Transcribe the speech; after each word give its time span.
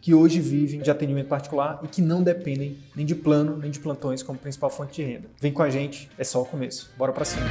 que 0.00 0.14
hoje 0.14 0.40
vivem 0.40 0.80
de 0.80 0.90
atendimento 0.90 1.28
particular 1.28 1.80
e 1.82 1.88
que 1.88 2.00
não 2.00 2.22
dependem 2.22 2.78
nem 2.96 3.04
de 3.04 3.14
plano 3.14 3.58
nem 3.58 3.70
de 3.70 3.78
plantões 3.78 4.22
como 4.22 4.38
principal 4.38 4.70
fonte 4.70 4.94
de 4.94 5.02
renda. 5.02 5.28
Vem 5.40 5.52
com 5.52 5.62
a 5.62 5.68
gente, 5.68 6.08
é 6.16 6.24
só 6.24 6.40
o 6.40 6.44
começo. 6.46 6.90
Bora 6.96 7.12
para 7.12 7.24
cima. 7.24 7.46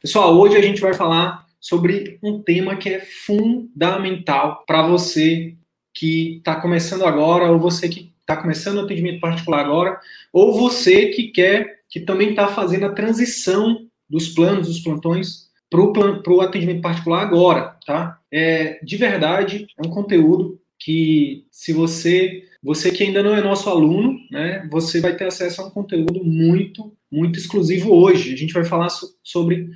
Pessoal, 0.00 0.38
hoje 0.38 0.56
a 0.56 0.62
gente 0.62 0.80
vai 0.80 0.94
falar 0.94 1.46
sobre 1.60 2.18
um 2.22 2.40
tema 2.40 2.76
que 2.76 2.90
é 2.90 3.00
fundamental 3.00 4.62
para 4.66 4.86
você 4.86 5.54
que 5.92 6.36
está 6.36 6.56
começando 6.56 7.04
agora, 7.04 7.50
ou 7.50 7.58
você 7.58 7.88
que 7.88 8.12
está 8.20 8.36
começando 8.36 8.78
o 8.78 8.80
atendimento 8.80 9.20
particular 9.20 9.60
agora, 9.60 9.98
ou 10.32 10.52
você 10.52 11.06
que 11.06 11.28
quer, 11.28 11.80
que 11.88 12.00
também 12.00 12.30
está 12.30 12.48
fazendo 12.48 12.86
a 12.86 12.92
transição 12.92 13.86
dos 14.08 14.28
planos, 14.28 14.66
dos 14.68 14.80
plantões, 14.80 15.43
para 15.92 16.32
o 16.32 16.40
atendimento 16.40 16.80
particular 16.80 17.22
agora, 17.22 17.76
tá? 17.86 18.18
É, 18.32 18.78
de 18.82 18.96
verdade, 18.96 19.66
é 19.78 19.86
um 19.86 19.90
conteúdo 19.90 20.60
que, 20.78 21.46
se 21.50 21.72
você, 21.72 22.44
você 22.62 22.90
que 22.90 23.02
ainda 23.02 23.22
não 23.22 23.34
é 23.34 23.40
nosso 23.40 23.68
aluno, 23.70 24.18
né, 24.30 24.68
você 24.70 25.00
vai 25.00 25.16
ter 25.16 25.24
acesso 25.24 25.62
a 25.62 25.66
um 25.66 25.70
conteúdo 25.70 26.22
muito, 26.24 26.92
muito 27.10 27.38
exclusivo 27.38 27.92
hoje. 27.92 28.32
A 28.32 28.36
gente 28.36 28.52
vai 28.52 28.64
falar 28.64 28.88
so, 28.88 29.16
sobre 29.22 29.68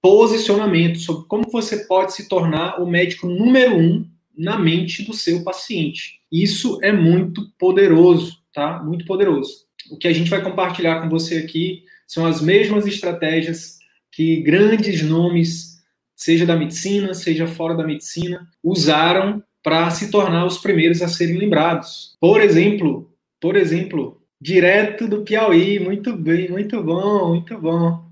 posicionamento, 0.00 0.98
sobre 0.98 1.26
como 1.26 1.50
você 1.50 1.84
pode 1.84 2.14
se 2.14 2.28
tornar 2.28 2.80
o 2.80 2.86
médico 2.86 3.26
número 3.26 3.76
um 3.76 4.06
na 4.36 4.58
mente 4.58 5.04
do 5.04 5.12
seu 5.12 5.42
paciente. 5.42 6.20
Isso 6.30 6.78
é 6.82 6.92
muito 6.92 7.50
poderoso, 7.58 8.38
tá? 8.52 8.82
Muito 8.82 9.04
poderoso. 9.04 9.66
O 9.90 9.96
que 9.96 10.08
a 10.08 10.12
gente 10.12 10.30
vai 10.30 10.42
compartilhar 10.42 11.00
com 11.00 11.08
você 11.08 11.36
aqui 11.36 11.84
são 12.06 12.26
as 12.26 12.40
mesmas 12.40 12.86
estratégias 12.86 13.78
que 14.16 14.40
grandes 14.40 15.02
nomes, 15.02 15.84
seja 16.14 16.46
da 16.46 16.56
medicina, 16.56 17.12
seja 17.12 17.46
fora 17.46 17.74
da 17.74 17.86
medicina, 17.86 18.48
usaram 18.64 19.44
para 19.62 19.90
se 19.90 20.10
tornar 20.10 20.46
os 20.46 20.56
primeiros 20.56 21.02
a 21.02 21.08
serem 21.08 21.36
lembrados. 21.36 22.16
Por 22.18 22.40
exemplo, 22.40 23.14
por 23.38 23.56
exemplo, 23.56 24.22
direto 24.40 25.06
do 25.06 25.22
Piauí, 25.22 25.78
muito 25.78 26.16
bem, 26.16 26.48
muito 26.48 26.82
bom, 26.82 27.28
muito 27.28 27.58
bom. 27.58 28.06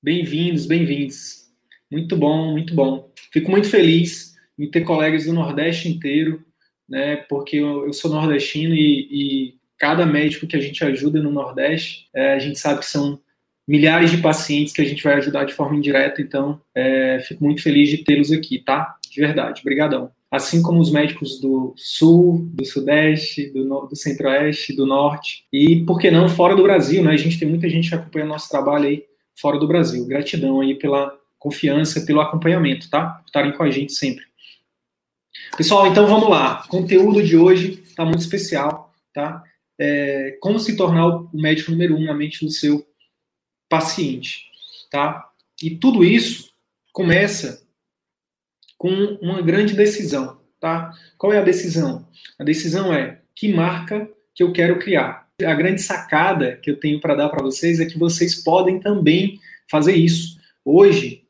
Bem-vindos, 0.00 0.64
bem-vindos. 0.64 1.48
Muito 1.90 2.16
bom, 2.16 2.52
muito 2.52 2.72
bom. 2.72 3.10
Fico 3.32 3.50
muito 3.50 3.68
feliz 3.68 4.36
em 4.56 4.70
ter 4.70 4.82
colegas 4.82 5.24
do 5.24 5.32
Nordeste 5.32 5.88
inteiro, 5.88 6.40
né? 6.88 7.16
Porque 7.28 7.56
eu, 7.56 7.92
sou 7.92 8.12
nordestino 8.12 8.76
e, 8.76 9.08
e, 9.10 9.54
cada 9.76 10.06
médico 10.06 10.46
que 10.46 10.56
a 10.56 10.60
gente 10.60 10.84
ajuda 10.84 11.20
no 11.20 11.32
Nordeste, 11.32 12.08
é, 12.14 12.34
a 12.34 12.38
gente 12.38 12.60
sabe 12.60 12.78
que 12.78 12.86
são 12.86 13.20
milhares 13.68 14.10
de 14.10 14.16
pacientes 14.16 14.72
que 14.72 14.80
a 14.80 14.84
gente 14.84 15.04
vai 15.04 15.14
ajudar 15.14 15.44
de 15.44 15.52
forma 15.52 15.76
indireta, 15.76 16.22
então 16.22 16.58
é, 16.74 17.20
fico 17.20 17.44
muito 17.44 17.62
feliz 17.62 17.90
de 17.90 17.98
tê-los 17.98 18.32
aqui, 18.32 18.58
tá? 18.58 18.96
De 19.10 19.20
verdade, 19.20 19.62
brigadão. 19.62 20.10
Assim 20.30 20.62
como 20.62 20.80
os 20.80 20.90
médicos 20.90 21.38
do 21.38 21.74
Sul, 21.76 22.48
do 22.54 22.64
Sudeste, 22.64 23.50
do, 23.50 23.86
do 23.86 23.96
Centro-Oeste, 23.96 24.74
do 24.74 24.86
Norte 24.86 25.44
e, 25.52 25.84
por 25.84 25.98
que 25.98 26.10
não, 26.10 26.28
fora 26.30 26.56
do 26.56 26.62
Brasil, 26.62 27.04
né? 27.04 27.12
A 27.12 27.16
gente 27.16 27.38
tem 27.38 27.48
muita 27.48 27.68
gente 27.68 27.90
que 27.90 27.94
acompanha 27.94 28.24
nosso 28.24 28.48
trabalho 28.48 28.88
aí 28.88 29.04
fora 29.38 29.58
do 29.58 29.68
Brasil. 29.68 30.06
Gratidão 30.06 30.60
aí 30.60 30.74
pela 30.74 31.14
confiança, 31.38 32.00
pelo 32.00 32.22
acompanhamento, 32.22 32.88
tá? 32.88 33.06
Por 33.06 33.26
estarem 33.26 33.52
com 33.52 33.62
a 33.62 33.70
gente 33.70 33.92
sempre. 33.92 34.24
Pessoal, 35.56 35.86
então 35.86 36.06
vamos 36.06 36.28
lá. 36.28 36.62
O 36.66 36.68
conteúdo 36.68 37.22
de 37.22 37.36
hoje 37.36 37.82
está 37.84 38.04
muito 38.04 38.20
especial, 38.20 38.92
tá? 39.12 39.42
É, 39.78 40.36
como 40.40 40.58
se 40.58 40.76
tornar 40.76 41.06
o 41.06 41.30
médico 41.32 41.70
número 41.70 41.96
um 41.96 42.04
na 42.04 42.14
mente 42.14 42.44
do 42.44 42.50
seu 42.50 42.84
paciente, 43.68 44.46
tá? 44.90 45.28
E 45.62 45.70
tudo 45.70 46.04
isso 46.04 46.52
começa 46.92 47.62
com 48.76 48.90
uma 49.20 49.42
grande 49.42 49.74
decisão, 49.74 50.40
tá? 50.60 50.92
Qual 51.16 51.32
é 51.32 51.38
a 51.38 51.44
decisão? 51.44 52.06
A 52.38 52.44
decisão 52.44 52.92
é 52.92 53.20
que 53.34 53.52
marca 53.52 54.08
que 54.34 54.42
eu 54.42 54.52
quero 54.52 54.78
criar. 54.78 55.28
A 55.44 55.54
grande 55.54 55.82
sacada 55.82 56.56
que 56.56 56.70
eu 56.70 56.78
tenho 56.78 57.00
para 57.00 57.14
dar 57.14 57.28
para 57.28 57.42
vocês 57.42 57.80
é 57.80 57.86
que 57.86 57.98
vocês 57.98 58.36
podem 58.36 58.80
também 58.80 59.38
fazer 59.70 59.94
isso. 59.94 60.38
Hoje, 60.64 61.24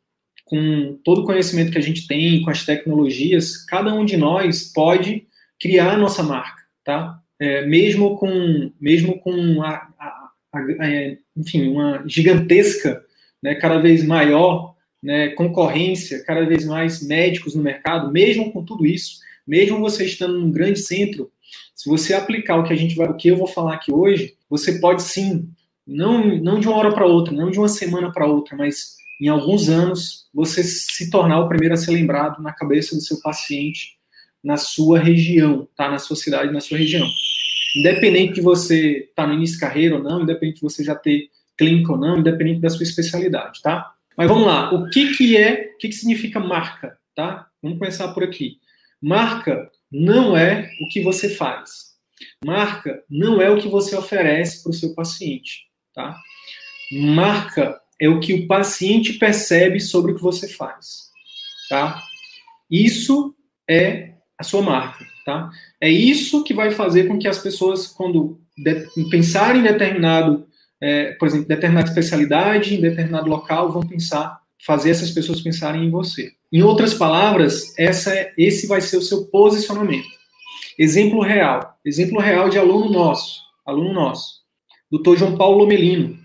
com 0.44 0.98
todo 1.04 1.22
o 1.22 1.24
conhecimento 1.24 1.70
que 1.70 1.78
a 1.78 1.82
gente 1.82 2.06
tem, 2.06 2.42
com 2.42 2.50
as 2.50 2.64
tecnologias, 2.64 3.64
cada 3.64 3.92
um 3.92 4.04
de 4.04 4.16
nós 4.16 4.72
pode 4.72 5.26
criar 5.60 5.92
a 5.92 5.98
nossa 5.98 6.22
marca, 6.22 6.62
tá? 6.84 7.20
É, 7.38 7.66
mesmo 7.66 8.16
com, 8.16 8.72
mesmo 8.80 9.18
com 9.20 9.62
a, 9.62 9.88
a, 9.98 10.30
a, 10.54 10.60
enfim, 11.38 11.68
uma 11.68 12.02
gigantesca, 12.06 13.02
né, 13.42 13.54
cada 13.54 13.78
vez 13.78 14.04
maior 14.04 14.74
né, 15.02 15.28
concorrência, 15.30 16.22
cada 16.24 16.44
vez 16.44 16.64
mais 16.64 17.06
médicos 17.06 17.54
no 17.54 17.62
mercado, 17.62 18.10
mesmo 18.10 18.52
com 18.52 18.64
tudo 18.64 18.84
isso, 18.84 19.18
mesmo 19.46 19.78
você 19.78 20.04
estando 20.04 20.38
num 20.38 20.50
grande 20.50 20.80
centro, 20.80 21.30
se 21.74 21.88
você 21.88 22.12
aplicar 22.12 22.58
o 22.58 22.64
que 22.64 22.72
a 22.72 22.76
gente 22.76 22.96
vai, 22.96 23.08
o 23.08 23.16
que 23.16 23.28
eu 23.28 23.36
vou 23.36 23.46
falar 23.46 23.74
aqui 23.74 23.92
hoje, 23.92 24.34
você 24.50 24.80
pode 24.80 25.02
sim, 25.02 25.48
não, 25.86 26.36
não 26.36 26.58
de 26.58 26.66
uma 26.66 26.76
hora 26.76 26.92
para 26.92 27.06
outra, 27.06 27.32
não 27.32 27.50
de 27.50 27.58
uma 27.58 27.68
semana 27.68 28.12
para 28.12 28.26
outra, 28.26 28.56
mas 28.56 28.96
em 29.20 29.28
alguns 29.28 29.68
anos, 29.68 30.28
você 30.32 30.62
se 30.62 31.10
tornar 31.10 31.40
o 31.40 31.48
primeiro 31.48 31.74
a 31.74 31.76
ser 31.76 31.92
lembrado 31.92 32.42
na 32.42 32.52
cabeça 32.52 32.94
do 32.94 33.00
seu 33.00 33.20
paciente 33.20 33.98
na 34.42 34.56
sua 34.56 34.98
região, 34.98 35.68
tá? 35.76 35.90
Na 35.90 35.98
sua 35.98 36.16
cidade, 36.16 36.52
na 36.52 36.60
sua 36.60 36.78
região. 36.78 37.06
Independente 37.76 38.34
de 38.34 38.40
você 38.40 39.08
estar 39.08 39.24
tá 39.24 39.26
no 39.26 39.34
início 39.34 39.56
de 39.56 39.60
carreira 39.60 39.96
ou 39.96 40.02
não, 40.02 40.22
independente 40.22 40.56
de 40.56 40.62
você 40.62 40.82
já 40.82 40.94
ter 40.94 41.28
clínica 41.56 41.92
ou 41.92 41.98
não, 41.98 42.18
independente 42.18 42.60
da 42.60 42.70
sua 42.70 42.84
especialidade, 42.84 43.60
tá? 43.62 43.92
Mas 44.16 44.28
vamos 44.28 44.46
lá, 44.46 44.72
o 44.72 44.88
que 44.90 45.16
que 45.16 45.36
é, 45.36 45.72
o 45.74 45.78
que 45.78 45.88
que 45.88 45.94
significa 45.94 46.40
marca, 46.40 46.98
tá? 47.14 47.46
Vamos 47.62 47.78
começar 47.78 48.08
por 48.08 48.24
aqui. 48.24 48.58
Marca 49.00 49.70
não 49.90 50.36
é 50.36 50.70
o 50.80 50.88
que 50.88 51.02
você 51.02 51.28
faz. 51.28 51.88
Marca 52.44 53.02
não 53.08 53.40
é 53.40 53.50
o 53.50 53.58
que 53.58 53.68
você 53.68 53.96
oferece 53.96 54.62
para 54.62 54.70
o 54.70 54.74
seu 54.74 54.94
paciente, 54.94 55.66
tá? 55.94 56.16
Marca 56.92 57.80
é 58.00 58.08
o 58.08 58.20
que 58.20 58.32
o 58.32 58.46
paciente 58.46 59.14
percebe 59.14 59.80
sobre 59.80 60.12
o 60.12 60.14
que 60.14 60.22
você 60.22 60.48
faz, 60.48 61.10
tá? 61.68 62.02
Isso 62.70 63.34
é 63.68 64.14
a 64.38 64.44
sua 64.44 64.62
marca, 64.62 65.04
tá? 65.28 65.50
É 65.78 65.90
isso 65.90 66.42
que 66.42 66.54
vai 66.54 66.70
fazer 66.70 67.06
com 67.06 67.18
que 67.18 67.28
as 67.28 67.38
pessoas, 67.38 67.86
quando 67.86 68.40
pensarem 69.10 69.60
em 69.60 69.64
determinado, 69.64 70.46
é, 70.80 71.12
por 71.12 71.28
exemplo, 71.28 71.46
determinada 71.46 71.86
especialidade, 71.86 72.74
em 72.74 72.80
determinado 72.80 73.28
local, 73.28 73.70
vão 73.70 73.82
pensar, 73.82 74.40
fazer 74.64 74.88
essas 74.88 75.10
pessoas 75.10 75.42
pensarem 75.42 75.84
em 75.84 75.90
você. 75.90 76.32
Em 76.50 76.62
outras 76.62 76.94
palavras, 76.94 77.78
essa 77.78 78.14
é, 78.14 78.32
esse 78.38 78.66
vai 78.66 78.80
ser 78.80 78.96
o 78.96 79.02
seu 79.02 79.26
posicionamento. 79.26 80.08
Exemplo 80.78 81.20
real, 81.20 81.76
exemplo 81.84 82.18
real 82.18 82.48
de 82.48 82.56
aluno 82.56 82.90
nosso, 82.90 83.42
aluno 83.66 83.92
nosso, 83.92 84.38
Dr. 84.90 85.18
João 85.18 85.36
Paulo 85.36 85.58
Lomelino, 85.58 86.16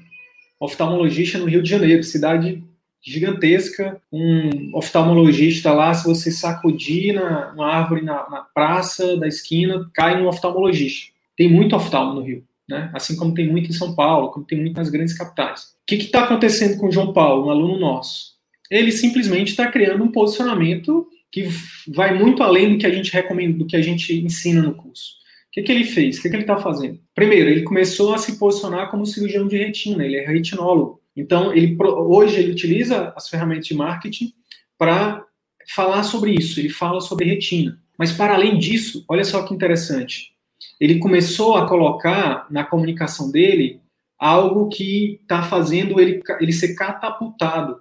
oftalmologista 0.61 1.38
no 1.38 1.45
Rio 1.45 1.61
de 1.61 1.69
Janeiro, 1.69 2.03
cidade 2.03 2.63
gigantesca, 3.03 4.01
um 4.11 4.75
oftalmologista 4.75 5.73
lá, 5.73 5.94
se 5.94 6.07
você 6.07 6.31
sacudir 6.31 7.13
na, 7.13 7.51
uma 7.51 7.67
árvore 7.67 8.01
na, 8.01 8.29
na, 8.29 8.41
praça 8.53 9.17
da 9.17 9.27
esquina, 9.27 9.89
cai 9.94 10.21
um 10.21 10.27
oftalmologista. 10.27 11.11
Tem 11.35 11.50
muito 11.50 11.75
oftalmo 11.75 12.13
no 12.13 12.21
Rio, 12.21 12.44
né? 12.67 12.89
assim 12.94 13.15
como 13.15 13.33
tem 13.33 13.47
muito 13.47 13.69
em 13.69 13.73
São 13.73 13.94
Paulo, 13.94 14.31
como 14.31 14.45
tem 14.45 14.59
muito 14.59 14.77
nas 14.77 14.89
grandes 14.89 15.17
capitais. 15.17 15.75
O 15.81 15.85
que 15.85 15.95
está 15.95 16.23
acontecendo 16.23 16.77
com 16.77 16.88
o 16.88 16.91
João 16.91 17.11
Paulo, 17.11 17.47
um 17.47 17.50
aluno 17.50 17.77
nosso? 17.77 18.33
Ele 18.71 18.91
simplesmente 18.91 19.50
está 19.50 19.67
criando 19.67 20.03
um 20.03 20.11
posicionamento 20.11 21.07
que 21.29 21.47
vai 21.88 22.17
muito 22.17 22.41
além 22.41 22.71
do 22.71 22.77
que 22.77 22.85
a 22.85 22.91
gente 22.91 23.11
recomenda, 23.11 23.57
do 23.57 23.65
que 23.65 23.75
a 23.75 23.81
gente 23.81 24.13
ensina 24.13 24.61
no 24.61 24.75
curso 24.75 25.23
que, 25.53 25.61
que 25.61 25.71
ele 25.71 25.83
fez? 25.83 26.17
O 26.17 26.21
que, 26.23 26.29
que 26.29 26.35
ele 26.35 26.44
está 26.44 26.57
fazendo? 26.57 27.00
Primeiro, 27.13 27.47
ele 27.47 27.61
começou 27.61 28.13
a 28.13 28.17
se 28.17 28.39
posicionar 28.39 28.89
como 28.89 29.05
cirurgião 29.05 29.47
de 29.47 29.55
retina, 29.55 30.03
ele 30.03 30.17
é 30.17 30.25
retinólogo. 30.25 31.00
Então, 31.15 31.54
ele, 31.54 31.77
hoje 31.80 32.39
ele 32.39 32.51
utiliza 32.51 33.13
as 33.15 33.30
ferramentas 33.30 33.68
de 33.68 33.75
marketing 33.75 34.33
para 34.77 35.24
falar 35.69 36.04
sobre 36.04 36.31
isso, 36.31 36.60
ele 36.60 36.69
fala 36.69 37.00
sobre 37.00 37.25
retina. 37.25 37.80
Mas 37.98 38.12
para 38.12 38.33
além 38.33 38.57
disso, 38.57 39.06
olha 39.07 39.24
só 39.24 39.44
que 39.44 39.54
interessante. 39.54 40.33
Ele 40.80 41.00
começou 41.00 41.56
a 41.56 41.68
colocar 41.68 42.48
na 42.50 42.63
comunicação 42.63 43.31
dele 43.31 43.80
algo 44.18 44.69
que 44.69 45.19
está 45.21 45.44
fazendo 45.44 46.00
ele, 46.00 46.21
ele 46.39 46.54
ser 46.54 46.75
catapultado 46.75 47.80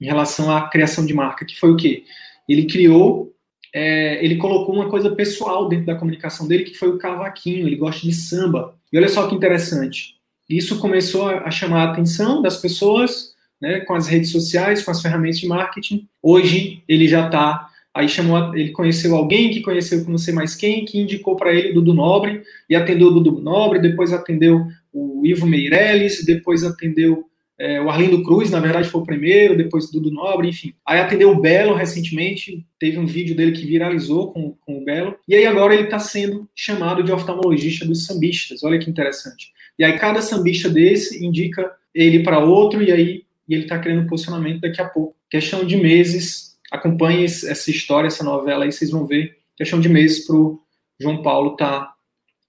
em 0.00 0.06
relação 0.06 0.54
à 0.54 0.68
criação 0.68 1.06
de 1.06 1.14
marca, 1.14 1.44
que 1.44 1.58
foi 1.58 1.70
o 1.70 1.76
quê? 1.76 2.04
Ele 2.48 2.66
criou, 2.66 3.32
é, 3.72 4.22
ele 4.24 4.36
colocou 4.36 4.74
uma 4.74 4.90
coisa 4.90 5.14
pessoal 5.14 5.68
dentro 5.68 5.86
da 5.86 5.94
comunicação 5.94 6.46
dele, 6.46 6.64
que 6.64 6.74
foi 6.74 6.88
o 6.88 6.98
cavaquinho, 6.98 7.66
ele 7.66 7.76
gosta 7.76 8.02
de 8.02 8.12
samba. 8.12 8.76
E 8.92 8.98
olha 8.98 9.08
só 9.08 9.26
que 9.28 9.34
interessante. 9.34 10.13
Isso 10.48 10.78
começou 10.78 11.28
a, 11.28 11.50
chamar 11.50 11.88
a 11.88 11.92
atenção 11.92 12.42
das 12.42 12.58
pessoas, 12.58 13.34
né, 13.60 13.80
com 13.80 13.94
as 13.94 14.06
redes 14.06 14.30
sociais, 14.30 14.82
com 14.82 14.90
as 14.90 15.00
ferramentas 15.00 15.38
de 15.38 15.46
marketing. 15.46 16.08
Hoje 16.22 16.82
ele 16.88 17.08
já 17.08 17.26
está 17.26 17.70
Aí 17.94 18.08
chamou, 18.08 18.52
ele 18.56 18.72
conheceu 18.72 19.14
alguém 19.14 19.50
que 19.50 19.60
conheceu 19.60 20.04
não 20.08 20.18
sei 20.18 20.34
mais 20.34 20.56
quem, 20.56 20.84
que 20.84 20.98
indicou 20.98 21.36
para 21.36 21.54
ele 21.54 21.70
o 21.70 21.74
Dudu 21.74 21.94
Nobre, 21.94 22.42
e 22.68 22.74
atendeu 22.74 23.06
o 23.06 23.10
Dudu 23.12 23.40
Nobre, 23.40 23.78
depois 23.78 24.12
atendeu 24.12 24.66
o 24.92 25.24
Ivo 25.24 25.46
Meirelles, 25.46 26.24
depois 26.24 26.64
atendeu 26.64 27.24
é, 27.56 27.80
o 27.80 27.88
Arlindo 27.88 28.24
Cruz, 28.24 28.50
na 28.50 28.58
verdade 28.58 28.88
foi 28.88 29.00
o 29.00 29.04
primeiro, 29.04 29.56
depois 29.56 29.84
o 29.84 29.92
Dudu 29.92 30.10
Nobre, 30.10 30.48
enfim. 30.48 30.74
Aí 30.84 30.98
atendeu 30.98 31.30
o 31.30 31.40
Belo 31.40 31.72
recentemente, 31.72 32.66
teve 32.80 32.98
um 32.98 33.06
vídeo 33.06 33.36
dele 33.36 33.52
que 33.52 33.64
viralizou 33.64 34.32
com, 34.32 34.56
com 34.66 34.78
o 34.78 34.84
Belo, 34.84 35.14
e 35.28 35.36
aí 35.36 35.46
agora 35.46 35.72
ele 35.72 35.84
está 35.84 36.00
sendo 36.00 36.48
chamado 36.52 37.00
de 37.00 37.12
oftalmologista 37.12 37.86
dos 37.86 38.06
sambistas, 38.06 38.64
olha 38.64 38.78
que 38.78 38.90
interessante. 38.90 39.52
E 39.78 39.84
aí 39.84 39.98
cada 39.98 40.22
sambista 40.22 40.68
desse 40.68 41.24
indica 41.24 41.72
ele 41.94 42.22
para 42.22 42.38
outro, 42.38 42.82
e 42.82 42.90
aí 42.92 43.24
e 43.48 43.54
ele 43.54 43.64
está 43.64 43.78
querendo 43.78 44.06
posicionamento 44.06 44.60
daqui 44.60 44.80
a 44.80 44.88
pouco. 44.88 45.14
Questão 45.30 45.64
de 45.64 45.76
meses, 45.76 46.56
acompanhem 46.70 47.24
essa 47.24 47.70
história, 47.70 48.08
essa 48.08 48.24
novela 48.24 48.64
aí, 48.64 48.72
vocês 48.72 48.90
vão 48.90 49.06
ver, 49.06 49.36
questão 49.56 49.80
de 49.80 49.88
meses 49.88 50.26
para 50.26 50.36
o 50.36 50.60
João 50.98 51.22
Paulo 51.22 51.52
estar 51.52 51.80
tá 51.80 51.94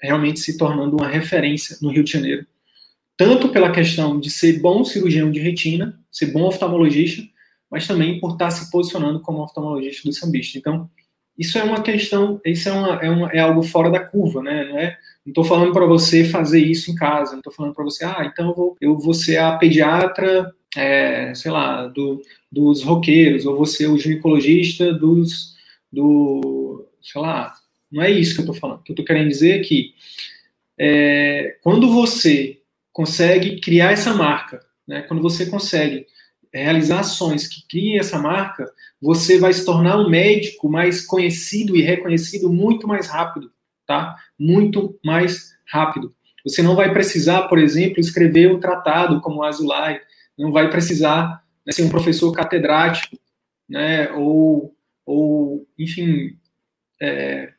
realmente 0.02 0.40
se 0.40 0.58
tornando 0.58 0.96
uma 0.96 1.08
referência 1.08 1.78
no 1.82 1.90
Rio 1.92 2.04
de 2.04 2.12
Janeiro. 2.12 2.46
Tanto 3.18 3.50
pela 3.50 3.72
questão 3.72 4.20
de 4.20 4.30
ser 4.30 4.60
bom 4.60 4.84
cirurgião 4.84 5.32
de 5.32 5.40
retina, 5.40 6.00
ser 6.12 6.28
bom 6.28 6.44
oftalmologista, 6.44 7.24
mas 7.70 7.88
também 7.88 8.20
por 8.20 8.34
estar 8.34 8.46
tá 8.46 8.52
se 8.52 8.70
posicionando 8.72 9.22
como 9.22 9.42
oftalmologista 9.42 10.08
do 10.08 10.14
sambista. 10.14 10.58
Então, 10.58 10.90
isso 11.38 11.58
é 11.58 11.64
uma 11.64 11.82
questão, 11.82 12.40
isso 12.46 12.70
é, 12.70 12.72
uma, 12.72 12.96
é, 13.02 13.10
uma, 13.10 13.30
é 13.32 13.40
algo 13.40 13.64
fora 13.64 13.90
da 13.90 14.00
curva, 14.00 14.42
né? 14.42 14.66
Não 14.66 14.78
é, 14.78 14.98
não 15.26 15.32
estou 15.32 15.44
falando 15.44 15.74
para 15.74 15.86
você 15.86 16.24
fazer 16.24 16.60
isso 16.60 16.92
em 16.92 16.96
casa, 16.96 17.32
não 17.32 17.40
estou 17.40 17.52
falando 17.52 17.74
para 17.74 17.84
você, 17.84 18.06
ah, 18.06 18.30
então 18.32 18.50
eu 18.50 18.56
vou, 18.56 18.78
eu 18.80 18.98
vou 18.98 19.14
ser 19.14 19.38
a 19.38 19.58
pediatra, 19.58 20.54
é, 20.78 21.34
sei 21.34 21.52
lá, 21.52 21.88
do, 21.88 22.22
dos 22.52 22.84
roqueiros, 22.84 23.46
ou 23.46 23.58
você 23.58 23.88
o 23.88 23.98
ginecologista 23.98 24.94
dos, 24.94 25.56
do, 25.92 26.88
sei 27.02 27.20
lá, 27.22 27.54
não 27.92 28.04
é 28.04 28.12
isso 28.12 28.36
que 28.36 28.42
eu 28.42 28.46
estou 28.46 28.56
falando. 28.56 28.80
O 28.80 28.84
que 28.84 28.92
eu 28.92 28.94
estou 28.94 29.06
querendo 29.06 29.30
dizer 29.30 29.60
é 29.60 29.64
que 29.64 29.94
é, 30.78 31.58
quando 31.64 31.92
você 31.92 32.60
consegue 32.94 33.60
criar 33.60 33.92
essa 33.94 34.14
marca, 34.14 34.62
né, 34.88 35.02
quando 35.04 35.24
você 35.24 35.48
consegue 35.48 36.06
realizar 36.54 37.00
ações 37.00 37.48
que 37.48 37.68
criem 37.68 37.98
essa 37.98 38.18
marca, 38.20 38.72
você 39.02 39.38
vai 39.38 39.52
se 39.54 39.66
tornar 39.66 39.98
um 39.98 40.10
médico 40.10 40.70
mais 40.70 41.06
conhecido 41.06 41.76
e 41.76 41.82
reconhecido 41.82 42.52
muito 42.52 42.88
mais 42.88 43.08
rápido, 43.08 43.52
tá? 43.86 44.16
Muito 44.40 44.98
mais 45.04 45.56
rápido. 45.68 46.14
Você 46.44 46.62
não 46.62 46.76
vai 46.76 46.94
precisar, 46.94 47.44
por 47.44 47.58
exemplo, 47.58 48.00
escrever 48.00 48.52
um 48.52 48.60
tratado 48.60 49.20
como 49.22 49.38
o 49.38 49.44
Azulay, 49.44 50.00
não 50.38 50.52
vai 50.52 50.70
precisar 50.70 51.44
né, 51.66 51.72
ser 51.72 51.84
um 51.84 51.90
professor 51.90 52.32
catedrático, 52.32 53.18
né, 53.68 54.12
ou, 54.12 54.76
ou 55.06 55.68
enfim, 55.78 56.38
é, 57.02 57.54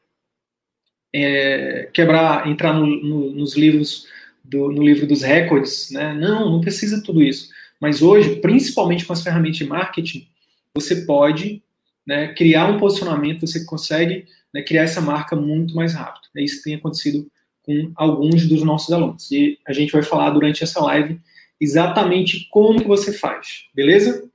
é, 1.12 1.90
quebrar, 1.92 2.46
entrar 2.46 2.72
no, 2.72 2.86
no, 2.86 3.32
nos 3.32 3.56
livros, 3.56 4.06
do, 4.44 4.70
no 4.70 4.82
livro 4.82 5.06
dos 5.06 5.22
recordes, 5.22 5.90
né? 5.90 6.14
Não, 6.14 6.50
não 6.50 6.60
precisa 6.60 7.02
tudo 7.02 7.22
isso. 7.22 7.48
Mas 7.80 8.00
hoje, 8.02 8.36
principalmente 8.36 9.04
com 9.04 9.12
as 9.12 9.22
ferramentas 9.22 9.56
de 9.56 9.66
marketing, 9.66 10.28
você 10.74 11.04
pode 11.04 11.62
né, 12.06 12.32
criar 12.34 12.66
um 12.66 12.78
posicionamento, 12.78 13.46
você 13.46 13.64
consegue 13.64 14.26
né, 14.54 14.62
criar 14.62 14.82
essa 14.82 15.00
marca 15.00 15.34
muito 15.34 15.74
mais 15.74 15.94
rápido. 15.94 16.28
É 16.36 16.42
isso 16.42 16.58
que 16.58 16.64
tem 16.64 16.74
acontecido 16.74 17.26
com 17.62 17.92
alguns 17.96 18.48
dos 18.48 18.62
nossos 18.62 18.92
alunos. 18.92 19.30
E 19.30 19.58
a 19.66 19.72
gente 19.72 19.92
vai 19.92 20.02
falar 20.02 20.30
durante 20.30 20.62
essa 20.62 20.80
live 20.84 21.20
exatamente 21.60 22.46
como 22.50 22.80
que 22.80 22.86
você 22.86 23.12
faz, 23.12 23.64
beleza? 23.74 24.30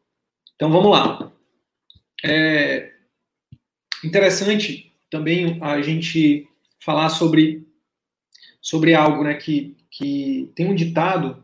Então 0.55 0.71
vamos 0.71 0.91
lá. 0.91 1.31
É 2.23 2.91
interessante 4.03 4.91
também 5.09 5.57
a 5.61 5.81
gente 5.81 6.47
falar 6.83 7.09
sobre, 7.09 7.65
sobre 8.61 8.93
algo, 8.93 9.23
né, 9.23 9.35
que, 9.35 9.75
que 9.89 10.51
tem 10.55 10.69
um 10.69 10.75
ditado, 10.75 11.43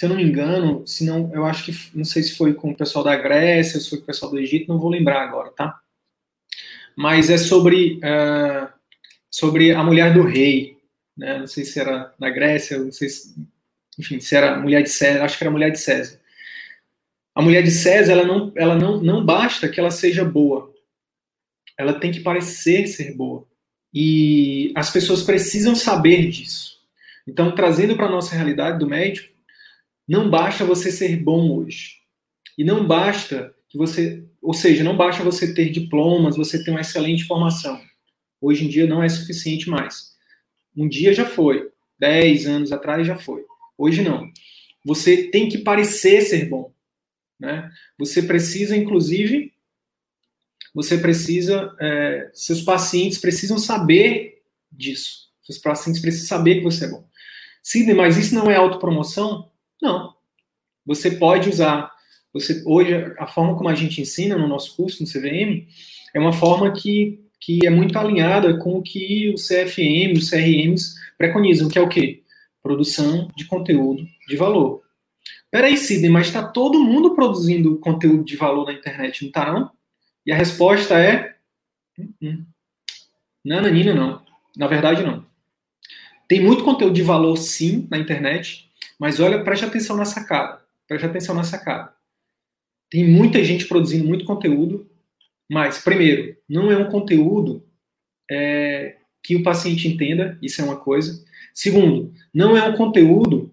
se 0.00 0.06
eu 0.06 0.08
não 0.08 0.16
me 0.16 0.24
engano, 0.24 0.86
se 0.86 1.04
não, 1.04 1.30
eu 1.30 1.44
acho 1.44 1.62
que, 1.66 1.72
não 1.94 2.06
sei 2.06 2.22
se 2.22 2.34
foi 2.34 2.54
com 2.54 2.70
o 2.70 2.74
pessoal 2.74 3.04
da 3.04 3.14
Grécia, 3.14 3.78
se 3.78 3.90
foi 3.90 3.98
com 3.98 4.04
o 4.04 4.06
pessoal 4.06 4.32
do 4.32 4.38
Egito, 4.38 4.66
não 4.66 4.78
vou 4.78 4.88
lembrar 4.88 5.20
agora, 5.20 5.50
tá? 5.50 5.78
Mas 6.96 7.28
é 7.28 7.36
sobre, 7.36 7.96
uh, 7.96 8.66
sobre 9.30 9.72
a 9.72 9.84
mulher 9.84 10.14
do 10.14 10.22
rei, 10.22 10.78
né, 11.14 11.40
não 11.40 11.46
sei 11.46 11.66
se 11.66 11.78
era 11.78 12.14
na 12.18 12.30
Grécia, 12.30 12.78
não 12.78 12.90
sei 12.90 13.10
se, 13.10 13.36
enfim, 13.98 14.18
se 14.20 14.34
era 14.34 14.58
mulher 14.58 14.82
de 14.82 14.88
César, 14.88 15.22
acho 15.22 15.36
que 15.36 15.44
era 15.44 15.50
mulher 15.50 15.70
de 15.70 15.78
César. 15.78 16.18
A 17.34 17.42
mulher 17.42 17.62
de 17.62 17.70
César, 17.70 18.12
ela 18.12 18.24
não, 18.24 18.50
ela 18.56 18.76
não, 18.76 19.02
não 19.02 19.22
basta 19.22 19.68
que 19.68 19.78
ela 19.78 19.90
seja 19.90 20.24
boa. 20.24 20.72
Ela 21.76 21.92
tem 21.92 22.10
que 22.10 22.20
parecer 22.20 22.86
ser 22.86 23.14
boa. 23.14 23.46
E 23.92 24.72
as 24.74 24.90
pessoas 24.90 25.22
precisam 25.22 25.74
saber 25.74 26.30
disso. 26.30 26.78
Então, 27.28 27.54
trazendo 27.54 27.96
para 27.96 28.06
a 28.06 28.10
nossa 28.10 28.34
realidade 28.34 28.78
do 28.78 28.88
médico, 28.88 29.38
não 30.10 30.28
basta 30.28 30.64
você 30.64 30.90
ser 30.90 31.16
bom 31.22 31.52
hoje. 31.52 31.98
E 32.58 32.64
não 32.64 32.84
basta 32.84 33.54
que 33.68 33.78
você, 33.78 34.24
ou 34.42 34.52
seja, 34.52 34.82
não 34.82 34.96
basta 34.96 35.22
você 35.22 35.54
ter 35.54 35.70
diplomas, 35.70 36.36
você 36.36 36.64
ter 36.64 36.72
uma 36.72 36.80
excelente 36.80 37.22
formação. 37.22 37.80
Hoje 38.40 38.64
em 38.64 38.68
dia 38.68 38.88
não 38.88 39.02
é 39.02 39.08
suficiente 39.08 39.70
mais. 39.70 40.10
Um 40.76 40.88
dia 40.88 41.12
já 41.12 41.24
foi, 41.24 41.70
dez 41.96 42.44
anos 42.44 42.72
atrás 42.72 43.06
já 43.06 43.16
foi. 43.16 43.44
Hoje 43.78 44.02
não. 44.02 44.28
Você 44.84 45.28
tem 45.28 45.48
que 45.48 45.58
parecer 45.58 46.22
ser 46.22 46.48
bom. 46.48 46.72
Né? 47.38 47.70
Você 47.96 48.22
precisa, 48.22 48.76
inclusive, 48.76 49.52
você 50.74 50.98
precisa, 50.98 51.72
é, 51.80 52.30
seus 52.34 52.62
pacientes 52.62 53.18
precisam 53.18 53.58
saber 53.58 54.42
disso. 54.72 55.30
Seus 55.40 55.58
pacientes 55.58 56.00
precisam 56.00 56.26
saber 56.26 56.56
que 56.56 56.64
você 56.64 56.86
é 56.86 56.88
bom. 56.88 57.08
Sidney, 57.62 57.94
mas 57.94 58.16
isso 58.16 58.34
não 58.34 58.50
é 58.50 58.56
autopromoção? 58.56 59.49
Não. 59.80 60.14
Você 60.86 61.12
pode 61.12 61.48
usar. 61.48 61.90
Você, 62.32 62.62
hoje, 62.66 62.94
a 63.18 63.26
forma 63.26 63.56
como 63.56 63.68
a 63.68 63.74
gente 63.74 64.00
ensina 64.00 64.36
no 64.36 64.46
nosso 64.46 64.76
curso, 64.76 65.02
no 65.02 65.08
CVM, 65.08 65.66
é 66.14 66.20
uma 66.20 66.32
forma 66.32 66.72
que, 66.72 67.20
que 67.40 67.66
é 67.66 67.70
muito 67.70 67.98
alinhada 67.98 68.56
com 68.58 68.76
o 68.76 68.82
que 68.82 69.30
o 69.30 69.34
CFM, 69.34 70.16
os 70.16 70.30
CRMs 70.30 70.94
preconizam, 71.18 71.68
que 71.68 71.78
é 71.78 71.82
o 71.82 71.88
quê? 71.88 72.22
Produção 72.62 73.28
de 73.36 73.46
conteúdo 73.46 74.06
de 74.28 74.36
valor. 74.36 74.82
Peraí, 75.50 75.76
Sidney, 75.76 76.10
mas 76.10 76.28
está 76.28 76.46
todo 76.46 76.82
mundo 76.82 77.14
produzindo 77.14 77.78
conteúdo 77.78 78.24
de 78.24 78.36
valor 78.36 78.66
na 78.66 78.72
internet, 78.72 79.22
não 79.22 79.28
está 79.28 79.52
não? 79.52 79.70
E 80.24 80.32
a 80.32 80.36
resposta 80.36 80.98
é... 80.98 81.34
Hum, 81.98 82.14
hum. 82.22 82.44
Não, 83.44 83.60
Nanina, 83.60 83.92
não. 83.92 84.22
Na 84.56 84.66
verdade, 84.66 85.02
não. 85.02 85.26
Tem 86.28 86.40
muito 86.40 86.62
conteúdo 86.62 86.94
de 86.94 87.02
valor, 87.02 87.36
sim, 87.36 87.88
na 87.90 87.98
internet, 87.98 88.69
mas 89.00 89.18
olha, 89.18 89.42
preste 89.42 89.64
atenção 89.64 89.96
na 89.96 90.04
sacada. 90.04 90.60
Preste 90.86 91.06
atenção 91.06 91.34
na 91.34 91.42
sacada. 91.42 91.90
Tem 92.90 93.08
muita 93.08 93.42
gente 93.42 93.66
produzindo 93.66 94.06
muito 94.06 94.26
conteúdo, 94.26 94.90
mas, 95.50 95.82
primeiro, 95.82 96.36
não 96.46 96.70
é 96.70 96.76
um 96.76 96.90
conteúdo 96.90 97.66
é, 98.30 98.98
que 99.22 99.34
o 99.36 99.42
paciente 99.42 99.88
entenda, 99.88 100.38
isso 100.42 100.60
é 100.60 100.64
uma 100.64 100.76
coisa. 100.76 101.24
Segundo, 101.54 102.12
não 102.32 102.54
é 102.54 102.68
um 102.68 102.76
conteúdo 102.76 103.50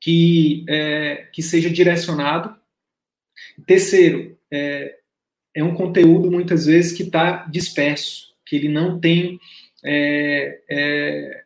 que, 0.00 0.64
é, 0.68 1.28
que 1.32 1.42
seja 1.42 1.70
direcionado. 1.70 2.58
Terceiro, 3.66 4.36
é, 4.50 4.98
é 5.54 5.62
um 5.62 5.74
conteúdo 5.74 6.28
muitas 6.28 6.66
vezes 6.66 6.92
que 6.92 7.04
está 7.04 7.46
disperso, 7.46 8.34
que 8.44 8.56
ele 8.56 8.68
não 8.68 8.98
tem, 8.98 9.38
é, 9.84 10.60
é, 10.68 11.44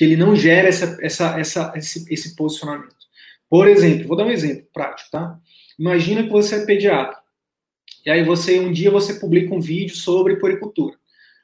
que 0.00 0.04
ele 0.04 0.16
não 0.16 0.34
gera 0.34 0.66
essa, 0.66 0.96
essa, 1.02 1.38
essa, 1.38 1.72
esse, 1.76 2.06
esse 2.10 2.34
posicionamento. 2.34 2.96
Por 3.50 3.68
exemplo, 3.68 4.08
vou 4.08 4.16
dar 4.16 4.24
um 4.24 4.30
exemplo 4.30 4.66
prático, 4.72 5.10
tá? 5.10 5.38
Imagina 5.78 6.22
que 6.22 6.30
você 6.30 6.54
é 6.54 6.64
pediatra. 6.64 7.18
E 8.06 8.10
aí 8.10 8.24
você 8.24 8.58
um 8.60 8.72
dia 8.72 8.90
você 8.90 9.20
publica 9.20 9.54
um 9.54 9.60
vídeo 9.60 9.94
sobre 9.94 10.36
puericultura. 10.36 10.96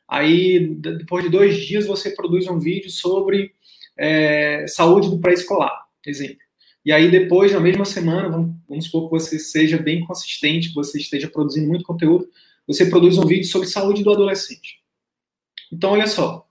Aí 0.09 0.75
depois 0.75 1.23
de 1.23 1.31
dois 1.31 1.67
dias 1.67 1.85
você 1.85 2.13
produz 2.13 2.49
um 2.49 2.59
vídeo 2.59 2.91
sobre 2.91 3.53
é, 3.95 4.65
saúde 4.67 5.11
do 5.11 5.19
pré-escolar, 5.19 5.79
exemplo. 6.07 6.39
e 6.83 6.93
aí 6.93 7.11
depois, 7.11 7.53
na 7.53 7.61
mesma 7.61 7.85
semana, 7.85 8.31
vamos, 8.31 8.57
vamos 8.67 8.87
supor 8.87 9.11
que 9.11 9.21
você 9.21 9.39
seja 9.39 9.77
bem 9.77 10.01
consistente, 10.07 10.69
que 10.69 10.75
você 10.75 10.97
esteja 10.97 11.29
produzindo 11.29 11.69
muito 11.69 11.85
conteúdo, 11.85 12.27
você 12.67 12.87
produz 12.87 13.19
um 13.19 13.27
vídeo 13.27 13.45
sobre 13.45 13.69
saúde 13.69 14.03
do 14.03 14.13
adolescente. 14.13 14.81
Então, 15.71 15.91
olha 15.91 16.07
só. 16.07 16.46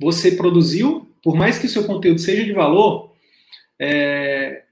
Você 0.00 0.32
produziu, 0.32 1.10
por 1.22 1.34
mais 1.36 1.58
que 1.58 1.66
o 1.66 1.70
seu 1.70 1.84
conteúdo 1.84 2.20
seja 2.20 2.44
de 2.44 2.52
valor, 2.52 3.14
é, 3.78 4.62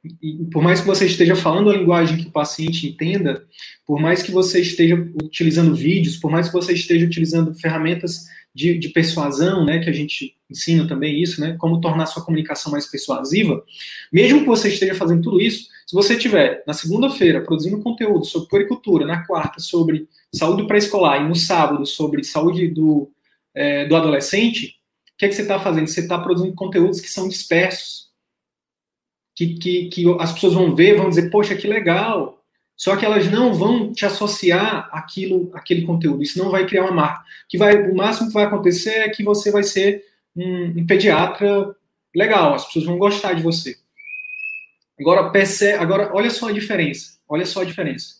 por 0.51 0.63
mais 0.63 0.81
que 0.81 0.87
você 0.87 1.05
esteja 1.05 1.37
falando 1.37 1.71
a 1.71 1.77
linguagem 1.77 2.17
que 2.17 2.29
o 2.29 2.33
paciente 2.33 2.87
entenda, 2.87 3.45
por 3.87 4.01
mais 4.01 4.23
que 4.23 4.31
você 4.31 4.61
esteja 4.61 4.95
utilizando 5.23 5.75
vídeos, 5.75 6.17
por 6.17 6.31
mais 6.31 6.49
que 6.49 6.55
você 6.55 6.73
esteja 6.73 7.05
utilizando 7.05 7.55
ferramentas 7.55 8.25
de, 8.55 8.79
de, 8.79 8.89
persuasão, 8.91 9.65
né, 9.65 9.81
que 9.81 9.91
a 9.91 9.93
gente 9.93 10.37
ensina 10.49 10.87
também 10.87 11.21
isso, 11.21 11.41
né, 11.41 11.57
como 11.59 11.81
tornar 11.81 12.07
sua 12.07 12.25
comunicação 12.25 12.73
mais 12.73 12.87
persuasiva, 12.87 13.63
mesmo 14.13 14.41
que 14.41 14.47
você 14.47 14.69
esteja 14.69 14.95
fazendo 14.95 15.23
tudo 15.23 15.41
isso, 15.41 15.69
se 15.87 15.95
você 15.95 16.17
tiver 16.17 16.63
na 16.67 16.73
segunda-feira 16.73 17.43
produzindo 17.43 17.83
conteúdo 17.83 18.25
sobre 18.25 18.49
puericultura, 18.49 19.05
na 19.05 19.27
quarta 19.27 19.61
sobre 19.61 20.09
saúde 20.33 20.67
pré-escolar 20.67 21.21
e 21.21 21.29
no 21.29 21.35
sábado 21.35 21.85
sobre 21.85 22.25
saúde 22.25 22.69
do, 22.69 23.11
é, 23.55 23.85
do 23.87 23.97
adolescente, 23.97 24.77
o 25.15 25.19
que, 25.19 25.27
é 25.27 25.29
que 25.29 25.35
você 25.35 25.43
está 25.43 25.61
fazendo? 25.61 25.87
Você 25.87 26.01
está 26.01 26.19
produzindo 26.19 26.55
conteúdos 26.55 27.01
que 27.01 27.09
são 27.09 27.29
dispersos, 27.29 28.09
que, 29.35 29.55
que, 29.55 29.89
que 29.89 30.05
as 30.21 30.33
pessoas 30.33 30.55
vão 30.55 30.75
ver, 30.75 30.97
vão 30.97 31.09
dizer, 31.09 31.31
poxa, 31.31 31.57
que 31.57 31.67
legal, 31.67 32.45
só 32.77 32.97
que 32.97 33.05
elas 33.05 33.31
não 33.31 33.55
vão 33.55 33.93
te 33.93 34.05
associar 34.05 34.89
aquilo, 34.93 35.51
aquele 35.55 35.83
conteúdo. 35.83 36.23
Isso 36.23 36.39
não 36.39 36.51
vai 36.51 36.67
criar 36.67 36.85
uma 36.85 36.93
marca. 36.93 37.25
Que 37.49 37.57
vai, 37.57 37.89
o 37.89 37.95
máximo 37.95 38.29
que 38.29 38.35
vai 38.35 38.45
acontecer 38.45 38.95
é 38.99 39.09
que 39.09 39.23
você 39.23 39.51
vai 39.51 39.63
ser 39.63 40.05
um, 40.35 40.81
um 40.81 40.87
pediatra 40.87 41.75
legal. 42.15 42.55
As 42.55 42.67
pessoas 42.67 42.85
vão 42.85 42.99
gostar 42.99 43.35
de 43.35 43.43
você. 43.43 43.77
Agora 44.99 45.31
percebe, 45.31 45.79
agora 45.83 46.11
olha 46.13 46.31
só 46.31 46.49
a 46.49 46.53
diferença. 46.53 47.19
Olha 47.29 47.47
só 47.47 47.63
a 47.63 47.65
diferença. 47.65 48.17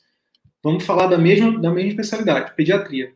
Vamos 0.63 0.85
falar 0.85 1.09
da 1.09 1.19
mesma 1.19 1.61
da 1.61 1.71
mesma 1.71 1.91
especialidade, 1.91 2.55
pediatria. 2.55 3.13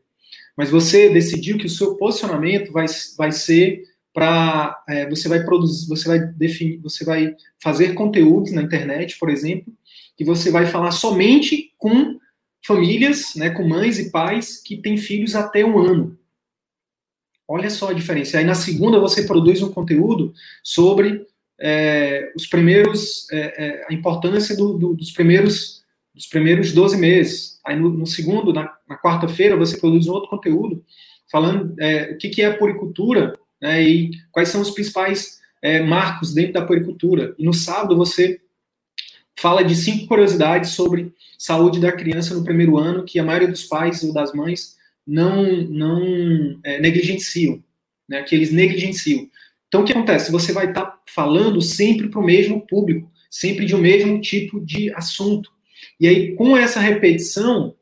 Mas 0.58 0.70
você 0.70 1.08
decidiu 1.08 1.56
que 1.56 1.66
o 1.66 1.70
seu 1.70 1.94
posicionamento 1.94 2.72
vai, 2.72 2.86
vai 3.16 3.30
ser 3.30 3.84
para 4.12 4.76
é, 4.88 5.08
você 5.08 5.28
vai 5.28 5.44
produzir, 5.44 5.86
você 5.86 6.08
vai 6.08 6.18
definir, 6.18 6.78
você 6.78 7.04
vai 7.04 7.36
fazer 7.62 7.94
conteúdos 7.94 8.50
na 8.50 8.62
internet, 8.62 9.16
por 9.20 9.30
exemplo, 9.30 9.72
que 10.16 10.24
você 10.24 10.50
vai 10.50 10.66
falar 10.66 10.90
somente 10.90 11.72
com 11.78 12.18
famílias, 12.66 13.36
né, 13.36 13.50
com 13.50 13.68
mães 13.68 14.00
e 14.00 14.10
pais 14.10 14.60
que 14.60 14.78
têm 14.78 14.96
filhos 14.96 15.36
até 15.36 15.64
um 15.64 15.78
ano. 15.78 16.18
Olha 17.46 17.70
só 17.70 17.90
a 17.90 17.94
diferença. 17.94 18.36
Aí 18.36 18.44
na 18.44 18.56
segunda 18.56 18.98
você 18.98 19.22
produz 19.22 19.62
um 19.62 19.70
conteúdo 19.70 20.34
sobre 20.64 21.24
é, 21.60 22.32
os 22.34 22.48
primeiros, 22.48 23.30
é, 23.30 23.38
é, 23.64 23.86
a 23.88 23.94
importância 23.94 24.56
do, 24.56 24.76
do, 24.76 24.94
dos 24.94 25.12
primeiros 25.12 25.77
dos 26.18 26.26
primeiros 26.26 26.72
12 26.72 26.98
meses. 26.98 27.60
Aí 27.64 27.78
no, 27.78 27.90
no 27.90 28.06
segundo, 28.06 28.52
na, 28.52 28.74
na 28.88 28.98
quarta-feira, 28.98 29.56
você 29.56 29.78
produz 29.78 30.08
um 30.08 30.12
outro 30.12 30.28
conteúdo 30.28 30.84
falando 31.30 31.74
é, 31.78 32.10
o 32.12 32.18
que, 32.18 32.28
que 32.28 32.42
é 32.42 32.46
a 32.46 32.56
poricultura 32.56 33.38
né, 33.62 33.82
e 33.82 34.10
quais 34.32 34.48
são 34.48 34.60
os 34.60 34.70
principais 34.70 35.38
é, 35.62 35.80
marcos 35.80 36.34
dentro 36.34 36.54
da 36.54 36.66
poricultura. 36.66 37.34
E 37.38 37.44
no 37.44 37.54
sábado 37.54 37.96
você 37.96 38.40
fala 39.38 39.62
de 39.62 39.76
cinco 39.76 40.08
curiosidades 40.08 40.70
sobre 40.70 41.14
saúde 41.38 41.78
da 41.78 41.92
criança 41.92 42.34
no 42.34 42.42
primeiro 42.42 42.76
ano 42.76 43.04
que 43.04 43.20
a 43.20 43.24
maioria 43.24 43.48
dos 43.48 43.62
pais 43.62 44.02
ou 44.02 44.12
das 44.12 44.32
mães 44.32 44.76
não, 45.06 45.62
não 45.68 46.58
é, 46.64 46.80
negligenciam, 46.80 47.62
né, 48.08 48.22
que 48.24 48.34
eles 48.34 48.50
negligenciam. 48.50 49.28
Então, 49.68 49.82
o 49.82 49.84
que 49.84 49.92
acontece? 49.92 50.32
Você 50.32 50.52
vai 50.52 50.70
estar 50.70 50.84
tá 50.84 50.98
falando 51.06 51.62
sempre 51.62 52.08
para 52.08 52.20
o 52.20 52.24
mesmo 52.24 52.66
público, 52.66 53.08
sempre 53.30 53.66
de 53.66 53.76
um 53.76 53.80
mesmo 53.80 54.20
tipo 54.20 54.58
de 54.60 54.92
assunto. 54.94 55.52
E 56.00 56.06
aí, 56.06 56.34
com 56.34 56.56
essa 56.56 56.80
repetição, 56.80 57.74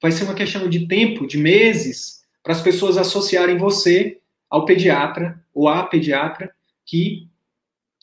vai 0.00 0.12
ser 0.12 0.24
uma 0.24 0.34
questão 0.34 0.68
de 0.68 0.86
tempo, 0.86 1.26
de 1.26 1.36
meses, 1.36 2.22
para 2.42 2.52
as 2.52 2.62
pessoas 2.62 2.96
associarem 2.96 3.58
você 3.58 4.18
ao 4.48 4.64
pediatra 4.64 5.42
ou 5.52 5.68
à 5.68 5.82
pediatra 5.84 6.50
que 6.86 7.28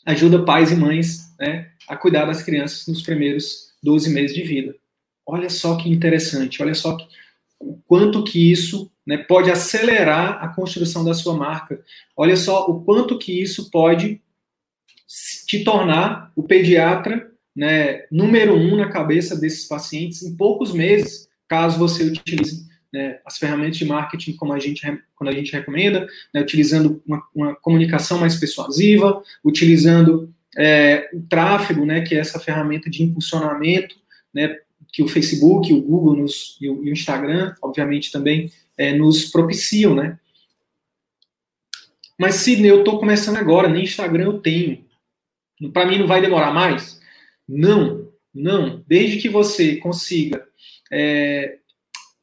ajuda 0.05 0.45
pais 0.45 0.71
e 0.71 0.75
mães 0.75 1.35
né, 1.39 1.71
a 1.87 1.97
cuidar 1.97 2.25
das 2.25 2.43
crianças 2.43 2.85
nos 2.87 3.01
primeiros 3.01 3.73
12 3.81 4.11
meses 4.11 4.35
de 4.35 4.43
vida. 4.43 4.75
Olha 5.25 5.49
só 5.49 5.75
que 5.75 5.89
interessante, 5.89 6.61
olha 6.61 6.75
só 6.75 6.95
que, 6.95 7.07
o 7.59 7.79
quanto 7.87 8.23
que 8.23 8.51
isso 8.51 8.91
né, 9.05 9.17
pode 9.17 9.49
acelerar 9.49 10.43
a 10.43 10.47
construção 10.49 11.03
da 11.03 11.13
sua 11.13 11.35
marca. 11.35 11.83
Olha 12.15 12.35
só 12.35 12.65
o 12.65 12.83
quanto 12.83 13.17
que 13.17 13.41
isso 13.41 13.71
pode 13.71 14.21
te 15.47 15.63
tornar 15.63 16.31
o 16.35 16.43
pediatra 16.43 17.31
né, 17.55 18.03
número 18.11 18.55
um 18.55 18.75
na 18.75 18.89
cabeça 18.89 19.35
desses 19.35 19.67
pacientes 19.67 20.23
em 20.23 20.35
poucos 20.35 20.73
meses, 20.73 21.29
caso 21.47 21.79
você 21.79 22.03
utilize 22.03 22.65
né, 22.91 23.19
as 23.25 23.37
ferramentas 23.37 23.77
de 23.77 23.85
marketing 23.85 24.33
como 24.33 24.53
a 24.53 24.59
gente, 24.59 24.81
quando 25.15 25.29
a 25.29 25.33
gente 25.33 25.51
recomenda, 25.51 26.07
né, 26.33 26.41
utilizando 26.41 27.01
uma, 27.05 27.23
uma, 27.33 27.55
comunicação 27.55 28.19
mais 28.19 28.35
persuasiva, 28.35 29.21
utilizando 29.43 30.33
é, 30.57 31.09
o 31.13 31.21
tráfego, 31.21 31.85
né, 31.85 32.01
que 32.01 32.15
é 32.15 32.19
essa 32.19 32.39
ferramenta 32.39 32.89
de 32.89 33.03
impulsionamento, 33.03 33.95
né, 34.33 34.57
que 34.91 35.03
o 35.03 35.07
Facebook, 35.07 35.73
o 35.73 35.81
Google 35.81 36.15
nos, 36.15 36.57
e, 36.61 36.69
o, 36.69 36.87
Instagram, 36.87 37.53
obviamente, 37.61 38.11
também 38.11 38.51
é, 38.77 38.93
nos 38.93 39.25
propiciam, 39.25 39.93
né? 39.93 40.17
Mas, 42.17 42.35
Sidney, 42.35 42.71
eu 42.71 42.79
estou 42.79 42.97
começando 42.97 43.35
agora, 43.35 43.67
nem 43.67 43.83
Instagram 43.83 44.23
eu 44.23 44.39
tenho. 44.39 44.85
Para 45.73 45.85
mim 45.85 45.99
não 45.99 46.07
vai 46.07 46.21
demorar 46.21 46.53
mais? 46.53 46.97
Não, 47.47 48.09
não. 48.33 48.83
Desde 48.87 49.17
que 49.17 49.29
você 49.29 49.77
consiga 49.77 50.45
é, 50.91 51.57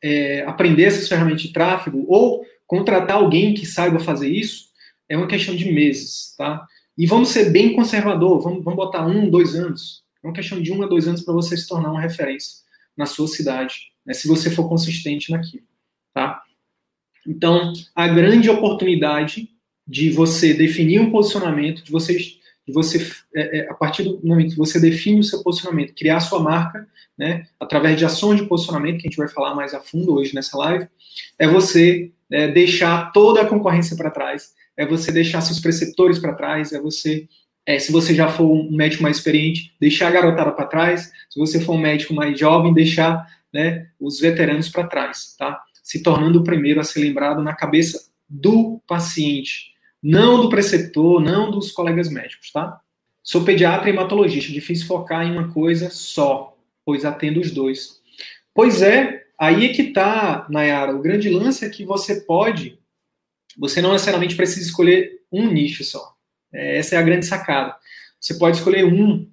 é, 0.03 0.43
aprender 0.43 0.85
essas 0.85 1.09
ferramentas 1.09 1.43
de 1.43 1.53
tráfego 1.53 2.05
ou 2.09 2.45
contratar 2.67 3.17
alguém 3.17 3.55
que 3.55 3.67
saiba 3.67 3.99
fazer 3.99 4.29
isso, 4.29 4.67
é 5.09 5.17
uma 5.17 5.27
questão 5.27 5.55
de 5.55 5.71
meses, 5.71 6.35
tá? 6.37 6.67
E 6.97 7.07
vamos 7.07 7.31
ser 7.31 7.51
bem 7.51 7.75
conservador, 7.75 8.41
vamos, 8.41 8.65
vamos 8.65 8.77
botar 8.77 9.07
um, 9.07 9.29
dois 9.29 9.55
anos. 9.55 10.03
É 10.23 10.27
uma 10.27 10.35
questão 10.35 10.61
de 10.61 10.73
um 10.73 10.83
a 10.83 10.87
dois 10.87 11.09
anos 11.09 11.23
para 11.23 11.35
você 11.35 11.57
se 11.57 11.67
tornar 11.67 11.91
uma 11.91 12.01
referência 12.01 12.63
na 12.97 13.07
sua 13.07 13.27
cidade, 13.27 13.75
né, 14.05 14.13
se 14.13 14.29
você 14.29 14.51
for 14.51 14.69
consistente 14.69 15.31
naquilo, 15.31 15.67
tá? 16.13 16.43
Então, 17.27 17.73
a 17.95 18.09
grande 18.09 18.51
oportunidade 18.51 19.49
de 19.87 20.11
você 20.11 20.53
definir 20.55 21.01
um 21.01 21.11
posicionamento, 21.11 21.83
de 21.83 21.91
você, 21.91 22.19
de 22.67 22.73
você 22.73 23.11
é, 23.35 23.59
é, 23.59 23.71
a 23.71 23.75
partir 23.75 24.05
do 24.05 24.21
momento 24.25 24.51
que 24.51 24.59
você 24.59 24.79
define 24.79 25.21
o 25.21 25.25
seu 25.25 25.43
posicionamento, 25.43 25.95
criar 25.95 26.19
a 26.19 26.21
sua 26.21 26.41
marca, 26.41 26.87
né, 27.19 27.47
através 27.59 27.99
de 27.99 28.05
ações 28.05 28.41
de 28.41 28.47
posicionamento, 28.47 29.01
que 29.01 29.07
a 29.07 29.11
gente 29.11 29.17
vai 29.17 29.29
falar 29.29 29.55
mais 29.55 29.75
a 29.75 29.81
fundo 29.81 30.15
hoje 30.15 30.35
nessa 30.35 30.57
live, 30.57 30.87
é 31.39 31.47
você 31.47 32.11
é, 32.31 32.49
deixar 32.49 33.13
toda 33.13 33.43
a 33.43 33.47
concorrência 33.47 33.97
para 33.97 34.11
trás, 34.11 34.53
é 34.77 34.87
você 34.87 35.13
deixar 35.13 35.41
seus 35.41 35.61
preceptores 35.61 36.19
para 36.19 36.35
trás, 36.35 36.73
é 36.73 36.81
você, 36.81 37.29
é, 37.67 37.79
se 37.79 37.93
você 37.93 38.15
já 38.15 38.29
for 38.29 38.51
um 38.51 38.71
médico 38.71 39.03
mais 39.03 39.19
experiente, 39.19 39.75
deixar 39.81 40.09
a 40.09 40.13
garotada 40.13 40.53
para 40.53 40.67
trás, 40.67 41.13
se 41.29 41.39
você 41.39 41.61
for 41.61 41.75
um 41.75 41.81
médico 41.81 42.15
mais 42.15 42.39
jovem, 42.39 42.73
deixar 42.73 43.27
né, 43.53 43.89
os 44.01 44.19
veteranos 44.19 44.69
para 44.69 44.87
trás, 44.87 45.35
tá? 45.39 45.61
Se 45.83 46.03
tornando 46.03 46.41
o 46.41 46.45
primeiro 46.45 46.81
a 46.81 46.85
ser 46.85 47.01
lembrado 47.01 47.43
na 47.43 47.55
cabeça 47.55 48.09
do 48.29 48.81
paciente, 48.87 49.72
não 50.03 50.41
do 50.41 50.49
preceptor, 50.49 51.21
não 51.21 51.51
dos 51.51 51.71
colegas 51.71 52.11
médicos, 52.11 52.51
tá? 52.51 52.81
Sou 53.23 53.45
pediatra 53.45 53.89
e 53.89 53.93
hematologista, 53.93 54.53
difícil 54.53 54.87
focar 54.87 55.25
em 55.27 55.31
uma 55.31 55.53
coisa 55.53 55.91
só, 55.91 56.57
pois 56.85 57.05
atendo 57.05 57.41
os 57.41 57.51
dois. 57.51 58.01
Pois 58.53 58.83
é, 58.83 59.25
aí 59.39 59.67
é 59.67 59.73
que 59.73 59.93
tá, 59.93 60.47
Nayara, 60.51 60.95
o 60.95 61.01
grande 61.03 61.31
lance 61.31 61.65
é 61.65 61.71
que 61.71 61.85
você 61.85 62.23
pode 62.23 62.83
você 63.57 63.83
não 63.83 63.93
necessariamente 63.93 64.37
precisa 64.37 64.67
escolher 64.67 65.21
um 65.31 65.51
nicho 65.51 65.85
só. 65.85 66.15
É, 66.53 66.79
essa 66.79 66.95
é 66.95 66.99
a 66.99 67.03
grande 67.03 67.27
sacada. 67.27 67.77
Você 68.21 68.35
pode 68.35 68.59
escolher 68.59 68.85
um, 68.85 69.29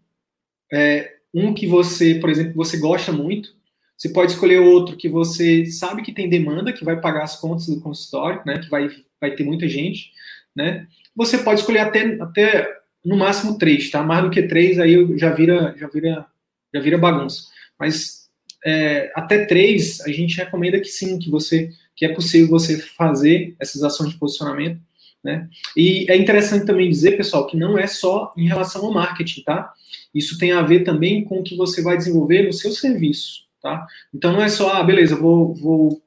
é, 0.72 1.16
um 1.34 1.54
que 1.54 1.68
você, 1.68 2.16
por 2.16 2.30
exemplo, 2.30 2.54
você 2.56 2.78
gosta 2.78 3.12
muito. 3.12 3.58
Você 3.98 4.10
pode 4.10 4.32
escolher 4.32 4.60
outro 4.60 4.96
que 4.96 5.10
você 5.10 5.66
sabe 5.66 6.02
que 6.02 6.14
tem 6.14 6.30
demanda, 6.30 6.72
que 6.72 6.86
vai 6.86 7.00
pagar 7.00 7.24
as 7.24 7.40
contas 7.40 7.68
do 7.68 7.82
consultório, 7.82 8.42
né? 8.46 8.60
Que 8.60 8.70
vai, 8.70 8.90
vai 9.20 9.36
ter 9.36 9.44
muita 9.44 9.68
gente, 9.68 10.12
né? 10.56 10.88
Você 11.16 11.38
pode 11.38 11.62
escolher 11.62 11.80
até, 11.80 12.18
até 12.22 12.80
no 13.04 13.18
máximo 13.18 13.58
três, 13.58 13.90
tá? 13.90 14.04
Mais 14.04 14.24
do 14.24 14.30
que 14.30 14.44
três, 14.44 14.80
aí 14.80 15.18
já 15.18 15.32
vira, 15.32 15.74
já 15.78 15.88
vira, 15.88 16.26
já 16.74 16.82
vira 16.82 16.98
bagunça. 16.98 17.44
Mas 17.80 18.30
é, 18.66 19.12
até 19.16 19.46
três, 19.46 20.02
a 20.02 20.10
gente 20.10 20.38
recomenda 20.38 20.80
que 20.80 20.88
sim, 20.88 21.18
que 21.18 21.30
você 21.30 21.72
que 22.00 22.06
é 22.06 22.14
possível 22.14 22.48
você 22.48 22.78
fazer 22.78 23.58
essas 23.60 23.84
ações 23.84 24.12
de 24.12 24.18
posicionamento. 24.18 24.80
Né? 25.22 25.50
E 25.76 26.06
é 26.10 26.16
interessante 26.16 26.66
também 26.66 26.90
dizer, 26.90 27.18
pessoal, 27.18 27.46
que 27.46 27.58
não 27.58 27.78
é 27.78 27.88
só 27.88 28.34
em 28.38 28.48
relação 28.48 28.86
ao 28.86 28.94
marketing, 28.94 29.42
tá? 29.42 29.74
Isso 30.16 30.38
tem 30.38 30.54
a 30.54 30.62
ver 30.62 30.86
também 30.86 31.26
com 31.26 31.40
o 31.40 31.44
que 31.44 31.58
você 31.58 31.82
vai 31.82 31.98
desenvolver 31.98 32.44
no 32.44 32.54
seu 32.54 32.72
serviço, 32.72 33.42
tá? 33.62 33.86
Então 34.14 34.32
não 34.32 34.42
é 34.42 34.48
só, 34.48 34.72
ah, 34.76 34.84
beleza, 34.84 35.14
vou, 35.14 35.54
vou, 35.54 36.02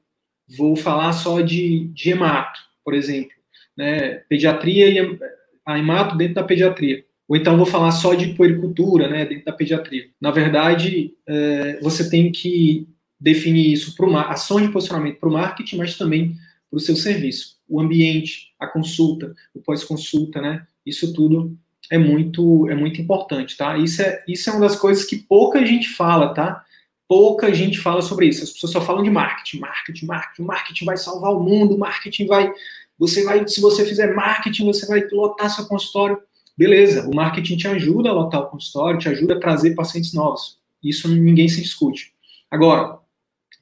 vou 0.57 0.75
falar 0.75 1.13
só 1.13 1.41
de, 1.41 1.85
de 1.93 2.09
hemato, 2.09 2.59
por 2.83 2.95
exemplo, 2.95 3.32
né? 3.77 4.21
Pediatria 4.29 4.89
e 4.89 5.19
a 5.65 5.79
hemato 5.79 6.15
dentro 6.17 6.35
da 6.35 6.43
pediatria. 6.43 7.03
Ou 7.27 7.37
então 7.37 7.57
vou 7.57 7.65
falar 7.65 7.91
só 7.91 8.13
de 8.13 8.33
puericultura, 8.33 9.07
né, 9.07 9.25
dentro 9.25 9.45
da 9.45 9.53
pediatria. 9.53 10.07
Na 10.19 10.29
verdade, 10.29 11.13
é, 11.25 11.79
você 11.81 12.09
tem 12.09 12.31
que 12.31 12.87
definir 13.19 13.71
isso 13.71 13.95
para 13.95 14.21
ações 14.23 14.67
de 14.67 14.73
posicionamento 14.73 15.19
para 15.19 15.29
o 15.29 15.33
marketing, 15.33 15.77
mas 15.77 15.97
também 15.97 16.35
para 16.69 16.77
o 16.77 16.81
seu 16.81 16.95
serviço. 16.95 17.57
O 17.67 17.79
ambiente, 17.79 18.53
a 18.59 18.67
consulta, 18.67 19.33
o 19.53 19.61
pós-consulta, 19.61 20.41
né? 20.41 20.65
Isso 20.85 21.13
tudo 21.13 21.57
é 21.89 21.97
muito 21.97 22.69
é 22.69 22.75
muito 22.75 23.01
importante, 23.01 23.55
tá? 23.55 23.77
Isso 23.77 24.01
é 24.01 24.23
isso 24.27 24.49
é 24.49 24.53
uma 24.53 24.67
das 24.67 24.75
coisas 24.75 25.05
que 25.05 25.15
pouca 25.15 25.65
gente 25.65 25.89
fala, 25.89 26.33
tá? 26.33 26.63
Pouca 27.07 27.53
gente 27.53 27.79
fala 27.79 28.01
sobre 28.01 28.27
isso. 28.27 28.43
As 28.43 28.51
pessoas 28.51 28.73
só 28.73 28.81
falam 28.81 29.03
de 29.03 29.09
marketing, 29.09 29.59
marketing, 29.59 30.05
marketing, 30.05 30.43
marketing 30.43 30.85
vai 30.85 30.97
salvar 30.97 31.31
o 31.31 31.43
mundo, 31.43 31.77
marketing 31.77 32.25
vai 32.25 32.51
você 32.97 33.23
vai 33.23 33.47
se 33.47 33.59
você 33.59 33.85
fizer 33.85 34.13
marketing, 34.13 34.65
você 34.65 34.85
vai 34.85 35.03
lotar 35.11 35.49
seu 35.49 35.65
consultório. 35.65 36.19
Beleza, 36.57 37.07
o 37.09 37.15
marketing 37.15 37.57
te 37.57 37.67
ajuda 37.67 38.09
a 38.09 38.13
lotar 38.13 38.41
o 38.41 38.49
consultório, 38.49 38.99
te 38.99 39.09
ajuda 39.09 39.35
a 39.35 39.39
trazer 39.39 39.73
pacientes 39.73 40.13
novos. 40.13 40.59
Isso 40.83 41.07
ninguém 41.07 41.49
se 41.49 41.61
discute. 41.61 42.13
Agora, 42.51 42.99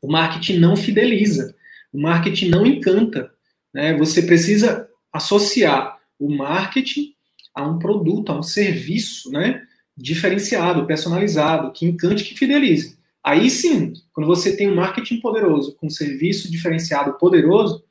o 0.01 0.11
marketing 0.11 0.57
não 0.57 0.75
fideliza, 0.75 1.55
o 1.93 2.01
marketing 2.01 2.49
não 2.49 2.65
encanta. 2.65 3.31
Né? 3.73 3.95
Você 3.97 4.23
precisa 4.23 4.89
associar 5.13 5.97
o 6.19 6.29
marketing 6.29 7.13
a 7.53 7.67
um 7.67 7.79
produto, 7.79 8.31
a 8.31 8.39
um 8.39 8.43
serviço 8.43 9.31
né? 9.31 9.61
diferenciado, 9.95 10.85
personalizado, 10.85 11.71
que 11.71 11.85
encante, 11.85 12.23
que 12.23 12.37
fidelize. 12.37 12.97
Aí 13.23 13.49
sim, 13.49 13.93
quando 14.13 14.27
você 14.27 14.55
tem 14.55 14.69
um 14.69 14.75
marketing 14.75 15.19
poderoso, 15.19 15.75
com 15.75 15.87
um 15.87 15.91
serviço 15.91 16.49
diferenciado 16.51 17.13
poderoso, 17.13 17.83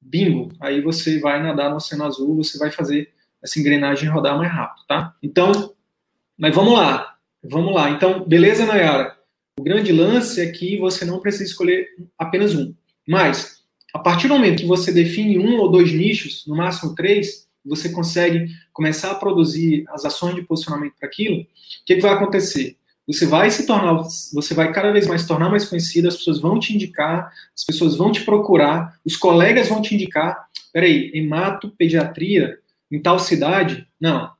bingo, 0.00 0.52
aí 0.60 0.80
você 0.80 1.18
vai 1.18 1.42
nadar 1.42 1.70
no 1.70 1.76
oceano 1.76 2.04
azul, 2.04 2.36
você 2.36 2.58
vai 2.58 2.70
fazer 2.70 3.10
essa 3.42 3.58
engrenagem 3.58 4.08
rodar 4.08 4.36
mais 4.36 4.50
rápido, 4.52 4.86
tá? 4.86 5.14
Então, 5.22 5.74
mas 6.36 6.54
vamos 6.54 6.74
lá, 6.74 7.16
vamos 7.42 7.74
lá. 7.74 7.90
Então, 7.90 8.24
beleza, 8.26 8.66
Nayara? 8.66 9.16
O 9.58 9.62
grande 9.62 9.92
lance 9.92 10.40
é 10.40 10.50
que 10.50 10.78
você 10.78 11.04
não 11.04 11.20
precisa 11.20 11.44
escolher 11.44 11.88
apenas 12.18 12.54
um. 12.54 12.74
Mas, 13.06 13.62
a 13.92 13.98
partir 13.98 14.28
do 14.28 14.34
momento 14.34 14.60
que 14.60 14.66
você 14.66 14.92
define 14.92 15.38
um 15.38 15.58
ou 15.58 15.70
dois 15.70 15.92
nichos, 15.92 16.46
no 16.46 16.56
máximo 16.56 16.94
três, 16.94 17.46
você 17.64 17.90
consegue 17.90 18.46
começar 18.72 19.10
a 19.10 19.16
produzir 19.16 19.84
as 19.90 20.04
ações 20.04 20.34
de 20.34 20.42
posicionamento 20.42 20.94
para 20.98 21.08
aquilo, 21.08 21.42
o 21.42 21.46
que, 21.84 21.96
que 21.96 22.00
vai 22.00 22.12
acontecer? 22.12 22.76
Você 23.12 23.26
vai 23.26 23.50
se 23.50 23.66
tornar, 23.66 24.04
você 24.32 24.54
vai 24.54 24.72
cada 24.72 24.92
vez 24.92 25.06
mais 25.06 25.22
se 25.22 25.28
tornar 25.28 25.48
mais 25.48 25.64
conhecido, 25.64 26.06
as 26.06 26.16
pessoas 26.16 26.40
vão 26.40 26.60
te 26.60 26.72
indicar, 26.72 27.32
as 27.56 27.64
pessoas 27.64 27.96
vão 27.96 28.12
te 28.12 28.24
procurar, 28.24 28.96
os 29.04 29.16
colegas 29.16 29.68
vão 29.68 29.82
te 29.82 29.96
indicar. 29.96 30.46
Peraí, 30.72 31.10
hemato, 31.12 31.74
pediatria, 31.76 32.58
em 32.90 33.00
tal 33.00 33.18
cidade? 33.18 33.84
Não. 34.00 34.24
A 34.24 34.34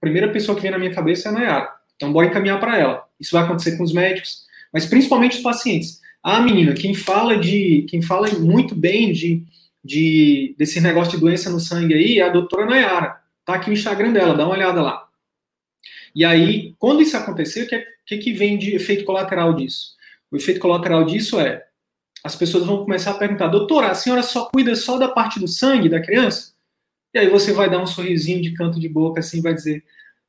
primeira 0.00 0.30
pessoa 0.30 0.54
que 0.54 0.60
vem 0.60 0.70
na 0.70 0.78
minha 0.78 0.92
cabeça 0.92 1.28
é 1.28 1.32
a 1.32 1.34
Nayara. 1.34 1.70
Então, 1.96 2.12
bora 2.12 2.26
encaminhar 2.26 2.60
para 2.60 2.78
ela. 2.78 3.04
Isso 3.18 3.32
vai 3.32 3.42
acontecer 3.42 3.78
com 3.78 3.84
os 3.84 3.92
médicos, 3.92 4.44
mas 4.70 4.84
principalmente 4.84 5.38
os 5.38 5.42
pacientes. 5.42 6.00
Ah, 6.22 6.40
menina, 6.40 6.74
quem 6.74 6.94
fala 6.94 7.38
de, 7.38 7.86
quem 7.88 8.02
fala 8.02 8.28
muito 8.38 8.74
bem 8.74 9.12
de, 9.12 9.42
de 9.82 10.54
desse 10.58 10.78
negócio 10.80 11.12
de 11.12 11.20
doença 11.20 11.48
no 11.48 11.60
sangue 11.60 11.94
aí 11.94 12.18
é 12.18 12.24
a 12.24 12.28
doutora 12.28 12.66
Nayara. 12.66 13.16
Tá 13.46 13.54
aqui 13.54 13.70
o 13.70 13.72
Instagram 13.72 14.12
dela, 14.12 14.34
dá 14.34 14.44
uma 14.44 14.54
olhada 14.54 14.82
lá. 14.82 15.06
E 16.14 16.24
aí, 16.24 16.74
quando 16.78 17.02
isso 17.02 17.16
acontecer, 17.16 17.64
o 17.64 17.66
que, 17.66 17.93
que, 18.06 18.18
que 18.18 18.32
vem 18.32 18.58
de 18.58 18.74
efeito 18.74 19.04
colateral 19.04 19.54
disso? 19.54 19.94
O 20.30 20.36
efeito 20.36 20.60
colateral 20.60 21.04
disso 21.04 21.38
é 21.40 21.64
as 22.24 22.34
pessoas 22.34 22.64
vão 22.64 22.82
começar 22.82 23.10
a 23.10 23.18
perguntar, 23.18 23.48
doutora, 23.48 23.88
a 23.88 23.94
senhora 23.94 24.22
só 24.22 24.46
cuida 24.46 24.74
só 24.74 24.96
da 24.96 25.08
parte 25.08 25.38
do 25.38 25.46
sangue 25.46 25.90
da 25.90 26.00
criança? 26.00 26.54
E 27.12 27.18
aí 27.18 27.28
você 27.28 27.52
vai 27.52 27.68
dar 27.68 27.78
um 27.78 27.86
sorrisinho 27.86 28.40
de 28.40 28.52
canto 28.52 28.80
de 28.80 28.88
boca 28.88 29.20
assim, 29.20 29.42
vai 29.42 29.52
dizer, 29.52 29.84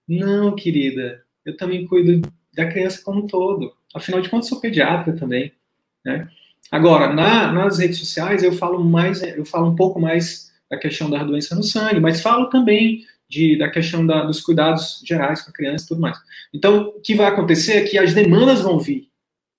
não, 0.05 0.53
querida, 0.53 1.24
eu 1.46 1.55
também 1.55 1.88
cuido 1.88 2.22
da 2.53 2.67
criança 2.67 3.01
como 3.01 3.24
um 3.24 3.27
todo. 3.27 3.74
Afinal 3.94 4.20
de 4.20 4.29
contas, 4.29 4.50
sou 4.50 4.60
pediatra 4.60 5.15
também, 5.15 5.53
né? 6.03 6.27
Agora, 6.70 7.13
na, 7.13 7.51
nas 7.51 7.79
redes 7.79 7.98
sociais 7.98 8.44
eu 8.44 8.51
falo 8.51 8.84
mais, 8.84 9.24
eu 9.24 9.46
falo 9.46 9.70
um 9.70 9.75
pouco 9.75 10.00
mais 10.00 10.51
da 10.70 10.77
questão 10.77 11.10
da 11.10 11.24
doença 11.24 11.56
no 11.56 11.63
sangue, 11.63 12.00
mas 12.00 12.21
falo 12.21 12.50
também 12.50 13.06
de, 13.36 13.58
da 13.58 13.69
questão 13.69 14.06
da, 14.08 14.24
dos 14.24 14.39
cuidados 14.39 15.02
gerais 15.06 15.41
com 15.41 15.50
a 15.50 15.54
criança 15.54 15.84
e 15.84 15.88
tudo 15.89 16.00
mais. 16.00 16.17
Então, 16.54 16.88
o 16.88 17.02
que 17.02 17.13
vai 17.13 17.28
acontecer 17.28 17.74
é 17.74 17.84
que 17.84 17.98
as 17.98 18.13
demandas 18.13 18.62
vão 18.62 18.80
vir, 18.80 19.10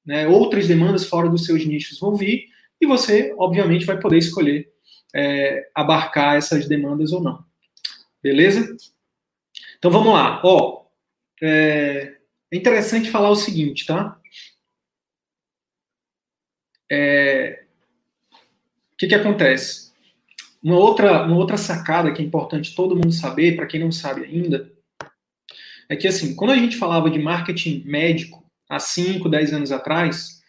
né? 0.05 0.27
Outras 0.27 0.67
demandas 0.67 1.05
fora 1.05 1.29
dos 1.29 1.45
seus 1.45 1.65
nichos 1.67 2.01
vão 2.01 2.15
vir 2.15 2.47
e 2.81 2.87
você, 2.87 3.35
obviamente, 3.37 3.85
vai 3.85 4.01
poder 4.01 4.17
escolher 4.17 4.73
é, 5.15 5.69
abarcar 5.75 6.37
essas 6.37 6.67
demandas 6.67 7.12
ou 7.12 7.23
não. 7.23 7.45
Beleza? 8.23 8.75
Então 9.79 9.91
vamos 9.91 10.12
lá. 10.12 10.41
Ó, 10.43 10.87
é, 11.43 12.17
é 12.51 12.57
interessante 12.57 13.11
falar 13.11 13.29
o 13.29 13.37
seguinte, 13.37 13.85
tá? 13.85 14.19
É, 16.91 17.65
o 18.93 18.97
que, 18.97 19.07
que 19.07 19.15
acontece? 19.15 19.86
Uma 20.67 20.79
outra, 20.79 21.23
uma 21.23 21.37
outra 21.37 21.57
sacada 21.57 22.13
que 22.13 22.21
é 22.21 22.25
importante 22.25 22.75
todo 22.75 22.97
mundo 22.97 23.13
saber, 23.13 23.55
para 23.55 23.69
quem 23.69 23.79
não 23.79 23.93
sabe 23.93 24.25
ainda, 24.25 24.69
é 25.89 25.95
que 25.95 26.09
assim, 26.09 26.35
quando 26.35 26.51
a 26.51 26.57
gente 26.57 26.77
falava 26.77 27.09
de 27.09 27.21
marketing 27.21 27.85
médico 27.87 28.45
há 28.69 28.81
5, 28.81 29.29
10 29.29 29.53
anos 29.53 29.71
atrás, 29.71 30.43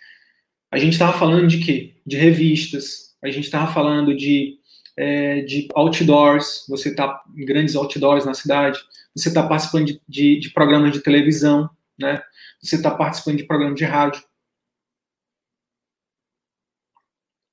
a 0.72 0.80
gente 0.80 0.94
estava 0.94 1.16
falando 1.16 1.46
de 1.46 1.60
quê? 1.60 2.02
De 2.04 2.18
revistas, 2.18 3.16
a 3.24 3.30
gente 3.30 3.44
estava 3.44 3.72
falando 3.72 4.18
de, 4.18 4.58
é, 4.98 5.42
de 5.42 5.68
outdoors, 5.76 6.66
você 6.68 6.90
está 6.90 7.22
em 7.38 7.46
grandes 7.46 7.76
outdoors 7.76 8.26
na 8.26 8.34
cidade, 8.34 8.80
você 9.16 9.28
está 9.28 9.48
participando 9.48 9.86
de, 9.86 10.02
de, 10.10 10.40
de 10.40 10.50
programas 10.50 10.94
de 10.94 11.00
televisão, 11.00 11.70
né? 11.96 12.24
Você 12.60 12.78
está 12.78 12.90
participando 12.90 13.38
de 13.38 13.44
programas 13.44 13.76
de 13.76 13.86
rádio. 13.86 14.24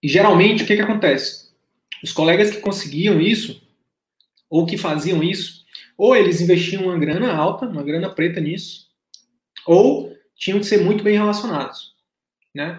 E 0.03 0.09
geralmente 0.09 0.65
o 0.65 0.67
que, 0.67 0.77
que 0.77 0.81
acontece? 0.81 1.44
Os 2.05 2.13
colegas 2.13 2.51
que 2.51 2.61
conseguiam 2.61 3.19
isso, 3.19 3.63
ou 4.51 4.67
que 4.67 4.77
faziam 4.77 5.23
isso, 5.23 5.65
ou 5.97 6.15
eles 6.15 6.39
investiam 6.39 6.85
uma 6.85 6.99
grana 6.99 7.33
alta, 7.35 7.65
uma 7.65 7.83
grana 7.83 8.11
preta 8.11 8.43
nisso, 8.43 8.89
ou 9.67 10.15
tinham 10.37 10.59
que 10.59 10.67
ser 10.67 10.85
muito 10.85 11.03
bem 11.03 11.17
relacionados, 11.17 11.95
né? 12.55 12.79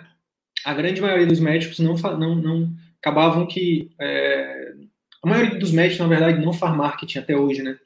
A 0.63 0.75
grande 0.75 1.01
maioria 1.01 1.25
dos 1.25 1.39
médicos 1.39 1.79
não, 1.79 1.95
não, 1.95 2.35
não 2.35 2.73
acabavam 2.99 3.47
que 3.47 3.89
é, 3.99 4.75
a 5.23 5.27
maioria 5.27 5.57
dos 5.57 5.71
médicos, 5.71 6.01
na 6.01 6.07
verdade, 6.07 6.45
não 6.45 6.53
faz 6.53 6.77
marketing 6.77 7.17
até 7.17 7.35
hoje, 7.35 7.63
né? 7.63 7.79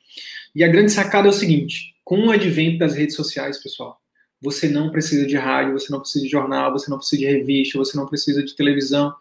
E 0.53 0.61
a 0.61 0.67
grande 0.67 0.91
sacada 0.91 1.29
é 1.29 1.31
o 1.31 1.33
seguinte: 1.33 1.95
com 2.03 2.27
o 2.27 2.31
advento 2.31 2.79
das 2.79 2.95
redes 2.95 3.15
sociais, 3.15 3.57
pessoal, 3.57 3.97
você 4.41 4.67
não 4.67 4.91
precisa 4.91 5.25
de 5.25 5.37
rádio, 5.37 5.71
você 5.71 5.89
não 5.89 6.01
precisa 6.01 6.25
de 6.25 6.29
jornal, 6.29 6.73
você 6.73 6.91
não 6.91 6.97
precisa 6.97 7.21
de 7.21 7.27
revista, 7.27 7.77
você 7.77 7.95
não 7.95 8.07
precisa 8.07 8.43
de 8.43 8.57
televisão, 8.57 9.15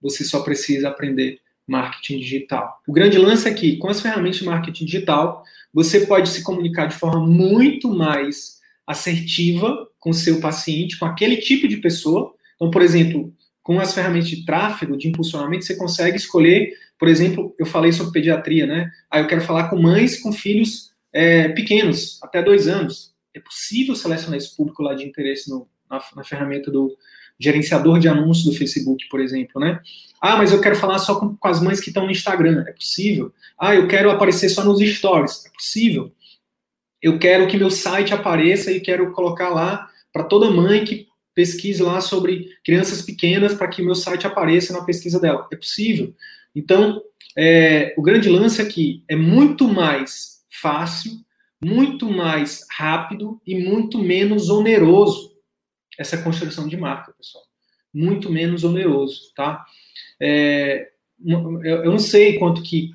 você 0.00 0.24
só 0.24 0.42
precisa 0.42 0.88
aprender 0.88 1.40
marketing 1.72 2.18
digital. 2.18 2.80
O 2.86 2.92
grande 2.92 3.16
lance 3.16 3.48
é 3.48 3.54
que, 3.54 3.78
com 3.78 3.88
as 3.88 4.00
ferramentas 4.00 4.36
de 4.36 4.44
marketing 4.44 4.84
digital, 4.84 5.42
você 5.72 6.04
pode 6.06 6.28
se 6.28 6.42
comunicar 6.42 6.86
de 6.86 6.94
forma 6.94 7.26
muito 7.26 7.88
mais 7.88 8.60
assertiva 8.86 9.88
com 9.98 10.10
o 10.10 10.14
seu 10.14 10.38
paciente, 10.38 10.98
com 10.98 11.06
aquele 11.06 11.36
tipo 11.36 11.66
de 11.66 11.78
pessoa. 11.78 12.34
Então, 12.56 12.70
por 12.70 12.82
exemplo, 12.82 13.32
com 13.62 13.80
as 13.80 13.94
ferramentas 13.94 14.28
de 14.28 14.44
tráfego, 14.44 14.98
de 14.98 15.08
impulsionamento, 15.08 15.64
você 15.64 15.74
consegue 15.74 16.16
escolher, 16.16 16.74
por 16.98 17.08
exemplo, 17.08 17.54
eu 17.58 17.64
falei 17.64 17.90
sobre 17.90 18.12
pediatria, 18.12 18.66
né? 18.66 18.90
Aí 19.10 19.22
eu 19.22 19.26
quero 19.26 19.40
falar 19.40 19.68
com 19.68 19.80
mães 19.80 20.20
com 20.20 20.30
filhos 20.30 20.92
é, 21.12 21.48
pequenos, 21.48 22.18
até 22.22 22.42
dois 22.42 22.68
anos. 22.68 23.14
É 23.34 23.40
possível 23.40 23.94
selecionar 23.94 24.36
esse 24.36 24.54
público 24.54 24.82
lá 24.82 24.94
de 24.94 25.04
interesse 25.04 25.48
no, 25.48 25.66
na, 25.88 26.02
na, 26.14 26.24
ferramenta 26.24 26.70
do 26.70 26.94
gerenciador 27.38 27.98
de 27.98 28.08
anúncios 28.08 28.44
do 28.44 28.58
Facebook, 28.58 29.08
por 29.08 29.20
exemplo, 29.20 29.60
né? 29.60 29.80
Ah, 30.20 30.36
mas 30.36 30.52
eu 30.52 30.60
quero 30.60 30.76
falar 30.76 30.98
só 30.98 31.18
com, 31.18 31.36
com 31.36 31.48
as 31.48 31.60
mães 31.60 31.80
que 31.80 31.90
estão 31.90 32.04
no 32.04 32.12
Instagram. 32.12 32.64
É 32.68 32.72
possível. 32.72 33.32
Ah, 33.58 33.74
eu 33.74 33.88
quero 33.88 34.10
aparecer 34.10 34.48
só 34.48 34.64
nos 34.64 34.80
stories. 34.80 35.44
É 35.46 35.50
possível. 35.50 36.12
Eu 37.00 37.18
quero 37.18 37.48
que 37.48 37.56
meu 37.56 37.70
site 37.70 38.14
apareça 38.14 38.70
e 38.70 38.80
quero 38.80 39.10
colocar 39.10 39.48
lá 39.48 39.88
para 40.12 40.22
toda 40.22 40.50
mãe 40.50 40.84
que 40.84 41.08
pesquise 41.34 41.82
lá 41.82 42.00
sobre 42.00 42.50
crianças 42.64 43.02
pequenas 43.02 43.54
para 43.54 43.66
que 43.66 43.82
meu 43.82 43.94
site 43.94 44.26
apareça 44.26 44.72
na 44.72 44.84
pesquisa 44.84 45.18
dela. 45.18 45.48
É 45.52 45.56
possível. 45.56 46.14
Então, 46.54 47.02
é, 47.36 47.94
o 47.96 48.02
grande 48.02 48.28
lance 48.28 48.60
aqui 48.62 49.02
é 49.08 49.16
muito 49.16 49.66
mais 49.66 50.42
fácil, 50.48 51.12
muito 51.64 52.08
mais 52.08 52.64
rápido 52.70 53.40
e 53.44 53.58
muito 53.58 53.98
menos 53.98 54.50
oneroso 54.50 55.31
essa 55.98 56.18
construção 56.18 56.68
de 56.68 56.76
marca, 56.76 57.12
pessoal. 57.12 57.44
Muito 57.92 58.30
menos 58.30 58.64
oneroso, 58.64 59.32
tá? 59.34 59.64
É, 60.20 60.90
eu 61.24 61.90
não 61.90 61.98
sei 61.98 62.38
quanto 62.38 62.62
que, 62.62 62.90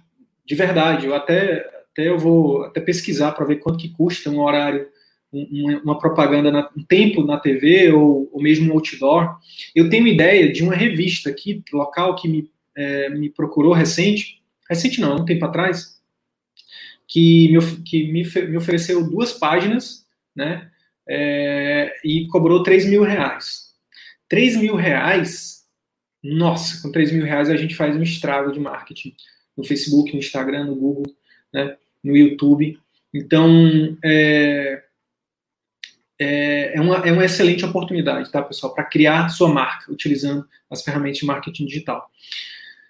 de 0.46 0.56
verdade, 0.56 1.06
eu 1.06 1.16
até, 1.16 1.66
até 1.92 2.10
eu 2.10 2.18
vou 2.18 2.64
até 2.64 2.82
pesquisar 2.82 3.32
para 3.32 3.46
ver 3.46 3.58
quanto 3.58 3.78
que 3.78 3.90
custa 3.90 4.30
um 4.30 4.40
horário 4.40 4.88
uma, 5.32 5.98
propaganda, 5.98 6.52
na, 6.52 6.70
um 6.76 6.84
tempo 6.84 7.24
na 7.24 7.38
TV 7.38 7.92
ou, 7.92 8.30
ou 8.32 8.42
mesmo 8.42 8.72
um 8.72 8.74
outdoor. 8.76 9.38
Eu 9.76 9.90
tenho 9.90 10.08
ideia 10.08 10.52
de 10.52 10.64
uma 10.64 10.74
revista 10.74 11.30
aqui, 11.30 11.64
local, 11.72 12.16
que 12.16 12.28
me, 12.28 12.50
é, 12.76 13.10
me 13.10 13.30
procurou 13.30 13.74
recente, 13.74 14.42
recente 14.70 15.02
não, 15.02 15.18
um 15.18 15.26
tempo 15.26 15.46
atrás, 15.46 16.02
que 17.08 17.50
me, 17.50 17.84
que 17.84 18.12
me, 18.12 18.24
me 18.24 18.58
ofereceu 18.58 19.08
duas 19.08 19.34
páginas, 19.34 20.06
né? 20.36 20.70
É, 21.10 21.96
e 22.04 22.28
cobrou 22.28 22.64
3 22.64 22.86
mil 22.86 23.04
reais. 23.04 23.68
3 24.30 24.58
mil 24.58 24.76
reais, 24.76 25.66
nossa, 26.24 26.82
com 26.82 26.92
3 26.92 27.12
mil 27.12 27.26
reais 27.26 27.50
a 27.50 27.56
gente 27.56 27.76
faz 27.76 27.96
um 27.96 28.02
estrago 28.02 28.52
de 28.52 28.60
marketing 28.60 29.16
no 29.56 29.64
Facebook, 29.64 30.12
no 30.12 30.20
Instagram, 30.20 30.66
no 30.66 30.76
Google, 30.76 31.16
né, 31.54 31.78
no 32.04 32.16
YouTube. 32.16 32.80
Então, 33.14 33.98
é, 34.04 34.84
é, 36.20 36.74
é, 36.76 36.82
uma, 36.82 36.98
é 36.98 37.12
uma 37.12 37.26
excelente 37.26 37.64
oportunidade, 37.64 38.32
tá, 38.32 38.42
pessoal, 38.42 38.74
para 38.74 38.84
criar 38.84 39.30
sua 39.30 39.50
marca 39.50 39.92
utilizando 39.92 40.46
as 40.70 40.84
ferramentas 40.84 41.20
de 41.20 41.26
marketing 41.26 41.66
digital. 41.66 42.10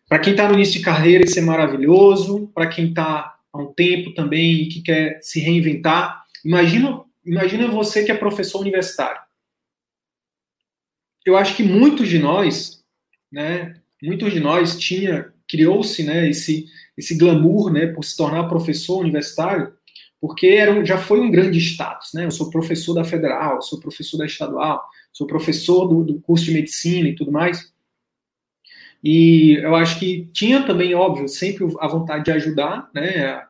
Para 0.07 0.19
quem 0.19 0.31
está 0.31 0.47
no 0.47 0.55
início 0.55 0.79
de 0.79 0.85
carreira, 0.85 1.23
isso 1.23 1.37
é 1.37 1.41
maravilhoso. 1.41 2.49
Para 2.53 2.67
quem 2.67 2.89
está 2.89 3.35
há 3.51 3.57
um 3.57 3.73
tempo 3.73 4.13
também 4.13 4.63
e 4.63 4.67
que 4.67 4.81
quer 4.81 5.19
se 5.21 5.39
reinventar, 5.39 6.23
imagina, 6.43 7.01
imagina 7.27 7.67
você 7.67 8.03
que 8.03 8.11
é 8.11 8.15
professor 8.15 8.61
universitário. 8.61 9.21
Eu 11.25 11.35
acho 11.35 11.55
que 11.55 11.63
muitos 11.63 12.07
de 12.07 12.19
nós, 12.19 12.83
né, 13.31 13.79
muitos 14.01 14.31
de 14.31 14.39
nós 14.39 14.77
tinha 14.77 15.33
criou-se, 15.47 16.03
né, 16.03 16.29
esse 16.29 16.65
esse 16.97 17.15
glamour, 17.15 17.71
né, 17.71 17.85
por 17.85 18.03
se 18.03 18.17
tornar 18.17 18.47
professor 18.47 18.99
universitário, 18.99 19.71
porque 20.19 20.47
era, 20.47 20.83
já 20.83 20.97
foi 20.97 21.19
um 21.19 21.29
grande 21.29 21.59
status, 21.59 22.11
né? 22.13 22.25
Eu 22.25 22.31
sou 22.31 22.49
professor 22.49 22.95
da 22.95 23.03
federal, 23.03 23.61
sou 23.61 23.79
professor 23.79 24.17
da 24.17 24.25
estadual, 24.25 24.83
sou 25.13 25.27
professor 25.27 25.85
do, 25.87 26.03
do 26.03 26.19
curso 26.19 26.45
de 26.45 26.53
medicina 26.53 27.07
e 27.07 27.15
tudo 27.15 27.31
mais. 27.31 27.71
E 29.03 29.59
eu 29.61 29.75
acho 29.75 29.99
que 29.99 30.27
tinha 30.33 30.65
também, 30.65 30.95
óbvio, 30.95 31.27
sempre 31.27 31.65
a 31.79 31.87
vontade 31.87 32.25
de 32.25 32.31
ajudar, 32.31 32.89
né, 32.93 33.46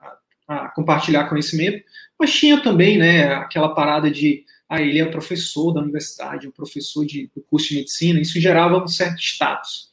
a, 0.47 0.69
compartilhar 0.69 1.29
conhecimento, 1.29 1.83
mas 2.19 2.33
tinha 2.33 2.61
também, 2.61 2.97
né, 2.97 3.33
aquela 3.33 3.69
parada 3.69 4.09
de, 4.09 4.43
ah, 4.69 4.81
ele 4.81 4.99
é 4.99 5.05
professor 5.05 5.73
da 5.73 5.81
universidade, 5.81 6.47
um 6.47 6.51
professor 6.51 7.05
de, 7.05 7.29
do 7.35 7.41
curso 7.41 7.69
de 7.69 7.75
medicina, 7.75 8.19
isso 8.19 8.39
gerava 8.39 8.83
um 8.83 8.87
certo 8.87 9.19
status. 9.19 9.89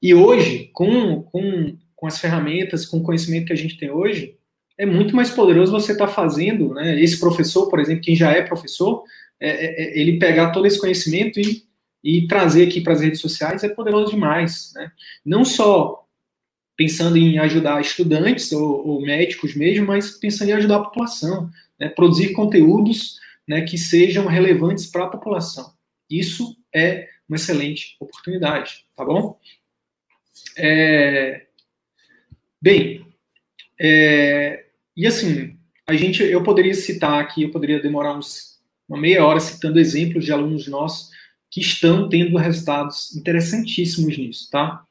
E 0.00 0.14
hoje, 0.14 0.70
com, 0.72 1.22
com, 1.22 1.76
com 1.94 2.06
as 2.06 2.18
ferramentas, 2.18 2.86
com 2.86 2.98
o 2.98 3.02
conhecimento 3.02 3.46
que 3.46 3.52
a 3.52 3.56
gente 3.56 3.76
tem 3.76 3.90
hoje, 3.90 4.36
é 4.76 4.86
muito 4.86 5.14
mais 5.14 5.30
poderoso 5.30 5.72
você 5.72 5.92
estar 5.92 6.06
tá 6.06 6.12
fazendo, 6.12 6.74
né, 6.74 7.00
esse 7.00 7.18
professor, 7.18 7.68
por 7.68 7.80
exemplo, 7.80 8.02
quem 8.02 8.14
já 8.16 8.30
é 8.32 8.42
professor, 8.42 9.02
é, 9.40 9.48
é, 9.48 9.82
é 9.82 10.00
ele 10.00 10.18
pegar 10.18 10.50
todo 10.50 10.66
esse 10.66 10.80
conhecimento 10.80 11.38
e 11.38 11.68
e 12.02 12.26
trazer 12.26 12.66
aqui 12.66 12.80
para 12.80 12.92
as 12.92 13.00
redes 13.00 13.20
sociais 13.20 13.64
é 13.64 13.68
poderoso 13.68 14.12
demais. 14.12 14.72
Né? 14.74 14.90
Não 15.24 15.44
só 15.44 16.04
pensando 16.78 17.16
em 17.16 17.38
ajudar 17.38 17.80
estudantes 17.80 18.52
ou, 18.52 18.86
ou 18.86 19.02
médicos 19.02 19.56
mesmo, 19.56 19.84
mas 19.84 20.12
pensando 20.12 20.50
em 20.50 20.52
ajudar 20.52 20.76
a 20.76 20.84
população, 20.84 21.50
né? 21.76 21.88
produzir 21.88 22.32
conteúdos 22.32 23.18
né, 23.48 23.62
que 23.62 23.76
sejam 23.76 24.26
relevantes 24.26 24.86
para 24.86 25.04
a 25.04 25.08
população. 25.08 25.74
Isso 26.08 26.56
é 26.72 27.08
uma 27.28 27.34
excelente 27.34 27.96
oportunidade, 27.98 28.86
tá 28.96 29.04
bom? 29.04 29.40
É... 30.56 31.46
Bem, 32.62 33.04
é... 33.80 34.66
e 34.96 35.04
assim, 35.04 35.58
a 35.84 35.94
gente, 35.94 36.22
eu 36.22 36.44
poderia 36.44 36.74
citar 36.74 37.20
aqui, 37.20 37.42
eu 37.42 37.50
poderia 37.50 37.82
demorar 37.82 38.16
uns, 38.16 38.60
uma 38.88 39.00
meia 39.00 39.26
hora 39.26 39.40
citando 39.40 39.80
exemplos 39.80 40.24
de 40.24 40.32
alunos 40.32 40.68
nossos 40.68 41.10
que 41.50 41.60
estão 41.60 42.08
tendo 42.08 42.38
resultados 42.38 43.16
interessantíssimos 43.16 44.16
nisso, 44.16 44.48
tá? 44.48 44.84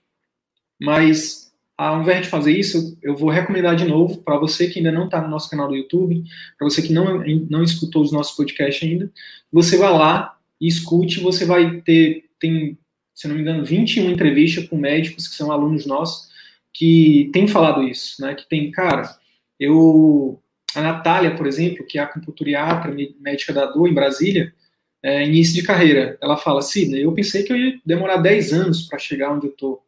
Mas, 0.79 1.46
ao 1.77 2.01
invés 2.01 2.23
de 2.23 2.29
fazer 2.29 2.57
isso, 2.57 2.97
eu 3.03 3.15
vou 3.15 3.29
recomendar 3.29 3.75
de 3.75 3.85
novo 3.85 4.17
para 4.23 4.37
você 4.37 4.67
que 4.67 4.79
ainda 4.79 4.91
não 4.91 5.05
está 5.05 5.21
no 5.21 5.29
nosso 5.29 5.49
canal 5.49 5.67
do 5.67 5.75
YouTube, 5.75 6.23
para 6.57 6.67
você 6.67 6.81
que 6.81 6.91
não, 6.91 7.23
não 7.49 7.63
escutou 7.63 8.01
os 8.01 8.11
nossos 8.11 8.35
podcasts 8.35 8.89
ainda, 8.89 9.11
você 9.51 9.77
vai 9.77 9.91
lá 9.91 10.35
e 10.59 10.67
escute, 10.67 11.19
você 11.19 11.45
vai 11.45 11.81
ter, 11.81 12.25
tem, 12.39 12.77
se 13.13 13.27
não 13.27 13.35
me 13.35 13.41
engano, 13.41 13.63
21 13.63 14.09
entrevistas 14.09 14.67
com 14.67 14.75
médicos 14.75 15.27
que 15.27 15.35
são 15.35 15.51
alunos 15.51 15.85
nossos, 15.85 16.27
que 16.73 17.29
têm 17.31 17.47
falado 17.47 17.83
isso, 17.83 18.21
né? 18.21 18.35
Que 18.35 18.47
tem, 18.47 18.71
cara, 18.71 19.15
eu... 19.59 20.41
A 20.75 20.81
Natália, 20.81 21.35
por 21.35 21.47
exemplo, 21.47 21.85
que 21.85 21.97
é 21.97 22.01
acupunturiatra, 22.01 22.93
médica 23.19 23.51
da 23.51 23.65
dor 23.65 23.87
em 23.87 23.93
Brasília, 23.93 24.53
é, 25.01 25.25
início 25.25 25.55
de 25.55 25.63
carreira. 25.63 26.17
Ela 26.21 26.37
fala, 26.37 26.61
Sidney, 26.61 27.03
eu 27.03 27.11
pensei 27.13 27.43
que 27.43 27.51
eu 27.51 27.57
ia 27.57 27.79
demorar 27.85 28.17
10 28.17 28.53
anos 28.53 28.81
para 28.83 28.99
chegar 28.99 29.33
onde 29.33 29.47
eu 29.47 29.51
estou. 29.51 29.83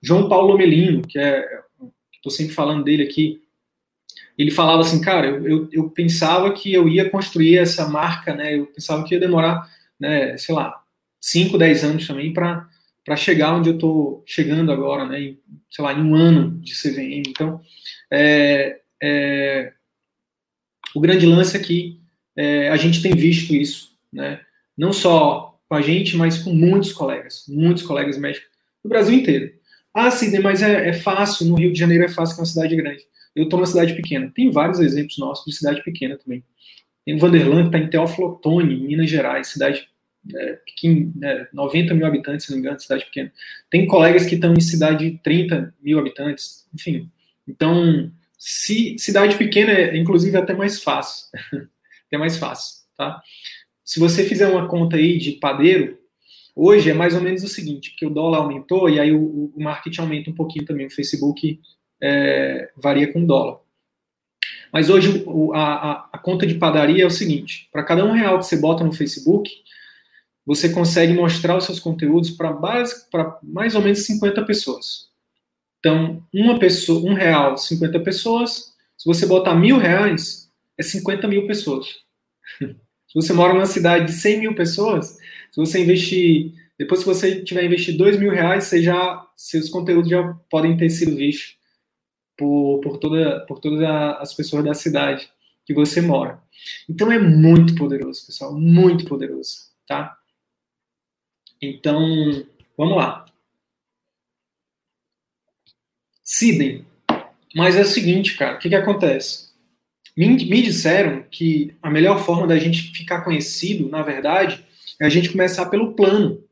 João 0.00 0.28
Paulo 0.28 0.56
Melino, 0.56 1.02
que 1.02 1.18
é, 1.18 1.46
estou 2.14 2.30
sempre 2.30 2.54
falando 2.54 2.84
dele 2.84 3.02
aqui, 3.02 3.42
ele 4.36 4.50
falava 4.50 4.82
assim, 4.82 5.00
cara, 5.00 5.26
eu, 5.26 5.46
eu, 5.46 5.68
eu, 5.72 5.90
pensava 5.90 6.52
que 6.52 6.72
eu 6.72 6.88
ia 6.88 7.10
construir 7.10 7.58
essa 7.58 7.88
marca, 7.88 8.34
né, 8.34 8.56
eu 8.56 8.66
pensava 8.66 9.04
que 9.04 9.14
ia 9.14 9.20
demorar, 9.20 9.68
né, 9.98 10.36
sei 10.38 10.54
lá, 10.54 10.82
5, 11.20 11.58
10 11.58 11.84
anos 11.84 12.06
também 12.06 12.32
para 12.32 12.68
para 13.04 13.16
chegar 13.16 13.52
onde 13.52 13.68
eu 13.68 13.74
estou 13.74 14.22
chegando 14.24 14.70
agora, 14.70 15.04
né, 15.04 15.20
em, 15.20 15.38
sei 15.68 15.84
lá, 15.84 15.92
em 15.92 16.00
um 16.00 16.14
ano 16.14 16.60
de 16.60 16.72
CVM. 16.72 17.24
Então, 17.26 17.60
é, 18.08 18.78
é, 19.02 19.72
o 20.94 21.00
grande 21.00 21.26
lance 21.26 21.56
é 21.56 21.60
que 21.60 22.00
é, 22.36 22.68
a 22.68 22.76
gente 22.76 23.02
tem 23.02 23.12
visto 23.16 23.52
isso 23.56 23.92
né? 24.12 24.40
Não 24.76 24.92
só 24.92 25.58
com 25.68 25.74
a 25.74 25.80
gente, 25.80 26.16
mas 26.16 26.38
com 26.38 26.52
muitos 26.52 26.92
colegas, 26.92 27.44
muitos 27.48 27.82
colegas 27.82 28.18
médicos 28.18 28.48
do 28.82 28.88
Brasil 28.88 29.14
inteiro. 29.14 29.54
Ah, 29.94 30.10
Sidney, 30.10 30.40
mas 30.40 30.62
é, 30.62 30.88
é 30.88 30.92
fácil, 30.92 31.46
no 31.46 31.56
Rio 31.56 31.72
de 31.72 31.78
Janeiro 31.78 32.04
é 32.04 32.08
fácil, 32.08 32.34
que 32.34 32.40
é 32.40 32.42
uma 32.42 32.46
cidade 32.46 32.76
grande. 32.76 33.02
Eu 33.34 33.44
estou 33.44 33.58
numa 33.58 33.66
cidade 33.66 33.94
pequena. 33.94 34.30
Tem 34.34 34.50
vários 34.50 34.80
exemplos 34.80 35.18
nossos 35.18 35.44
de 35.44 35.56
cidade 35.56 35.82
pequena 35.82 36.16
também. 36.16 36.42
Tem 37.04 37.16
Vanderland, 37.16 37.66
está 37.66 37.78
em 37.78 37.88
Teófilo 37.88 38.28
Otoni, 38.28 38.76
Minas 38.76 39.10
Gerais, 39.10 39.48
cidade 39.48 39.88
é, 40.34 40.52
pequena, 40.64 41.12
é, 41.22 41.48
90 41.52 41.94
mil 41.94 42.06
habitantes, 42.06 42.46
se 42.46 42.52
não 42.52 42.58
me 42.58 42.64
engano, 42.64 42.80
cidade 42.80 43.04
pequena. 43.04 43.32
Tem 43.70 43.86
colegas 43.86 44.26
que 44.26 44.34
estão 44.34 44.54
em 44.54 44.60
cidade 44.60 45.10
de 45.10 45.18
30 45.18 45.74
mil 45.82 45.98
habitantes, 45.98 46.66
enfim. 46.74 47.10
Então, 47.46 48.10
se, 48.38 48.96
cidade 48.98 49.36
pequena 49.36 49.72
é, 49.72 49.96
inclusive, 49.96 50.36
até 50.36 50.54
mais 50.54 50.82
fácil. 50.82 51.26
até 52.06 52.18
mais 52.18 52.36
fácil, 52.36 52.82
tá? 52.96 53.22
se 53.84 54.00
você 54.00 54.24
fizer 54.24 54.48
uma 54.48 54.68
conta 54.68 54.96
aí 54.96 55.18
de 55.18 55.32
padeiro, 55.32 55.98
hoje 56.54 56.90
é 56.90 56.94
mais 56.94 57.14
ou 57.14 57.20
menos 57.20 57.42
o 57.42 57.48
seguinte, 57.48 57.90
porque 57.90 58.06
o 58.06 58.10
dólar 58.10 58.38
aumentou 58.38 58.88
e 58.88 59.00
aí 59.00 59.12
o, 59.12 59.52
o 59.54 59.62
marketing 59.62 60.00
aumenta 60.00 60.30
um 60.30 60.34
pouquinho 60.34 60.64
também, 60.64 60.86
o 60.86 60.90
Facebook 60.90 61.60
é, 62.00 62.70
varia 62.76 63.12
com 63.12 63.22
o 63.22 63.26
dólar. 63.26 63.60
Mas 64.72 64.88
hoje 64.88 65.22
o, 65.26 65.52
a, 65.52 66.08
a, 66.12 66.18
conta 66.18 66.46
de 66.46 66.54
padaria 66.54 67.04
é 67.04 67.06
o 67.06 67.10
seguinte, 67.10 67.68
para 67.70 67.84
cada 67.84 68.04
um 68.04 68.12
real 68.12 68.38
que 68.38 68.46
você 68.46 68.56
bota 68.56 68.82
no 68.82 68.92
Facebook, 68.92 69.50
você 70.44 70.70
consegue 70.70 71.12
mostrar 71.12 71.56
os 71.56 71.64
seus 71.64 71.78
conteúdos 71.78 72.30
para 72.30 73.38
mais 73.42 73.74
ou 73.74 73.82
menos 73.82 74.04
50 74.06 74.44
pessoas. 74.44 75.08
Então, 75.78 76.22
uma 76.32 76.58
pessoa, 76.58 77.08
um 77.08 77.14
real, 77.14 77.56
50 77.56 78.00
pessoas. 78.00 78.72
Se 78.96 79.04
você 79.04 79.26
botar 79.26 79.54
mil 79.54 79.78
reais, 79.78 80.48
é 80.78 80.82
50 80.82 81.28
mil 81.28 81.46
pessoas. 81.46 81.86
Se 83.12 83.14
você 83.14 83.32
mora 83.34 83.52
numa 83.52 83.66
cidade 83.66 84.06
de 84.06 84.12
100 84.12 84.40
mil 84.40 84.54
pessoas, 84.54 85.18
se 85.52 85.60
você 85.60 85.82
investir, 85.82 86.54
depois 86.78 87.00
que 87.00 87.06
você 87.06 87.44
tiver 87.44 87.64
investido 87.64 87.98
2 87.98 88.18
mil 88.18 88.30
reais, 88.30 88.64
você 88.64 88.82
já, 88.82 89.24
seus 89.36 89.68
conteúdos 89.68 90.10
já 90.10 90.32
podem 90.50 90.76
ter 90.76 90.88
sido 90.88 91.14
vistos 91.14 91.56
por, 92.36 92.80
por, 92.80 92.96
toda, 92.96 93.40
por 93.46 93.60
todas 93.60 93.82
as 94.18 94.34
pessoas 94.34 94.64
da 94.64 94.72
cidade 94.72 95.30
que 95.66 95.74
você 95.74 96.00
mora. 96.00 96.42
Então 96.88 97.12
é 97.12 97.18
muito 97.18 97.74
poderoso, 97.74 98.26
pessoal, 98.26 98.58
muito 98.58 99.04
poderoso, 99.04 99.70
tá? 99.86 100.16
Então, 101.60 102.44
vamos 102.76 102.96
lá. 102.96 103.26
Sidney. 106.24 106.86
Mas 107.54 107.76
é 107.76 107.82
o 107.82 107.86
seguinte, 107.86 108.36
cara, 108.38 108.56
o 108.56 108.58
que, 108.58 108.70
que 108.70 108.74
acontece? 108.74 109.52
Me, 110.16 110.28
me 110.28 110.62
disseram 110.62 111.22
que 111.30 111.76
a 111.82 111.90
melhor 111.90 112.24
forma 112.24 112.46
da 112.46 112.58
gente 112.58 112.92
ficar 112.94 113.20
conhecido, 113.20 113.88
na 113.90 114.02
verdade, 114.02 114.64
é 115.02 115.06
a 115.06 115.08
gente 115.08 115.30
começar 115.30 115.66
pelo 115.66 115.94
plano. 115.94 116.44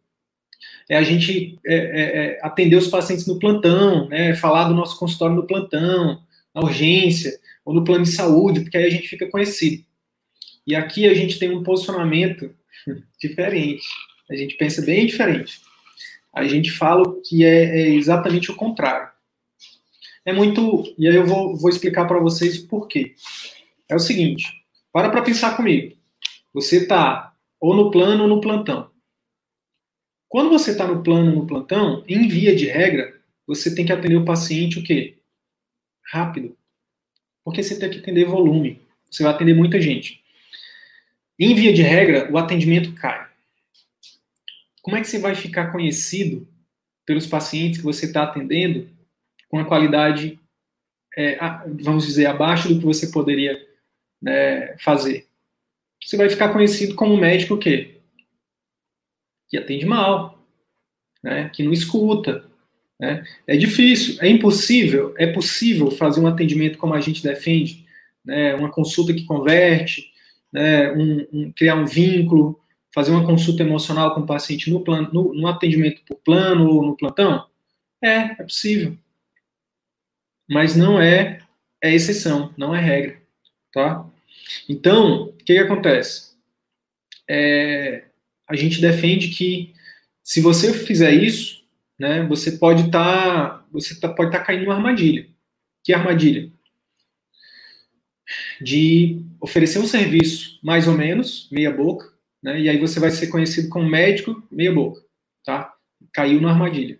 É 0.88 0.96
a 0.96 1.04
gente 1.04 1.56
é, 1.64 1.74
é, 1.74 2.02
é, 2.02 2.40
atender 2.42 2.74
os 2.74 2.88
pacientes 2.88 3.24
no 3.24 3.38
plantão, 3.38 4.08
né, 4.08 4.34
falar 4.34 4.64
do 4.64 4.74
nosso 4.74 4.98
consultório 4.98 5.36
no 5.36 5.46
plantão, 5.46 6.20
na 6.52 6.60
urgência, 6.60 7.38
ou 7.64 7.72
no 7.72 7.84
plano 7.84 8.02
de 8.02 8.10
saúde, 8.10 8.62
porque 8.62 8.76
aí 8.76 8.86
a 8.86 8.90
gente 8.90 9.06
fica 9.06 9.30
conhecido. 9.30 9.84
E 10.66 10.74
aqui 10.74 11.06
a 11.06 11.14
gente 11.14 11.38
tem 11.38 11.56
um 11.56 11.62
posicionamento 11.62 12.52
diferente. 13.20 13.86
A 14.28 14.34
gente 14.34 14.56
pensa 14.56 14.82
bem 14.82 15.06
diferente. 15.06 15.60
A 16.34 16.44
gente 16.44 16.72
fala 16.72 17.04
que 17.24 17.44
é, 17.44 17.82
é 17.82 17.88
exatamente 17.90 18.50
o 18.50 18.56
contrário. 18.56 19.10
É 20.24 20.32
muito. 20.32 20.92
E 20.98 21.06
aí 21.06 21.14
eu 21.14 21.24
vou, 21.24 21.56
vou 21.56 21.70
explicar 21.70 22.04
para 22.04 22.18
vocês 22.18 22.58
o 22.58 22.66
porquê. 22.66 23.14
É 23.88 23.94
o 23.94 24.00
seguinte: 24.00 24.44
para 24.92 25.08
para 25.08 25.22
pensar 25.22 25.56
comigo. 25.56 25.96
Você 26.52 26.78
está 26.78 27.29
ou 27.60 27.76
no 27.76 27.90
plano 27.90 28.22
ou 28.22 28.28
no 28.28 28.40
plantão. 28.40 28.90
Quando 30.28 30.48
você 30.48 30.70
está 30.70 30.86
no 30.86 31.02
plano 31.02 31.30
ou 31.30 31.40
no 31.40 31.46
plantão, 31.46 32.04
em 32.08 32.26
via 32.26 32.54
de 32.56 32.66
regra, 32.66 33.20
você 33.46 33.74
tem 33.74 33.84
que 33.84 33.92
atender 33.92 34.16
o 34.16 34.24
paciente 34.24 34.78
o 34.78 34.82
quê? 34.82 35.18
Rápido. 36.06 36.56
Porque 37.44 37.62
você 37.62 37.78
tem 37.78 37.90
que 37.90 37.98
atender 37.98 38.24
volume. 38.24 38.80
Você 39.10 39.22
vai 39.24 39.32
atender 39.32 39.54
muita 39.54 39.80
gente. 39.80 40.22
Em 41.38 41.54
via 41.54 41.72
de 41.72 41.82
regra, 41.82 42.30
o 42.30 42.38
atendimento 42.38 42.94
cai. 42.94 43.28
Como 44.82 44.96
é 44.96 45.00
que 45.00 45.08
você 45.08 45.18
vai 45.18 45.34
ficar 45.34 45.72
conhecido 45.72 46.46
pelos 47.04 47.26
pacientes 47.26 47.78
que 47.78 47.84
você 47.84 48.06
está 48.06 48.22
atendendo 48.22 48.88
com 49.48 49.58
a 49.58 49.64
qualidade, 49.64 50.38
é, 51.16 51.38
vamos 51.82 52.06
dizer, 52.06 52.26
abaixo 52.26 52.68
do 52.68 52.78
que 52.78 52.86
você 52.86 53.08
poderia 53.08 53.60
né, 54.22 54.76
fazer? 54.78 55.29
Você 56.02 56.16
vai 56.16 56.28
ficar 56.28 56.50
conhecido 56.50 56.94
como 56.94 57.16
médico 57.16 57.54
o 57.54 57.58
quê? 57.58 58.00
Que 59.48 59.58
atende 59.58 59.84
mal, 59.84 60.42
né, 61.22 61.50
que 61.52 61.62
não 61.62 61.72
escuta. 61.72 62.44
Né? 62.98 63.24
É 63.46 63.56
difícil, 63.56 64.16
é 64.20 64.28
impossível, 64.28 65.14
é 65.16 65.26
possível 65.26 65.90
fazer 65.90 66.20
um 66.20 66.26
atendimento 66.26 66.78
como 66.78 66.94
a 66.94 67.00
gente 67.00 67.22
defende, 67.22 67.86
né, 68.24 68.54
uma 68.54 68.70
consulta 68.70 69.12
que 69.12 69.24
converte, 69.24 70.10
né, 70.52 70.92
um, 70.92 71.26
um, 71.32 71.52
criar 71.52 71.76
um 71.76 71.86
vínculo, 71.86 72.60
fazer 72.92 73.10
uma 73.10 73.24
consulta 73.24 73.62
emocional 73.62 74.14
com 74.14 74.20
o 74.20 74.26
paciente 74.26 74.70
no, 74.70 74.80
plano, 74.80 75.10
no, 75.12 75.34
no 75.34 75.46
atendimento 75.46 76.02
por 76.04 76.16
plano 76.16 76.68
ou 76.68 76.82
no 76.82 76.96
plantão? 76.96 77.46
É, 78.02 78.16
é 78.16 78.42
possível. 78.42 78.96
Mas 80.48 80.74
não 80.74 81.00
é, 81.00 81.40
é 81.82 81.94
exceção, 81.94 82.52
não 82.56 82.74
é 82.74 82.80
regra. 82.80 83.20
Tá? 83.72 84.09
Então, 84.68 85.24
o 85.24 85.32
que, 85.32 85.54
que 85.54 85.58
acontece? 85.58 86.34
É, 87.28 88.04
a 88.48 88.56
gente 88.56 88.80
defende 88.80 89.28
que 89.28 89.74
se 90.22 90.40
você 90.40 90.72
fizer 90.72 91.12
isso, 91.12 91.64
né, 91.98 92.24
você 92.26 92.52
pode 92.52 92.86
estar 92.86 93.50
tá, 93.50 93.66
você 93.72 93.98
tá, 93.98 94.08
pode 94.08 94.28
estar 94.28 94.40
tá 94.40 94.44
caindo 94.44 94.64
numa 94.64 94.74
armadilha. 94.74 95.28
Que 95.82 95.92
armadilha? 95.92 96.50
De 98.60 99.22
oferecer 99.40 99.78
um 99.78 99.86
serviço 99.86 100.58
mais 100.62 100.86
ou 100.86 100.94
menos 100.94 101.48
meia 101.50 101.70
boca, 101.70 102.12
né, 102.42 102.60
e 102.60 102.68
aí 102.68 102.78
você 102.78 103.00
vai 103.00 103.10
ser 103.10 103.28
conhecido 103.28 103.68
como 103.68 103.88
médico 103.88 104.42
meia 104.50 104.72
boca, 104.72 105.02
tá? 105.44 105.74
Caiu 106.12 106.40
na 106.40 106.50
armadilha. 106.50 106.98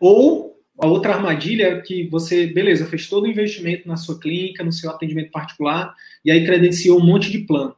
Ou 0.00 0.47
a 0.80 0.86
outra 0.86 1.14
armadilha 1.14 1.66
é 1.66 1.80
que 1.80 2.06
você, 2.08 2.46
beleza, 2.46 2.86
fez 2.86 3.08
todo 3.08 3.24
o 3.24 3.28
investimento 3.28 3.88
na 3.88 3.96
sua 3.96 4.18
clínica, 4.18 4.62
no 4.62 4.72
seu 4.72 4.90
atendimento 4.90 5.30
particular, 5.32 5.94
e 6.24 6.30
aí 6.30 6.44
credenciou 6.46 7.00
um 7.00 7.04
monte 7.04 7.30
de 7.30 7.38
plano. 7.38 7.74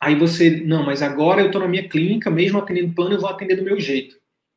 Aí 0.00 0.14
você, 0.14 0.50
não, 0.50 0.84
mas 0.84 1.00
agora 1.00 1.40
eu 1.40 1.46
estou 1.46 1.62
na 1.62 1.68
minha 1.68 1.88
clínica, 1.88 2.30
mesmo 2.30 2.58
atendendo 2.58 2.92
plano, 2.92 3.14
eu 3.14 3.20
vou 3.20 3.30
atender 3.30 3.56
do 3.56 3.62
meu 3.62 3.80
jeito. 3.80 4.16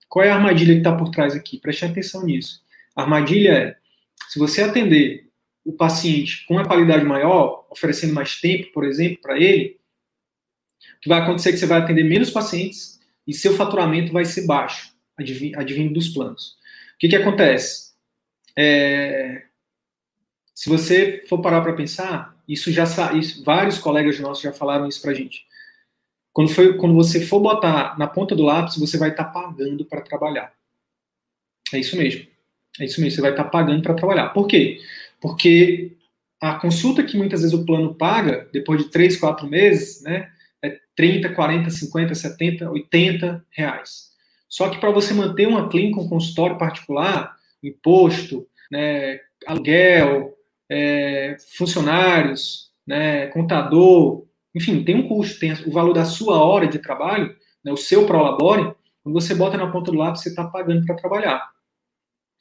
Qual 0.09 0.23
é 0.25 0.29
a 0.29 0.35
armadilha 0.35 0.73
que 0.73 0.79
está 0.79 0.93
por 0.95 1.09
trás 1.09 1.33
aqui? 1.33 1.57
Preste 1.59 1.85
atenção 1.85 2.25
nisso. 2.25 2.61
A 2.93 3.03
armadilha 3.03 3.51
é, 3.51 3.77
se 4.27 4.37
você 4.37 4.61
atender 4.61 5.29
o 5.63 5.71
paciente 5.71 6.45
com 6.45 6.55
uma 6.55 6.65
qualidade 6.65 7.05
maior, 7.05 7.65
oferecendo 7.69 8.13
mais 8.13 8.39
tempo, 8.39 8.71
por 8.73 8.85
exemplo, 8.85 9.21
para 9.21 9.39
ele, 9.39 9.77
o 10.97 10.99
que 11.01 11.09
vai 11.09 11.21
acontecer 11.21 11.49
é 11.49 11.51
que 11.53 11.57
você 11.59 11.65
vai 11.65 11.79
atender 11.79 12.03
menos 12.03 12.29
pacientes 12.29 12.99
e 13.25 13.33
seu 13.33 13.53
faturamento 13.53 14.11
vai 14.11 14.25
ser 14.25 14.45
baixo, 14.45 14.93
advindo 15.17 15.93
dos 15.93 16.09
planos. 16.09 16.57
O 16.97 16.99
que, 16.99 17.09
que 17.09 17.15
acontece? 17.15 17.93
É, 18.57 19.43
se 20.53 20.67
você 20.67 21.23
for 21.29 21.39
parar 21.39 21.61
para 21.61 21.73
pensar, 21.73 22.35
isso 22.47 22.71
já 22.71 22.85
isso, 23.13 23.43
vários 23.43 23.77
colegas 23.77 24.19
nossos 24.19 24.41
já 24.41 24.51
falaram 24.51 24.87
isso 24.87 24.99
para 24.99 25.13
gente. 25.13 25.45
Quando, 26.33 26.49
foi, 26.49 26.75
quando 26.75 26.95
você 26.95 27.23
for 27.23 27.39
botar 27.39 27.97
na 27.99 28.07
ponta 28.07 28.35
do 28.35 28.41
lápis, 28.41 28.77
você 28.77 28.97
vai 28.97 29.11
estar 29.11 29.25
tá 29.25 29.29
pagando 29.29 29.85
para 29.85 30.01
trabalhar. 30.01 30.51
É 31.71 31.77
isso 31.77 31.95
mesmo. 31.95 32.25
É 32.79 32.85
isso 32.85 32.99
mesmo. 32.99 33.15
Você 33.15 33.21
vai 33.21 33.31
estar 33.31 33.43
tá 33.43 33.49
pagando 33.49 33.83
para 33.83 33.93
trabalhar. 33.93 34.29
Por 34.29 34.47
quê? 34.47 34.81
Porque 35.21 35.95
a 36.41 36.55
consulta 36.55 37.03
que 37.03 37.15
muitas 37.17 37.41
vezes 37.41 37.55
o 37.55 37.63
plano 37.63 37.93
paga, 37.93 38.49
depois 38.51 38.83
de 38.83 38.89
3, 38.89 39.17
4 39.17 39.47
meses, 39.47 40.01
né, 40.01 40.31
é 40.63 40.79
30, 40.95 41.29
40, 41.29 41.69
50, 41.69 42.15
70, 42.15 42.71
80 42.71 43.45
reais. 43.51 44.06
Só 44.49 44.69
que 44.69 44.79
para 44.79 44.91
você 44.91 45.13
manter 45.13 45.47
uma 45.47 45.67
clínica, 45.69 45.99
um 45.99 46.07
consultório 46.07 46.57
particular, 46.57 47.35
imposto, 47.63 48.47
né, 48.71 49.19
aluguel, 49.45 50.33
é, 50.69 51.35
funcionários, 51.57 52.71
né, 52.85 53.27
contador, 53.27 54.25
enfim, 54.55 54.83
tem 54.83 54.95
um 54.95 55.07
custo, 55.07 55.39
tem 55.39 55.53
o 55.65 55.71
valor 55.71 55.93
da 55.93 56.05
sua 56.05 56.43
hora 56.43 56.67
de 56.67 56.79
trabalho, 56.79 57.35
né, 57.63 57.71
o 57.71 57.77
seu 57.77 58.05
prolabore, 58.05 58.73
quando 59.03 59.13
você 59.13 59.35
bota 59.35 59.57
na 59.57 59.71
ponta 59.71 59.91
do 59.91 59.97
lápis, 59.97 60.21
você 60.21 60.29
está 60.29 60.45
pagando 60.45 60.85
para 60.85 60.95
trabalhar. 60.95 61.49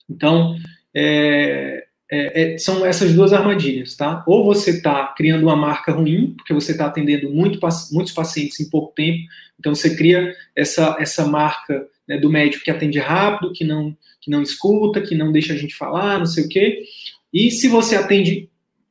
Então, 0.08 0.56
é, 0.94 1.86
é, 2.10 2.54
é, 2.54 2.58
são 2.58 2.86
essas 2.86 3.12
duas 3.12 3.32
armadilhas, 3.32 3.96
tá? 3.96 4.24
Ou 4.26 4.44
você 4.44 4.70
está 4.70 5.08
criando 5.16 5.42
uma 5.42 5.56
marca 5.56 5.92
ruim, 5.92 6.34
porque 6.36 6.54
você 6.54 6.72
está 6.72 6.86
atendendo 6.86 7.30
muito, 7.30 7.58
muitos 7.92 8.12
pacientes 8.12 8.60
em 8.60 8.70
pouco 8.70 8.94
tempo, 8.94 9.18
então 9.58 9.74
você 9.74 9.96
cria 9.96 10.34
essa, 10.54 10.96
essa 10.98 11.26
marca 11.26 11.86
né, 12.08 12.18
do 12.18 12.30
médico 12.30 12.64
que 12.64 12.70
atende 12.70 12.98
rápido, 12.98 13.52
que 13.52 13.64
não, 13.64 13.96
que 14.20 14.30
não 14.30 14.42
escuta, 14.42 15.00
que 15.00 15.14
não 15.14 15.32
deixa 15.32 15.52
a 15.52 15.56
gente 15.56 15.74
falar, 15.74 16.18
não 16.18 16.26
sei 16.26 16.44
o 16.44 16.48
quê. 16.48 16.84
E 17.32 17.50
se 17.50 17.68
você 17.68 17.96
atende 17.96 18.48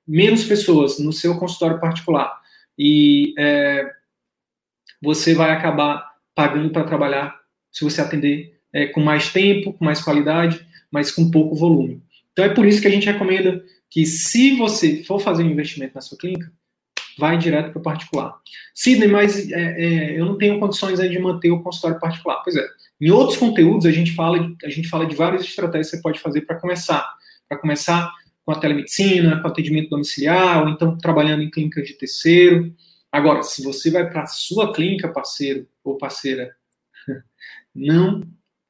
menos 0.08 0.43
pessoas 0.43 0.99
no 0.99 1.12
seu 1.12 1.38
consultório 1.38 1.80
particular 1.80 2.39
e 2.78 3.34
é, 3.38 3.89
você 5.01 5.34
vai 5.34 5.51
acabar 5.51 6.13
pagando 6.34 6.69
para 6.69 6.84
trabalhar 6.84 7.39
se 7.71 7.84
você 7.84 8.01
atender 8.01 8.60
é, 8.71 8.88
com 8.88 9.01
mais 9.01 9.32
tempo, 9.32 9.73
com 9.73 9.84
mais 9.84 10.01
qualidade, 10.01 10.65
mas 10.91 11.12
com 11.12 11.32
pouco 11.32 11.56
volume. 11.56 12.04
Então 12.32 12.45
é 12.45 12.49
por 12.49 12.65
isso 12.65 12.82
que 12.82 12.88
a 12.88 12.91
gente 12.91 13.06
recomenda 13.06 13.63
que 13.89 14.06
se 14.06 14.56
você 14.58 15.04
for 15.04 15.19
fazer 15.19 15.43
um 15.43 15.49
investimento 15.49 15.95
na 15.95 16.01
sua 16.01 16.17
clínica, 16.17 16.51
vai 17.17 17.38
direto 17.38 17.71
para 17.71 17.80
o 17.80 17.84
particular. 17.84 18.36
Sidney, 18.73 19.08
mas 19.08 19.49
é, 19.51 19.62
é, 19.62 20.19
eu 20.19 20.25
não 20.25 20.38
tenho 20.38 20.60
condições 20.60 20.99
de 20.99 21.19
manter 21.19 21.51
o 21.51 21.63
consultório 21.63 21.99
particular. 21.99 22.41
Pois 22.43 22.56
é, 22.56 22.67
em 22.99 23.12
outros 23.12 23.38
conteúdos 23.38 23.86
a 23.86 23.91
gente 23.91 24.13
fala 24.13 24.55
a 24.63 24.69
gente 24.69 24.88
fala 24.88 25.05
de 25.05 25.15
várias 25.15 25.43
estratégias 25.43 25.89
que 25.89 25.97
você 25.97 26.01
pode 26.01 26.19
fazer 26.19 26.41
para 26.41 26.60
começar. 26.60 27.05
Para 27.47 27.58
começar 27.58 28.12
com 28.43 28.51
a 28.51 28.60
telemedicina, 28.60 29.41
com 29.41 29.47
atendimento 29.47 29.89
domiciliar, 29.89 30.63
ou 30.63 30.69
então 30.69 30.97
trabalhando 30.97 31.41
em 31.41 31.49
clínicas 31.49 31.88
de 31.88 31.93
terceiro. 31.93 32.73
Agora, 33.12 33.41
se 33.43 33.63
você 33.63 33.89
vai 33.89 34.10
para 34.10 34.23
a 34.23 34.27
sua 34.27 34.73
clínica, 34.73 35.08
parceiro 35.08 35.67
ou 35.84 35.97
parceira, 35.97 36.55
não 37.73 38.21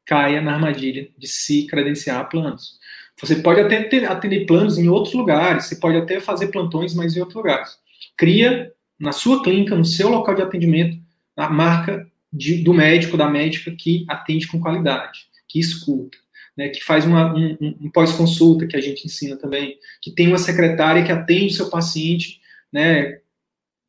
caia 0.05 0.41
na 0.41 0.53
armadilha 0.53 1.09
de 1.17 1.27
se 1.27 1.65
credenciar 1.67 2.19
a 2.19 2.23
planos. 2.23 2.79
Você 3.19 3.37
pode 3.37 3.61
até 3.61 3.83
ter, 3.83 4.05
atender 4.05 4.45
planos 4.45 4.77
em 4.77 4.87
outros 4.87 5.13
lugares, 5.13 5.65
você 5.65 5.77
pode 5.77 5.97
até 5.97 6.19
fazer 6.19 6.47
plantões, 6.47 6.93
mas 6.93 7.15
em 7.15 7.19
outros 7.19 7.35
lugares. 7.35 7.77
Cria 8.17 8.71
na 8.99 9.11
sua 9.11 9.41
clínica, 9.43 9.75
no 9.75 9.85
seu 9.85 10.09
local 10.09 10.35
de 10.35 10.41
atendimento, 10.41 10.97
a 11.35 11.49
marca 11.49 12.09
de, 12.35 12.61
do 12.61 12.73
médico, 12.73 13.17
da 13.17 13.29
médica 13.29 13.71
que 13.71 14.05
atende 14.09 14.47
com 14.47 14.59
qualidade, 14.59 15.27
que 15.47 15.59
escuta, 15.59 16.17
né, 16.55 16.69
que 16.69 16.83
faz 16.83 17.05
uma, 17.05 17.33
um, 17.33 17.57
um 17.81 17.89
pós-consulta, 17.89 18.67
que 18.67 18.75
a 18.75 18.81
gente 18.81 19.05
ensina 19.05 19.37
também, 19.37 19.77
que 20.01 20.11
tem 20.11 20.27
uma 20.27 20.37
secretária 20.37 21.03
que 21.03 21.11
atende 21.11 21.53
o 21.53 21.55
seu 21.55 21.69
paciente, 21.69 22.41
né, 22.71 23.19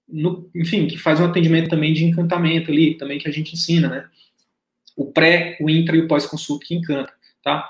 no, 0.08 0.48
enfim, 0.54 0.86
que 0.86 0.96
faz 0.96 1.20
um 1.20 1.24
atendimento 1.24 1.68
também 1.68 1.92
de 1.92 2.04
encantamento 2.04 2.70
ali, 2.70 2.96
também 2.96 3.18
que 3.18 3.28
a 3.28 3.32
gente 3.32 3.54
ensina, 3.54 3.88
né? 3.88 4.08
O 4.96 5.06
pré, 5.06 5.56
o 5.60 5.68
intra 5.68 5.96
e 5.96 6.00
o 6.00 6.06
pós-consulta 6.06 6.64
que 6.64 6.76
encanta, 6.76 7.12
tá? 7.42 7.68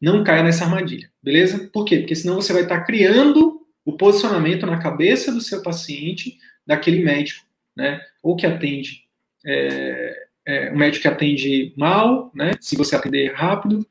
Não 0.00 0.24
caia 0.24 0.42
nessa 0.42 0.64
armadilha, 0.64 1.10
beleza? 1.22 1.68
Por 1.70 1.84
quê? 1.84 1.98
Porque 1.98 2.16
senão 2.16 2.36
você 2.36 2.54
vai 2.54 2.62
estar 2.62 2.80
criando 2.84 3.60
o 3.84 3.92
posicionamento 3.92 4.64
na 4.64 4.78
cabeça 4.78 5.30
do 5.30 5.42
seu 5.42 5.62
paciente 5.62 6.38
daquele 6.66 7.04
médico, 7.04 7.44
né? 7.76 8.00
Ou 8.22 8.34
que 8.34 8.46
atende 8.46 9.03
é, 9.44 10.26
é, 10.46 10.72
um 10.72 10.76
médico 10.76 11.02
que 11.02 11.08
atende 11.08 11.72
mal, 11.76 12.30
né? 12.34 12.52
Se 12.60 12.76
você 12.76 12.96
atender 12.96 13.32
rápido, 13.32 13.86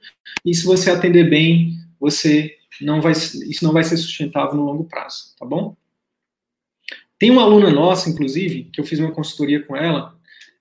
e 0.46 0.54
se 0.54 0.66
você 0.66 0.92
atender 0.92 1.30
bem, 1.30 1.74
você 2.00 2.56
não 2.82 3.02
vai, 3.02 3.12
isso 3.12 3.64
não 3.64 3.72
vai 3.72 3.84
ser 3.84 3.98
sustentável 3.98 4.56
no 4.56 4.66
longo 4.66 4.86
prazo, 4.86 5.36
tá 5.38 5.46
bom? 5.46 5.76
Tem 7.18 7.32
uma 7.32 7.44
aluna 7.44 7.70
nossa, 7.70 8.10
inclusive, 8.10 8.66
que 8.66 8.82
eu 8.82 8.86
fiz 8.86 9.00
uma 9.00 9.12
consultoria 9.12 9.64
com 9.64 9.76
ela 9.76 10.14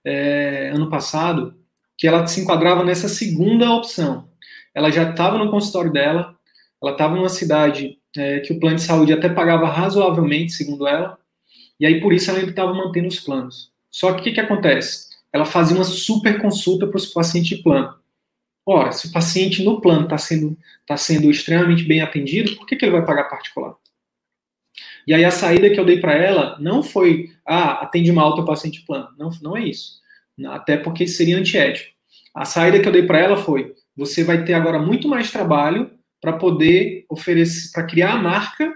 é, 0.04 0.70
ano 0.74 0.88
passado, 0.88 1.56
que 1.96 2.06
ela 2.06 2.26
se 2.26 2.40
enquadrava 2.40 2.84
nessa 2.84 3.08
segunda 3.08 3.72
opção. 3.72 4.28
Ela 4.74 4.90
já 4.90 5.10
estava 5.10 5.38
no 5.38 5.50
consultório 5.50 5.92
dela, 5.92 6.36
ela 6.80 6.92
estava 6.92 7.14
numa 7.14 7.28
cidade 7.28 7.98
é, 8.16 8.40
que 8.40 8.52
o 8.52 8.60
plano 8.60 8.76
de 8.76 8.82
saúde 8.82 9.12
até 9.12 9.28
pagava 9.28 9.68
razoavelmente, 9.68 10.52
segundo 10.52 10.86
ela, 10.86 11.18
e 11.78 11.86
aí 11.86 12.00
por 12.00 12.12
isso 12.12 12.30
ela 12.30 12.38
ainda 12.38 12.50
estava 12.50 12.72
mantendo 12.72 13.08
os 13.08 13.20
planos. 13.20 13.71
Só 13.92 14.14
que 14.14 14.20
o 14.20 14.24
que, 14.24 14.32
que 14.32 14.40
acontece? 14.40 15.10
Ela 15.30 15.44
fazia 15.44 15.76
uma 15.76 15.84
super 15.84 16.40
consulta 16.40 16.86
para 16.86 16.96
os 16.96 17.06
pacientes 17.06 17.56
de 17.56 17.62
plano. 17.62 17.94
Ora, 18.64 18.90
se 18.92 19.08
o 19.08 19.12
paciente 19.12 19.62
no 19.62 19.80
plano 19.80 20.04
está 20.04 20.16
sendo, 20.16 20.56
tá 20.86 20.96
sendo 20.96 21.30
extremamente 21.30 21.84
bem 21.84 22.00
atendido, 22.00 22.56
por 22.56 22.66
que, 22.66 22.76
que 22.76 22.84
ele 22.84 22.92
vai 22.92 23.04
pagar 23.04 23.24
particular? 23.24 23.74
E 25.06 25.12
aí 25.12 25.24
a 25.24 25.30
saída 25.30 25.68
que 25.68 25.78
eu 25.78 25.84
dei 25.84 26.00
para 26.00 26.14
ela 26.14 26.56
não 26.58 26.82
foi, 26.82 27.30
ah, 27.44 27.82
atende 27.82 28.10
uma 28.10 28.22
alta 28.22 28.44
paciente 28.44 28.80
de 28.80 28.86
plano. 28.86 29.08
Não, 29.18 29.30
não 29.42 29.56
é 29.56 29.64
isso. 29.64 30.00
Até 30.46 30.76
porque 30.76 31.06
seria 31.06 31.36
antiético. 31.36 31.92
A 32.34 32.44
saída 32.44 32.80
que 32.80 32.88
eu 32.88 32.92
dei 32.92 33.02
para 33.02 33.18
ela 33.18 33.36
foi, 33.36 33.74
você 33.96 34.24
vai 34.24 34.44
ter 34.44 34.54
agora 34.54 34.78
muito 34.78 35.06
mais 35.08 35.30
trabalho 35.30 35.90
para 36.20 36.32
poder 36.32 37.04
oferecer, 37.10 37.72
para 37.72 37.84
criar 37.84 38.12
a 38.12 38.22
marca 38.22 38.72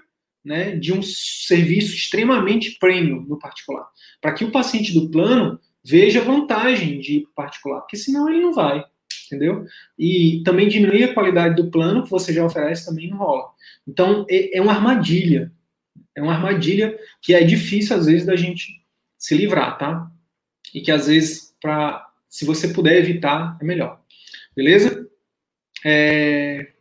né, 0.46 0.76
de 0.76 0.92
um 0.92 1.02
serviço 1.02 1.92
extremamente 1.92 2.78
premium 2.78 3.20
no 3.22 3.36
particular, 3.36 3.84
para 4.20 4.32
que 4.32 4.44
o 4.44 4.52
paciente 4.52 4.94
do 4.94 5.10
plano 5.10 5.58
veja 5.84 6.20
vantagem 6.20 7.00
de 7.00 7.14
ir 7.14 7.20
para 7.22 7.30
o 7.30 7.34
particular, 7.34 7.80
porque 7.80 7.96
senão 7.96 8.28
ele 8.28 8.40
não 8.40 8.54
vai, 8.54 8.84
entendeu? 9.26 9.66
E 9.98 10.42
também 10.44 10.68
diminuir 10.68 11.02
a 11.02 11.14
qualidade 11.14 11.56
do 11.56 11.68
plano 11.68 12.04
que 12.04 12.10
você 12.10 12.32
já 12.32 12.44
oferece 12.44 12.86
também 12.86 13.10
não 13.10 13.18
rola. 13.18 13.48
Então, 13.88 14.24
é, 14.30 14.56
é 14.56 14.62
uma 14.62 14.72
armadilha, 14.72 15.52
é 16.14 16.22
uma 16.22 16.34
armadilha 16.34 16.96
que 17.20 17.34
é 17.34 17.42
difícil 17.42 17.96
às 17.96 18.06
vezes 18.06 18.24
da 18.24 18.36
gente 18.36 18.84
se 19.18 19.36
livrar, 19.36 19.76
tá? 19.76 20.08
E 20.72 20.80
que 20.80 20.92
às 20.92 21.08
vezes, 21.08 21.56
para 21.60 22.06
se 22.28 22.44
você 22.44 22.68
puder 22.68 22.98
evitar, 22.98 23.58
é 23.60 23.64
melhor. 23.64 24.00
Beleza? 24.54 25.08
É... 25.84 26.72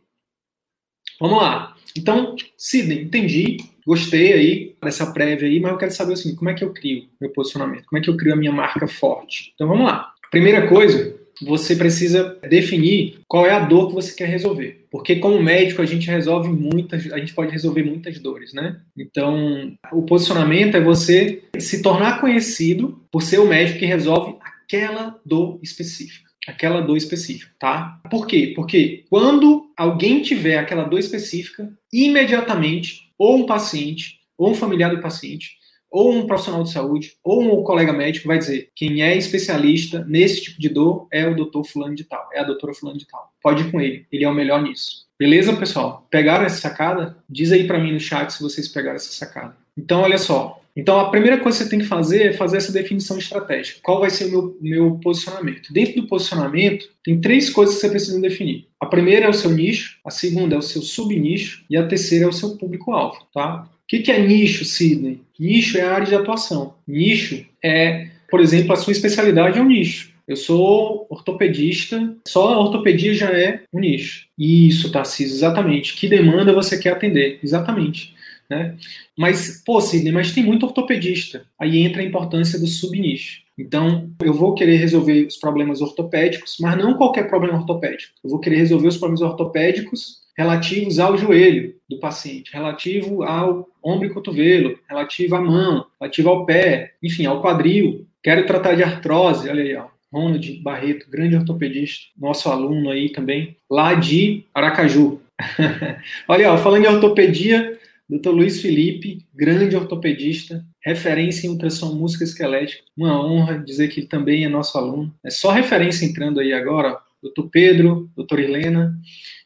Vamos 1.18 1.38
lá. 1.38 1.75
Então, 2.00 2.36
Sidney, 2.56 3.02
entendi, 3.02 3.58
gostei 3.86 4.32
aí 4.32 4.76
dessa 4.82 5.12
prévia 5.12 5.48
aí, 5.48 5.60
mas 5.60 5.72
eu 5.72 5.78
quero 5.78 5.92
saber 5.92 6.14
assim, 6.14 6.34
como 6.34 6.50
é 6.50 6.54
que 6.54 6.64
eu 6.64 6.72
crio 6.72 7.04
meu 7.20 7.30
posicionamento? 7.30 7.84
Como 7.86 7.98
é 7.98 8.02
que 8.02 8.10
eu 8.10 8.16
crio 8.16 8.34
a 8.34 8.36
minha 8.36 8.52
marca 8.52 8.86
forte? 8.86 9.52
Então 9.54 9.68
vamos 9.68 9.86
lá. 9.86 10.12
Primeira 10.30 10.66
coisa, 10.66 11.14
você 11.42 11.76
precisa 11.76 12.38
definir 12.48 13.18
qual 13.28 13.46
é 13.46 13.52
a 13.52 13.60
dor 13.60 13.88
que 13.88 13.94
você 13.94 14.14
quer 14.14 14.28
resolver. 14.28 14.86
Porque 14.90 15.16
como 15.16 15.42
médico 15.42 15.82
a 15.82 15.86
gente 15.86 16.08
resolve 16.08 16.48
muitas, 16.48 17.10
a 17.12 17.18
gente 17.18 17.34
pode 17.34 17.52
resolver 17.52 17.82
muitas 17.82 18.18
dores, 18.18 18.52
né? 18.52 18.80
Então, 18.96 19.76
o 19.92 20.02
posicionamento 20.02 20.76
é 20.76 20.80
você 20.80 21.42
se 21.58 21.82
tornar 21.82 22.20
conhecido 22.20 23.00
por 23.10 23.22
ser 23.22 23.38
o 23.38 23.46
médico 23.46 23.78
que 23.78 23.86
resolve 23.86 24.36
aquela 24.40 25.20
dor 25.24 25.60
específica 25.62 26.25
aquela 26.46 26.80
dor 26.80 26.96
específica, 26.96 27.52
tá? 27.58 28.00
Por 28.10 28.26
quê? 28.26 28.52
Porque 28.54 29.04
quando 29.10 29.70
alguém 29.76 30.22
tiver 30.22 30.58
aquela 30.58 30.84
dor 30.84 30.98
específica, 30.98 31.70
imediatamente, 31.92 33.12
ou 33.18 33.36
um 33.36 33.46
paciente, 33.46 34.20
ou 34.36 34.50
um 34.50 34.54
familiar 34.54 34.94
do 34.94 35.00
paciente, 35.00 35.56
ou 35.90 36.12
um 36.12 36.26
profissional 36.26 36.62
de 36.62 36.72
saúde, 36.72 37.14
ou 37.22 37.60
um 37.60 37.62
colega 37.62 37.92
médico 37.92 38.28
vai 38.28 38.38
dizer: 38.38 38.70
quem 38.74 39.02
é 39.02 39.16
especialista 39.16 40.04
nesse 40.06 40.42
tipo 40.42 40.60
de 40.60 40.68
dor 40.68 41.08
é 41.10 41.26
o 41.26 41.34
doutor 41.34 41.64
Fulano 41.64 41.94
de 41.94 42.04
Tal, 42.04 42.28
é 42.32 42.40
a 42.40 42.44
doutora 42.44 42.74
Fulano 42.74 42.98
de 42.98 43.06
Tal. 43.06 43.32
Pode 43.42 43.62
ir 43.62 43.70
com 43.70 43.80
ele, 43.80 44.06
ele 44.12 44.24
é 44.24 44.28
o 44.28 44.34
melhor 44.34 44.62
nisso. 44.62 45.06
Beleza, 45.18 45.56
pessoal? 45.56 46.06
Pegaram 46.10 46.44
essa 46.44 46.60
sacada? 46.60 47.16
Diz 47.28 47.50
aí 47.50 47.66
para 47.66 47.78
mim 47.78 47.92
no 47.92 48.00
chat 48.00 48.30
se 48.30 48.42
vocês 48.42 48.68
pegaram 48.68 48.96
essa 48.96 49.12
sacada. 49.12 49.56
Então, 49.76 50.00
olha 50.00 50.18
só, 50.18 50.60
então, 50.76 51.00
a 51.00 51.08
primeira 51.08 51.38
coisa 51.38 51.56
que 51.56 51.64
você 51.64 51.70
tem 51.70 51.78
que 51.78 51.86
fazer 51.86 52.26
é 52.26 52.32
fazer 52.34 52.58
essa 52.58 52.70
definição 52.70 53.16
estratégica. 53.16 53.80
Qual 53.82 53.98
vai 53.98 54.10
ser 54.10 54.26
o 54.26 54.30
meu, 54.30 54.58
meu 54.60 54.90
posicionamento? 55.02 55.72
Dentro 55.72 56.02
do 56.02 56.06
posicionamento, 56.06 56.86
tem 57.02 57.18
três 57.18 57.48
coisas 57.48 57.76
que 57.76 57.80
você 57.80 57.88
precisa 57.88 58.20
definir. 58.20 58.66
A 58.78 58.84
primeira 58.84 59.24
é 59.24 59.28
o 59.28 59.32
seu 59.32 59.50
nicho, 59.50 59.98
a 60.04 60.10
segunda 60.10 60.54
é 60.54 60.58
o 60.58 60.62
seu 60.62 60.82
subnicho 60.82 61.64
e 61.70 61.78
a 61.78 61.86
terceira 61.86 62.26
é 62.26 62.28
o 62.28 62.32
seu 62.32 62.58
público-alvo, 62.58 63.26
tá? 63.32 63.62
O 63.62 63.88
que, 63.88 64.00
que 64.00 64.12
é 64.12 64.20
nicho, 64.20 64.66
Sidney? 64.66 65.20
Nicho 65.40 65.78
é 65.78 65.82
a 65.82 65.94
área 65.94 66.06
de 66.06 66.14
atuação. 66.14 66.74
Nicho 66.86 67.46
é, 67.64 68.08
por 68.28 68.40
exemplo, 68.40 68.74
a 68.74 68.76
sua 68.76 68.92
especialidade 68.92 69.58
é 69.58 69.62
um 69.62 69.68
nicho. 69.68 70.14
Eu 70.28 70.36
sou 70.36 71.06
ortopedista, 71.08 72.14
só 72.26 72.52
a 72.52 72.60
ortopedia 72.60 73.14
já 73.14 73.30
é 73.30 73.62
um 73.72 73.78
nicho. 73.78 74.26
Isso, 74.36 74.90
Tarcísio, 74.90 75.36
exatamente. 75.36 75.94
Que 75.94 76.08
demanda 76.08 76.52
você 76.52 76.76
quer 76.76 76.90
atender? 76.90 77.38
Exatamente. 77.42 78.15
Né? 78.48 78.76
Mas, 79.16 79.62
pô, 79.64 79.80
Sidney, 79.80 80.12
mas 80.12 80.32
tem 80.32 80.44
muito 80.44 80.66
ortopedista. 80.66 81.44
Aí 81.58 81.78
entra 81.78 82.02
a 82.02 82.04
importância 82.04 82.58
do 82.58 82.66
subnicho. 82.66 83.40
Então, 83.58 84.10
eu 84.22 84.34
vou 84.34 84.54
querer 84.54 84.76
resolver 84.76 85.26
os 85.26 85.36
problemas 85.36 85.80
ortopédicos, 85.80 86.56
mas 86.60 86.76
não 86.76 86.94
qualquer 86.94 87.28
problema 87.28 87.58
ortopédico. 87.58 88.12
Eu 88.22 88.30
vou 88.30 88.38
querer 88.38 88.56
resolver 88.56 88.88
os 88.88 88.98
problemas 88.98 89.22
ortopédicos 89.22 90.26
relativos 90.36 90.98
ao 90.98 91.16
joelho 91.16 91.74
do 91.88 91.98
paciente, 91.98 92.52
relativo 92.52 93.22
ao 93.22 93.66
ombro 93.82 94.06
e 94.06 94.12
cotovelo, 94.12 94.78
relativo 94.88 95.34
à 95.36 95.40
mão, 95.40 95.86
relativo 95.98 96.28
ao 96.28 96.44
pé, 96.44 96.92
enfim, 97.02 97.24
ao 97.24 97.40
quadril. 97.40 98.06
Quero 98.22 98.44
tratar 98.44 98.74
de 98.74 98.82
artrose, 98.82 99.48
olha 99.48 99.62
aí, 99.62 99.74
ó. 99.74 99.86
Ronald 100.12 100.62
Barreto, 100.62 101.10
grande 101.10 101.36
ortopedista, 101.36 102.06
nosso 102.16 102.48
aluno 102.48 102.90
aí 102.90 103.10
também, 103.10 103.56
lá 103.70 103.94
de 103.94 104.44
Aracaju. 104.54 105.20
olha, 106.28 106.52
ó, 106.52 106.58
falando 106.58 106.84
em 106.84 106.88
ortopedia, 106.88 107.75
Dr. 108.08 108.30
Luiz 108.30 108.60
Felipe, 108.60 109.26
grande 109.34 109.74
ortopedista, 109.74 110.64
referência 110.84 111.46
em 111.46 111.50
ultrassom 111.50 111.94
música 111.94 112.22
esquelética. 112.22 112.82
Uma 112.96 113.24
honra 113.24 113.58
dizer 113.58 113.88
que 113.88 114.00
ele 114.00 114.06
também 114.06 114.44
é 114.44 114.48
nosso 114.48 114.78
aluno. 114.78 115.12
É 115.24 115.30
só 115.30 115.50
referência 115.50 116.06
entrando 116.06 116.38
aí 116.38 116.52
agora. 116.52 116.98
Doutor 117.20 117.48
Pedro, 117.50 118.08
doutor 118.14 118.38
Helena. 118.38 118.96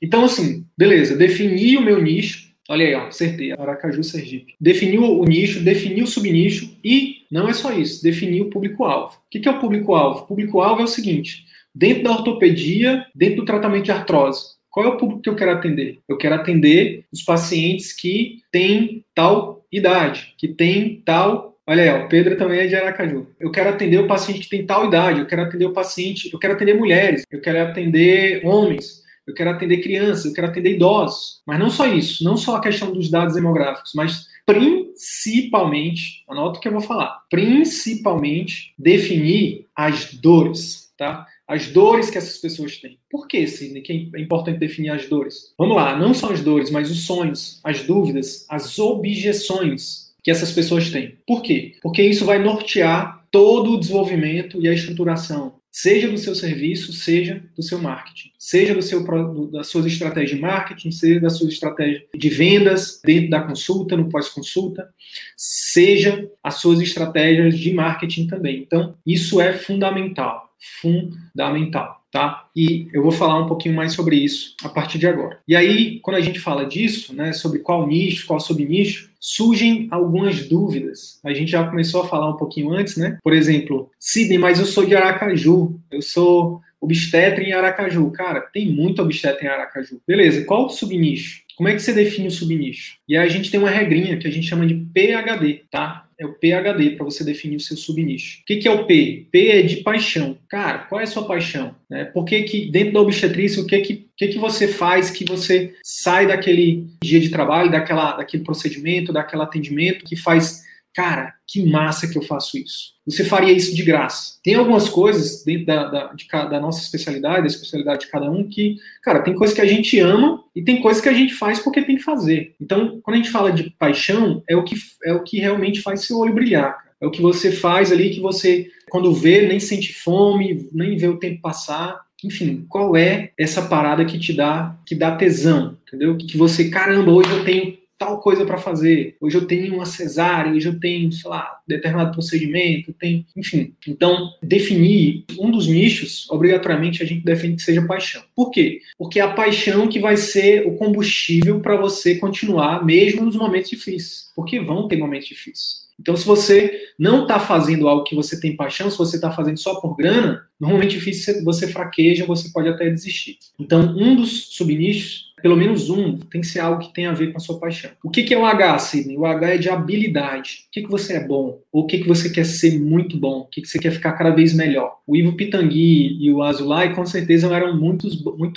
Então, 0.03 0.25
assim, 0.25 0.67
beleza, 0.77 1.17
defini 1.17 1.77
o 1.79 1.83
meu 1.83 2.03
nicho. 2.03 2.51
Olha 2.69 2.87
aí, 2.87 2.95
ó, 2.95 3.07
acertei, 3.07 3.53
Aracaju, 3.53 4.05
Sergipe. 4.05 4.55
Definiu 4.61 5.03
o 5.03 5.25
nicho, 5.25 5.61
definiu 5.61 6.05
o 6.05 6.07
subnicho 6.07 6.77
e 6.85 7.25
não 7.31 7.49
é 7.49 7.53
só 7.53 7.73
isso, 7.73 8.03
definiu 8.03 8.45
o 8.45 8.51
público-alvo. 8.51 9.17
O 9.17 9.21
que 9.31 9.49
é 9.49 9.51
o 9.51 9.59
público-alvo? 9.59 10.21
O 10.21 10.27
público-alvo 10.27 10.83
é 10.83 10.85
o 10.85 10.89
seguinte: 10.89 11.47
dentro 11.75 12.05
da 12.05 12.13
ortopedia, 12.13 13.07
dentro 13.15 13.37
do 13.37 13.45
tratamento 13.45 13.87
de 13.87 13.93
artrose, 13.93 14.60
qual 14.71 14.87
é 14.87 14.89
o 14.89 14.97
público 14.97 15.23
que 15.23 15.29
eu 15.29 15.37
quero 15.37 15.51
atender? 15.51 15.99
Eu 16.09 16.17
quero 16.17 16.37
atender 16.37 17.05
os 17.13 17.23
pacientes 17.23 17.93
que 17.93 18.43
têm 18.53 19.05
tal 19.15 19.67
idade, 19.71 20.35
que 20.39 20.49
têm 20.49 21.03
tal. 21.05 21.59
Olha 21.67 21.83
aí, 21.83 22.05
o 22.05 22.09
Pedro 22.09 22.37
também 22.37 22.61
é 22.61 22.67
de 22.67 22.77
Aracaju. 22.77 23.27
Eu 23.39 23.51
quero 23.51 23.69
atender 23.69 23.99
o 23.99 24.07
paciente 24.07 24.41
que 24.41 24.49
tem 24.49 24.65
tal 24.65 24.87
idade, 24.87 25.21
eu 25.21 25.27
quero 25.27 25.43
atender 25.43 25.67
o 25.67 25.73
paciente, 25.73 26.31
eu 26.33 26.39
quero 26.39 26.55
atender 26.55 26.75
mulheres, 26.75 27.25
eu 27.31 27.41
quero 27.41 27.61
atender 27.63 28.45
homens, 28.47 29.03
eu 29.27 29.35
quero 29.35 29.51
atender 29.51 29.79
crianças, 29.79 30.27
eu 30.27 30.33
quero 30.33 30.47
atender 30.47 30.75
idosos. 30.75 31.43
Mas 31.47 31.59
não 31.59 31.71
só 31.71 31.87
isso, 31.87 32.23
não 32.25 32.37
só 32.37 32.57
a 32.57 32.61
questão 32.61 32.93
dos 32.93 33.11
dados 33.11 33.35
demográficos, 33.35 33.93
mas 33.95 34.27
principalmente, 34.47 36.25
anota 36.29 36.59
o 36.59 36.61
que 36.61 36.69
eu 36.69 36.73
vou 36.73 36.81
falar, 36.81 37.23
principalmente 37.29 38.73
definir 38.79 39.67
as 39.77 40.13
dores, 40.15 40.93
tá? 40.99 41.27
As 41.51 41.67
dores 41.67 42.09
que 42.11 42.17
essas 42.17 42.39
pessoas 42.39 42.77
têm. 42.77 42.97
Por 43.11 43.27
que, 43.27 43.45
Sidney, 43.45 43.83
que 43.83 44.09
é 44.15 44.21
importante 44.21 44.61
definir 44.61 44.91
as 44.91 45.09
dores? 45.09 45.53
Vamos 45.59 45.75
lá, 45.75 45.99
não 45.99 46.15
só 46.15 46.33
as 46.33 46.41
dores, 46.41 46.71
mas 46.71 46.89
os 46.89 47.05
sonhos, 47.05 47.59
as 47.65 47.83
dúvidas, 47.83 48.47
as 48.49 48.79
objeções 48.79 50.15
que 50.23 50.31
essas 50.31 50.53
pessoas 50.53 50.91
têm. 50.91 51.17
Por 51.27 51.43
quê? 51.43 51.75
Porque 51.83 52.03
isso 52.03 52.25
vai 52.25 52.39
nortear 52.39 53.27
todo 53.33 53.73
o 53.73 53.81
desenvolvimento 53.81 54.63
e 54.63 54.69
a 54.69 54.73
estruturação, 54.73 55.57
seja 55.73 56.09
do 56.09 56.19
seu 56.19 56.37
serviço, 56.37 56.93
seja 56.93 57.43
do 57.57 57.65
seu 57.65 57.81
marketing, 57.81 58.31
seja 58.39 58.73
do 58.73 58.83
seu, 58.83 59.05
das 59.51 59.67
suas 59.67 59.87
estratégias 59.87 60.31
de 60.31 60.41
marketing, 60.41 60.93
seja 60.93 61.19
da 61.19 61.31
sua 61.31 61.49
estratégia 61.49 62.05
de 62.15 62.29
vendas 62.29 63.01
dentro 63.05 63.31
da 63.31 63.41
consulta, 63.41 63.97
no 63.97 64.09
pós-consulta, 64.09 64.89
seja 65.37 66.31
as 66.45 66.57
suas 66.57 66.81
estratégias 66.81 67.59
de 67.59 67.73
marketing 67.73 68.29
também. 68.29 68.61
Então, 68.61 68.95
isso 69.05 69.41
é 69.41 69.53
fundamental 69.53 70.50
fundamental, 70.81 72.03
tá? 72.13 72.47
E 72.55 72.89
eu 72.93 73.03
vou 73.03 73.13
falar 73.13 73.39
um 73.39 73.47
pouquinho 73.47 73.75
mais 73.75 73.93
sobre 73.93 74.17
isso 74.17 74.55
a 74.63 74.69
partir 74.69 74.99
de 74.99 75.07
agora. 75.07 75.39
E 75.49 75.57
aí, 75.57 75.99
quando 76.01 76.17
a 76.17 76.21
gente 76.21 76.39
fala 76.39 76.67
disso, 76.67 77.15
né, 77.15 77.33
sobre 77.33 77.61
qual 77.61 77.87
nicho, 77.87 78.27
qual 78.27 78.39
subnicho, 78.39 79.11
surgem 79.19 79.89
algumas 79.91 80.49
dúvidas. 80.49 81.21
A 81.25 81.33
gente 81.33 81.51
já 81.51 81.67
começou 81.67 82.03
a 82.03 82.09
falar 82.09 82.31
um 82.31 82.37
pouquinho 82.37 82.73
antes, 82.73 82.97
né? 82.97 83.19
Por 83.23 83.33
exemplo, 83.33 83.91
Sidney, 83.99 84.39
mas 84.39 84.59
eu 84.59 84.67
sou 84.67 84.85
de 84.85 84.95
Aracaju, 84.95 85.79
eu 85.91 86.03
sou 86.03 86.61
obstetra 86.81 87.45
em 87.45 87.53
Aracaju. 87.53 88.11
Cara, 88.11 88.41
tem 88.41 88.73
muito 88.73 89.03
obstetra 89.03 89.45
em 89.45 89.49
Aracaju. 89.49 90.01
Beleza, 90.07 90.45
qual 90.45 90.67
o 90.67 90.71
subnicho? 90.71 91.43
Como 91.57 91.69
é 91.69 91.75
que 91.75 91.81
você 91.81 91.93
define 91.93 92.29
o 92.29 92.31
subnicho? 92.31 92.97
E 93.07 93.15
aí 93.15 93.27
a 93.27 93.29
gente 93.29 93.51
tem 93.51 93.61
uma 93.61 93.69
regrinha 93.69 94.17
que 94.17 94.27
a 94.27 94.31
gente 94.31 94.47
chama 94.47 94.67
de 94.67 94.75
PHD, 94.75 95.65
tá? 95.71 96.07
É 96.21 96.27
o 96.27 96.35
PHD 96.35 96.91
para 96.91 97.05
você 97.05 97.25
definir 97.25 97.57
o 97.57 97.61
seu 97.61 97.77
subnicho. 97.77 98.43
O 98.43 98.45
que, 98.45 98.57
que, 98.57 98.69
é 98.69 98.71
o 98.71 98.85
P? 98.85 99.27
P 99.33 99.49
é 99.49 99.63
de 99.63 99.77
paixão. 99.77 100.37
Cara, 100.49 100.81
qual 100.81 101.01
é 101.01 101.05
a 101.05 101.07
sua 101.07 101.27
paixão? 101.27 101.75
Né? 101.89 102.05
Por 102.05 102.27
que, 102.27 102.43
que 102.43 102.71
dentro 102.71 102.93
da 102.93 103.01
obstetrícia, 103.01 103.63
o 103.63 103.67
que, 103.67 103.79
que, 103.81 104.07
que, 104.15 104.29
que 104.29 104.39
você 104.39 104.69
faz 104.69 105.11
que 105.11 105.25
você 105.25 105.75
sai 105.83 106.27
daquele 106.27 106.87
dia 107.03 107.19
de 107.19 107.31
trabalho, 107.31 107.71
daquela, 107.71 108.19
daquele 108.19 108.45
procedimento, 108.45 109.15
daquele 109.15 109.43
atendimento 109.43 110.05
que 110.05 110.15
faz 110.15 110.63
cara, 110.95 111.35
que 111.47 111.65
massa 111.69 112.09
que 112.09 112.19
eu 112.19 112.23
faço 112.23 112.59
isso. 112.59 112.95
Você 113.07 113.25
faria 113.25 113.53
isso 113.53 113.75
de 113.75 113.83
graça. 113.83 114.39
Tem 114.43 114.55
algumas 114.55 114.89
coisas 114.89 115.43
dentro 115.45 115.67
da, 115.67 115.85
da, 115.89 116.13
de, 116.13 116.27
da 116.29 116.61
nossa 116.61 116.81
especialidade, 116.81 117.41
da 117.41 117.47
especialidade 117.47 118.03
de 118.03 118.11
cada 118.11 118.31
um, 118.31 118.49
que, 118.49 118.77
cara, 119.03 119.23
tem 119.23 119.35
coisas 119.35 119.55
que 119.55 119.61
a 119.61 119.67
gente 119.67 119.99
ama 119.99 120.43
e 120.55 120.63
tem 120.63 120.81
coisas 120.81 121.03
que 121.03 121.09
a 121.09 121.13
gente 121.13 121.35
faz 121.35 121.59
porque 121.59 121.83
tem 121.83 121.97
que 121.97 122.03
fazer. 122.03 122.55
Então, 122.61 123.01
quando 123.03 123.15
a 123.15 123.19
gente 123.19 123.31
fala 123.31 123.53
de 123.53 123.71
paixão, 123.71 124.43
é 124.49 124.57
o 124.57 124.65
que, 124.65 124.75
é 125.05 125.13
o 125.13 125.23
que 125.23 125.39
realmente 125.39 125.81
faz 125.81 126.05
seu 126.05 126.19
olho 126.19 126.35
brilhar. 126.35 126.73
Cara. 126.73 126.91
É 127.01 127.07
o 127.07 127.11
que 127.11 127.23
você 127.23 127.51
faz 127.51 127.91
ali 127.91 128.11
que 128.11 128.21
você, 128.21 128.71
quando 128.91 129.13
vê, 129.13 129.47
nem 129.47 129.59
sente 129.59 129.93
fome, 129.93 130.69
nem 130.73 130.97
vê 130.97 131.09
o 131.09 131.19
tempo 131.19 131.41
passar. 131.41 131.99
Enfim, 132.23 132.67
qual 132.69 132.95
é 132.95 133.33
essa 133.39 133.63
parada 133.63 134.05
que 134.05 134.19
te 134.19 134.35
dá, 134.35 134.79
que 134.85 134.95
dá 134.95 135.17
tesão, 135.17 135.79
entendeu? 135.87 136.17
Que 136.19 136.37
você, 136.37 136.69
caramba, 136.69 137.11
hoje 137.11 137.31
eu 137.31 137.45
tenho 137.45 137.80
tal 138.01 138.19
coisa 138.19 138.47
para 138.47 138.57
fazer, 138.57 139.15
hoje 139.21 139.37
eu 139.37 139.47
tenho 139.47 139.75
uma 139.75 139.85
cesárea, 139.85 140.55
hoje 140.55 140.67
eu 140.67 140.81
tenho, 140.81 141.13
sei 141.13 141.29
lá, 141.29 141.61
determinado 141.69 142.13
procedimento, 142.13 142.95
tem, 142.95 143.27
enfim. 143.37 143.75
Então, 143.87 144.31
definir 144.43 145.27
um 145.39 145.51
dos 145.51 145.67
nichos, 145.67 146.27
obrigatoriamente 146.31 147.03
a 147.03 147.07
gente 147.07 147.23
define 147.23 147.57
que 147.57 147.63
seja 147.63 147.87
paixão. 147.87 148.23
Por 148.35 148.51
quê? 148.51 148.81
Porque 148.97 149.21
é 149.21 149.23
a 149.23 149.35
paixão 149.35 149.87
que 149.87 150.01
vai 150.01 150.17
ser 150.17 150.67
o 150.67 150.77
combustível 150.77 151.61
para 151.61 151.77
você 151.77 152.15
continuar, 152.15 152.83
mesmo 152.87 153.23
nos 153.23 153.37
momentos 153.37 153.69
difíceis. 153.69 154.31
Porque 154.35 154.59
vão 154.59 154.89
ter 154.89 154.97
momentos 154.97 155.29
difíceis. 155.29 155.91
Então, 156.01 156.17
se 156.17 156.25
você 156.25 156.81
não 156.99 157.23
está 157.23 157.39
fazendo 157.39 157.87
algo 157.87 158.05
que 158.05 158.15
você 158.15 158.41
tem 158.41 158.57
paixão, 158.57 158.91
se 158.91 158.97
você 158.97 159.17
está 159.17 159.31
fazendo 159.31 159.59
só 159.59 159.79
por 159.83 159.95
grana, 159.95 160.43
normalmente 160.59 160.97
difícil 160.97 161.45
você 161.45 161.69
fraqueja, 161.69 162.25
você 162.25 162.49
pode 162.51 162.71
até 162.71 162.89
desistir. 162.89 163.37
Então, 163.59 163.95
um 163.95 164.17
dos 164.17 164.55
subnichos 164.55 165.30
pelo 165.43 165.57
menos 165.57 165.91
um, 165.91 166.17
tem 166.17 166.41
que 166.41 166.47
ser 166.47 166.61
algo 166.61 166.81
que 166.81 166.93
tenha 166.93 167.11
a 167.11 167.15
ver 167.15 167.33
com 167.33 167.39
a 167.39 167.41
sua 167.41 167.59
paixão. 167.59 167.91
O 168.03 168.11
que, 168.11 168.23
que 168.23 168.35
é 168.35 168.39
o 168.39 168.45
H, 168.45 168.79
Sidney? 168.79 169.17
O 169.17 169.27
H 169.27 169.55
é 169.55 169.59
de 169.59 169.69
habilidade. 169.69 170.67
O 170.69 170.71
que, 170.73 170.83
que 170.83 170.91
você 170.91 171.15
é 171.15 171.27
bom? 171.27 171.61
Ou 171.73 171.85
o 171.85 171.87
que, 171.87 171.99
que 171.99 172.09
você 172.09 172.31
quer 172.31 172.45
ser 172.45 172.79
muito 172.79 173.17
bom? 173.17 173.41
O 173.41 173.47
que, 173.47 173.63
que 173.63 173.69
você 173.69 173.79
quer 173.79 173.93
ficar 173.93 174.13
cada 174.13 174.31
vez 174.31 174.55
melhor? 174.55 174.99
O 175.07 175.17
Ivo 175.17 175.37
Pitangui 175.37 176.17
e 176.21 176.33
o 176.33 176.43
Azulay, 176.43 176.95
com 176.95 177.05
certeza, 177.05 177.55
eram 177.55 177.77
muito 177.77 178.09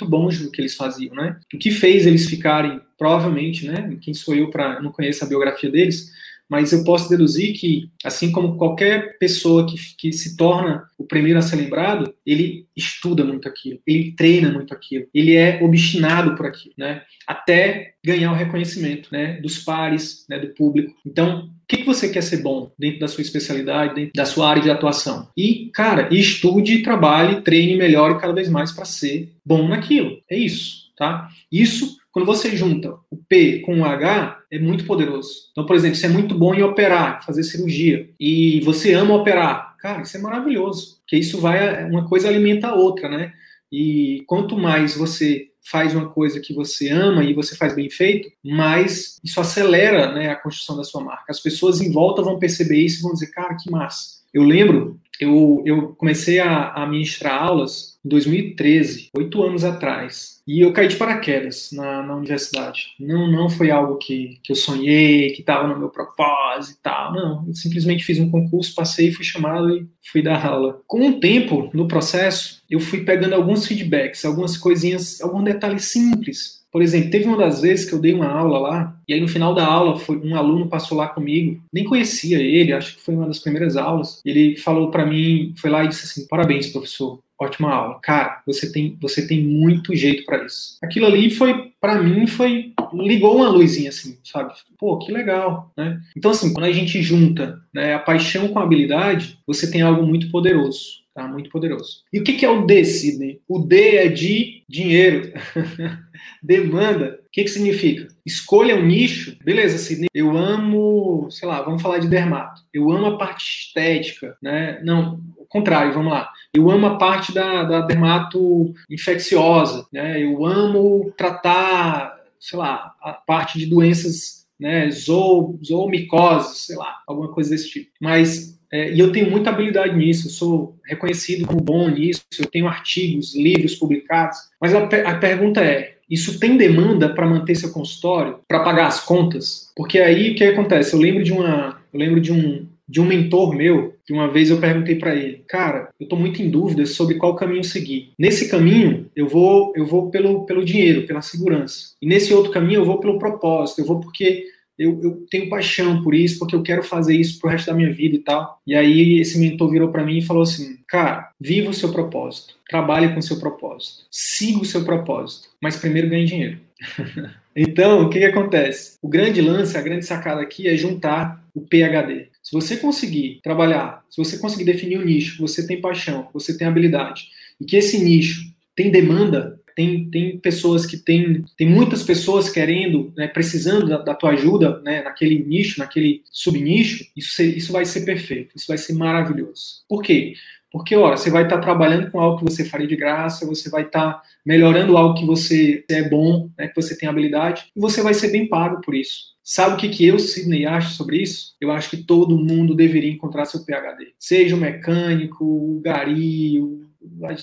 bons 0.06 0.40
no 0.40 0.50
que 0.50 0.60
eles 0.60 0.74
faziam, 0.74 1.14
né? 1.14 1.36
O 1.52 1.58
que 1.58 1.70
fez 1.70 2.06
eles 2.06 2.28
ficarem, 2.28 2.80
provavelmente, 2.98 3.66
né? 3.66 3.96
Quem 4.00 4.14
sou 4.14 4.34
eu 4.34 4.50
para 4.50 4.80
não 4.80 4.92
conhecer 4.92 5.24
a 5.24 5.28
biografia 5.28 5.70
deles, 5.70 6.12
mas 6.48 6.72
eu 6.72 6.84
posso 6.84 7.08
deduzir 7.08 7.58
que, 7.58 7.90
assim 8.04 8.30
como 8.30 8.56
qualquer 8.56 9.18
pessoa 9.18 9.66
que, 9.66 9.76
que 9.96 10.12
se 10.12 10.36
torna 10.36 10.84
o 10.98 11.04
primeiro 11.04 11.38
a 11.38 11.42
ser 11.42 11.56
lembrado, 11.56 12.14
ele 12.24 12.66
estuda 12.76 13.24
muito 13.24 13.48
aquilo, 13.48 13.78
ele 13.86 14.12
treina 14.12 14.50
muito 14.50 14.72
aquilo, 14.72 15.06
ele 15.14 15.34
é 15.34 15.62
obstinado 15.62 16.34
por 16.36 16.46
aquilo, 16.46 16.74
né? 16.76 17.02
Até 17.26 17.94
ganhar 18.04 18.32
o 18.32 18.34
reconhecimento, 18.34 19.08
né? 19.10 19.40
Dos 19.40 19.58
pares, 19.58 20.26
né? 20.28 20.38
Do 20.38 20.48
público. 20.48 20.94
Então, 21.06 21.50
o 21.64 21.66
que, 21.66 21.78
que 21.78 21.86
você 21.86 22.10
quer 22.10 22.22
ser 22.22 22.42
bom 22.42 22.70
dentro 22.78 23.00
da 23.00 23.08
sua 23.08 23.22
especialidade, 23.22 23.94
dentro 23.94 24.12
da 24.14 24.26
sua 24.26 24.50
área 24.50 24.62
de 24.62 24.70
atuação? 24.70 25.28
E, 25.36 25.70
cara, 25.72 26.08
estude, 26.12 26.82
trabalhe, 26.82 27.40
treine, 27.40 27.76
melhore 27.76 28.20
cada 28.20 28.34
vez 28.34 28.48
mais 28.48 28.70
para 28.70 28.84
ser 28.84 29.32
bom 29.44 29.66
naquilo. 29.66 30.18
É 30.30 30.36
isso, 30.36 30.92
tá? 30.96 31.28
Isso 31.50 31.96
quando 32.14 32.26
você 32.26 32.56
junta 32.56 32.94
o 33.10 33.16
P 33.16 33.58
com 33.66 33.80
o 33.80 33.84
H, 33.84 34.38
é 34.48 34.56
muito 34.56 34.86
poderoso. 34.86 35.48
Então, 35.50 35.66
por 35.66 35.74
exemplo, 35.74 35.96
você 35.96 36.06
é 36.06 36.08
muito 36.08 36.38
bom 36.38 36.54
em 36.54 36.62
operar, 36.62 37.26
fazer 37.26 37.42
cirurgia, 37.42 38.08
e 38.20 38.60
você 38.60 38.94
ama 38.94 39.16
operar, 39.16 39.76
cara, 39.80 40.02
isso 40.02 40.16
é 40.16 40.20
maravilhoso, 40.20 40.98
porque 41.00 41.16
isso 41.16 41.40
vai, 41.40 41.84
uma 41.90 42.08
coisa 42.08 42.28
alimenta 42.28 42.68
a 42.68 42.74
outra, 42.76 43.08
né? 43.08 43.32
E 43.70 44.22
quanto 44.28 44.56
mais 44.56 44.94
você 44.96 45.48
faz 45.68 45.92
uma 45.92 46.08
coisa 46.08 46.38
que 46.38 46.54
você 46.54 46.88
ama 46.88 47.24
e 47.24 47.34
você 47.34 47.56
faz 47.56 47.74
bem 47.74 47.90
feito, 47.90 48.30
mais 48.44 49.18
isso 49.24 49.40
acelera 49.40 50.12
né, 50.12 50.28
a 50.30 50.36
construção 50.36 50.76
da 50.76 50.84
sua 50.84 51.02
marca. 51.02 51.32
As 51.32 51.40
pessoas 51.40 51.80
em 51.80 51.90
volta 51.90 52.22
vão 52.22 52.38
perceber 52.38 52.78
isso 52.78 53.00
e 53.00 53.02
vão 53.02 53.12
dizer, 53.12 53.32
cara, 53.32 53.56
que 53.56 53.68
massa. 53.68 54.22
Eu 54.32 54.44
lembro, 54.44 55.00
eu, 55.18 55.62
eu 55.66 55.88
comecei 55.96 56.38
a, 56.38 56.74
a 56.74 56.86
ministrar 56.86 57.42
aulas 57.42 57.98
em 58.04 58.08
2013, 58.08 59.10
oito 59.16 59.42
anos 59.42 59.64
atrás. 59.64 60.33
E 60.46 60.60
eu 60.60 60.72
caí 60.72 60.88
de 60.88 60.96
paraquedas 60.96 61.70
na, 61.72 62.02
na 62.02 62.16
universidade. 62.16 62.94
Não, 63.00 63.30
não 63.30 63.48
foi 63.48 63.70
algo 63.70 63.96
que, 63.96 64.38
que 64.42 64.52
eu 64.52 64.56
sonhei, 64.56 65.30
que 65.30 65.40
estava 65.40 65.66
no 65.66 65.78
meu 65.78 65.88
propósito 65.88 66.78
e 66.78 66.82
tal. 66.82 67.12
Não, 67.12 67.44
eu 67.46 67.54
simplesmente 67.54 68.04
fiz 68.04 68.18
um 68.18 68.30
concurso, 68.30 68.74
passei, 68.74 69.10
fui 69.10 69.24
chamado 69.24 69.74
e 69.76 69.86
fui 70.12 70.22
dar 70.22 70.44
aula. 70.44 70.80
Com 70.86 71.08
o 71.08 71.20
tempo, 71.20 71.70
no 71.72 71.88
processo, 71.88 72.62
eu 72.70 72.78
fui 72.78 73.04
pegando 73.04 73.34
alguns 73.34 73.66
feedbacks, 73.66 74.24
algumas 74.24 74.56
coisinhas, 74.56 75.20
alguns 75.22 75.44
detalhes 75.44 75.86
simples. 75.86 76.64
Por 76.74 76.82
exemplo, 76.82 77.08
teve 77.08 77.26
uma 77.26 77.36
das 77.36 77.62
vezes 77.62 77.88
que 77.88 77.94
eu 77.94 78.00
dei 78.00 78.12
uma 78.12 78.26
aula 78.26 78.58
lá, 78.58 79.00
e 79.06 79.14
aí 79.14 79.20
no 79.20 79.28
final 79.28 79.54
da 79.54 79.64
aula 79.64 79.96
foi 79.96 80.18
um 80.18 80.34
aluno 80.34 80.68
passou 80.68 80.98
lá 80.98 81.06
comigo, 81.06 81.62
nem 81.72 81.84
conhecia 81.84 82.38
ele, 82.38 82.72
acho 82.72 82.96
que 82.96 83.00
foi 83.00 83.14
uma 83.14 83.28
das 83.28 83.38
primeiras 83.38 83.76
aulas. 83.76 84.20
Ele 84.24 84.56
falou 84.56 84.90
para 84.90 85.06
mim, 85.06 85.54
foi 85.56 85.70
lá 85.70 85.84
e 85.84 85.88
disse 85.88 86.04
assim: 86.04 86.26
"Parabéns, 86.26 86.66
professor 86.66 87.20
ótima 87.40 87.72
aula. 87.72 87.98
Cara, 88.02 88.42
você 88.46 88.70
tem, 88.70 88.96
você 89.00 89.26
tem 89.26 89.42
muito 89.42 89.94
jeito 89.94 90.24
para 90.24 90.44
isso. 90.44 90.78
Aquilo 90.82 91.06
ali 91.06 91.30
foi, 91.30 91.72
para 91.80 92.00
mim, 92.02 92.26
foi 92.26 92.72
ligou 92.92 93.36
uma 93.36 93.48
luzinha 93.48 93.88
assim, 93.88 94.18
sabe? 94.22 94.52
Pô, 94.78 94.98
que 94.98 95.10
legal, 95.10 95.72
né? 95.76 96.00
Então 96.16 96.30
assim, 96.30 96.52
quando 96.52 96.66
a 96.66 96.72
gente 96.72 97.02
junta 97.02 97.60
né, 97.72 97.94
a 97.94 97.98
paixão 97.98 98.48
com 98.48 98.58
a 98.58 98.62
habilidade, 98.62 99.38
você 99.46 99.70
tem 99.70 99.82
algo 99.82 100.06
muito 100.06 100.30
poderoso. 100.30 101.03
Tá? 101.14 101.28
Muito 101.28 101.48
poderoso. 101.48 102.02
E 102.12 102.18
o 102.18 102.24
que, 102.24 102.44
é 102.44 102.50
o 102.50 102.66
D, 102.66 102.84
Sidney? 102.84 103.40
O 103.46 103.60
D 103.60 103.96
é 103.98 104.08
de 104.08 104.64
dinheiro. 104.68 105.32
Demanda. 106.42 107.20
O 107.24 107.30
que, 107.30 107.44
que 107.44 107.50
significa? 107.50 108.08
Escolha 108.26 108.74
um 108.74 108.84
nicho. 108.84 109.38
Beleza, 109.44 109.78
Sidney. 109.78 110.08
Eu 110.12 110.36
amo, 110.36 111.28
sei 111.30 111.46
lá, 111.46 111.62
vamos 111.62 111.80
falar 111.80 111.98
de 111.98 112.08
dermato. 112.08 112.62
Eu 112.72 112.90
amo 112.90 113.06
a 113.06 113.16
parte 113.16 113.44
estética, 113.44 114.36
né? 114.42 114.80
Não, 114.82 115.20
o 115.38 115.46
contrário, 115.46 115.94
vamos 115.94 116.12
lá. 116.12 116.32
Eu 116.52 116.68
amo 116.68 116.84
a 116.86 116.98
parte 116.98 117.32
da, 117.32 117.62
da 117.62 117.80
dermato 117.82 118.74
infecciosa, 118.90 119.86
né? 119.92 120.20
Eu 120.20 120.44
amo 120.44 121.12
tratar, 121.16 122.18
sei 122.40 122.58
lá, 122.58 122.92
a 123.00 123.12
parte 123.12 123.56
de 123.56 123.66
doenças, 123.66 124.48
né? 124.58 124.90
Zoo, 124.90 125.60
zoomicose, 125.64 126.58
sei 126.58 126.76
lá, 126.76 127.02
alguma 127.06 127.28
coisa 127.28 127.50
desse 127.50 127.70
tipo. 127.70 127.92
Mas 128.00 128.58
é, 128.74 128.92
e 128.92 128.98
eu 128.98 129.12
tenho 129.12 129.30
muita 129.30 129.50
habilidade 129.50 129.96
nisso, 129.96 130.26
eu 130.26 130.32
sou 130.32 130.76
reconhecido 130.84 131.46
como 131.46 131.60
bom 131.60 131.88
nisso, 131.88 132.24
eu 132.36 132.46
tenho 132.46 132.66
artigos, 132.66 133.32
livros 133.32 133.76
publicados. 133.76 134.36
Mas 134.60 134.74
a, 134.74 134.80
a 134.80 135.14
pergunta 135.14 135.60
é: 135.60 135.94
isso 136.10 136.40
tem 136.40 136.56
demanda 136.56 137.08
para 137.08 137.24
manter 137.24 137.54
seu 137.54 137.70
consultório, 137.70 138.40
para 138.48 138.64
pagar 138.64 138.88
as 138.88 138.98
contas? 138.98 139.70
Porque 139.76 140.00
aí 140.00 140.32
o 140.32 140.34
que 140.34 140.42
acontece? 140.42 140.92
Eu 140.92 140.98
lembro 140.98 141.22
de 141.22 141.32
uma, 141.32 141.80
eu 141.92 142.00
lembro 142.00 142.20
de 142.20 142.32
um, 142.32 142.66
de 142.88 143.00
um 143.00 143.04
mentor 143.04 143.54
meu, 143.54 143.94
que 144.04 144.12
uma 144.12 144.28
vez 144.28 144.50
eu 144.50 144.58
perguntei 144.58 144.96
para 144.96 145.14
ele, 145.14 145.44
cara, 145.46 145.90
eu 146.00 146.04
estou 146.04 146.18
muito 146.18 146.42
em 146.42 146.50
dúvida 146.50 146.84
sobre 146.84 147.14
qual 147.14 147.36
caminho 147.36 147.62
seguir. 147.62 148.10
Nesse 148.18 148.50
caminho, 148.50 149.08
eu 149.14 149.28
vou 149.28 149.72
eu 149.76 149.86
vou 149.86 150.10
pelo, 150.10 150.46
pelo 150.46 150.64
dinheiro, 150.64 151.06
pela 151.06 151.22
segurança. 151.22 151.94
E 152.02 152.08
nesse 152.08 152.34
outro 152.34 152.50
caminho, 152.50 152.80
eu 152.80 152.84
vou 152.84 152.98
pelo 152.98 153.20
propósito, 153.20 153.78
eu 153.78 153.86
vou 153.86 154.00
porque 154.00 154.46
eu, 154.78 155.00
eu 155.02 155.26
tenho 155.30 155.48
paixão 155.48 156.02
por 156.02 156.14
isso, 156.14 156.38
porque 156.38 156.54
eu 156.54 156.62
quero 156.62 156.82
fazer 156.82 157.16
isso 157.16 157.38
pro 157.38 157.50
resto 157.50 157.66
da 157.66 157.74
minha 157.74 157.92
vida 157.92 158.16
e 158.16 158.20
tal. 158.20 158.60
E 158.66 158.74
aí 158.74 159.20
esse 159.20 159.38
mentor 159.38 159.70
virou 159.70 159.90
para 159.90 160.04
mim 160.04 160.18
e 160.18 160.24
falou 160.24 160.42
assim: 160.42 160.78
Cara, 160.88 161.30
viva 161.40 161.70
o 161.70 161.74
seu 161.74 161.92
propósito, 161.92 162.54
trabalhe 162.68 163.12
com 163.12 163.18
o 163.18 163.22
seu 163.22 163.38
propósito, 163.38 164.04
siga 164.10 164.58
o 164.58 164.64
seu 164.64 164.84
propósito, 164.84 165.48
mas 165.60 165.76
primeiro 165.76 166.08
ganhe 166.08 166.24
dinheiro. 166.24 166.58
então, 167.54 168.02
o 168.02 168.10
que, 168.10 168.18
que 168.18 168.24
acontece? 168.24 168.98
O 169.00 169.08
grande 169.08 169.40
lance, 169.40 169.76
a 169.76 169.82
grande 169.82 170.04
sacada 170.04 170.42
aqui 170.42 170.68
é 170.68 170.76
juntar 170.76 171.42
o 171.54 171.60
PHD. 171.60 172.28
Se 172.42 172.52
você 172.52 172.76
conseguir 172.76 173.40
trabalhar, 173.42 174.02
se 174.10 174.22
você 174.22 174.38
conseguir 174.38 174.64
definir 174.64 174.98
o 174.98 175.04
nicho, 175.04 175.40
você 175.40 175.66
tem 175.66 175.80
paixão, 175.80 176.28
você 176.32 176.56
tem 176.58 176.66
habilidade, 176.66 177.28
e 177.60 177.64
que 177.64 177.76
esse 177.76 178.02
nicho 178.02 178.52
tem 178.76 178.90
demanda, 178.90 179.60
tem, 179.74 180.08
tem 180.08 180.38
pessoas 180.38 180.86
que 180.86 180.96
têm, 180.96 181.44
tem 181.56 181.68
muitas 181.68 182.02
pessoas 182.02 182.48
querendo, 182.48 183.12
né, 183.16 183.26
precisando 183.26 183.88
da, 183.88 183.98
da, 183.98 184.14
tua 184.14 184.30
ajuda, 184.30 184.80
né, 184.82 185.02
naquele 185.02 185.44
nicho, 185.44 185.80
naquele 185.80 186.22
subnicho, 186.30 187.04
isso, 187.16 187.42
isso 187.42 187.72
vai 187.72 187.84
ser 187.84 188.04
perfeito, 188.04 188.56
isso 188.56 188.66
vai 188.68 188.78
ser 188.78 188.92
maravilhoso. 188.94 189.82
Por 189.88 190.02
quê? 190.02 190.34
Porque, 190.70 190.96
ora, 190.96 191.16
você 191.16 191.30
vai 191.30 191.44
estar 191.44 191.58
trabalhando 191.58 192.10
com 192.10 192.18
algo 192.20 192.38
que 192.38 192.50
você 192.50 192.64
faria 192.64 192.86
de 192.86 192.96
graça, 192.96 193.46
você 193.46 193.70
vai 193.70 193.82
estar 193.82 194.20
melhorando 194.44 194.96
algo 194.96 195.14
que 195.14 195.24
você 195.24 195.84
é 195.88 196.08
bom, 196.08 196.50
né, 196.58 196.68
que 196.68 196.74
você 196.74 196.96
tem 196.96 197.08
habilidade, 197.08 197.66
e 197.76 197.80
você 197.80 198.02
vai 198.02 198.14
ser 198.14 198.30
bem 198.30 198.48
pago 198.48 198.80
por 198.80 198.94
isso. 198.94 199.34
Sabe 199.42 199.74
o 199.74 199.76
que, 199.76 199.90
que 199.90 200.06
eu, 200.06 200.18
Sidney, 200.18 200.64
acho 200.64 200.94
sobre 200.94 201.18
isso? 201.18 201.54
Eu 201.60 201.70
acho 201.70 201.90
que 201.90 201.98
todo 201.98 202.38
mundo 202.38 202.74
deveria 202.74 203.12
encontrar 203.12 203.44
seu 203.44 203.62
PHD. 203.62 204.14
Seja 204.18 204.56
o 204.56 204.58
mecânico, 204.58 205.44
o 205.44 205.80
gari, 205.80 206.58
o 206.58 206.80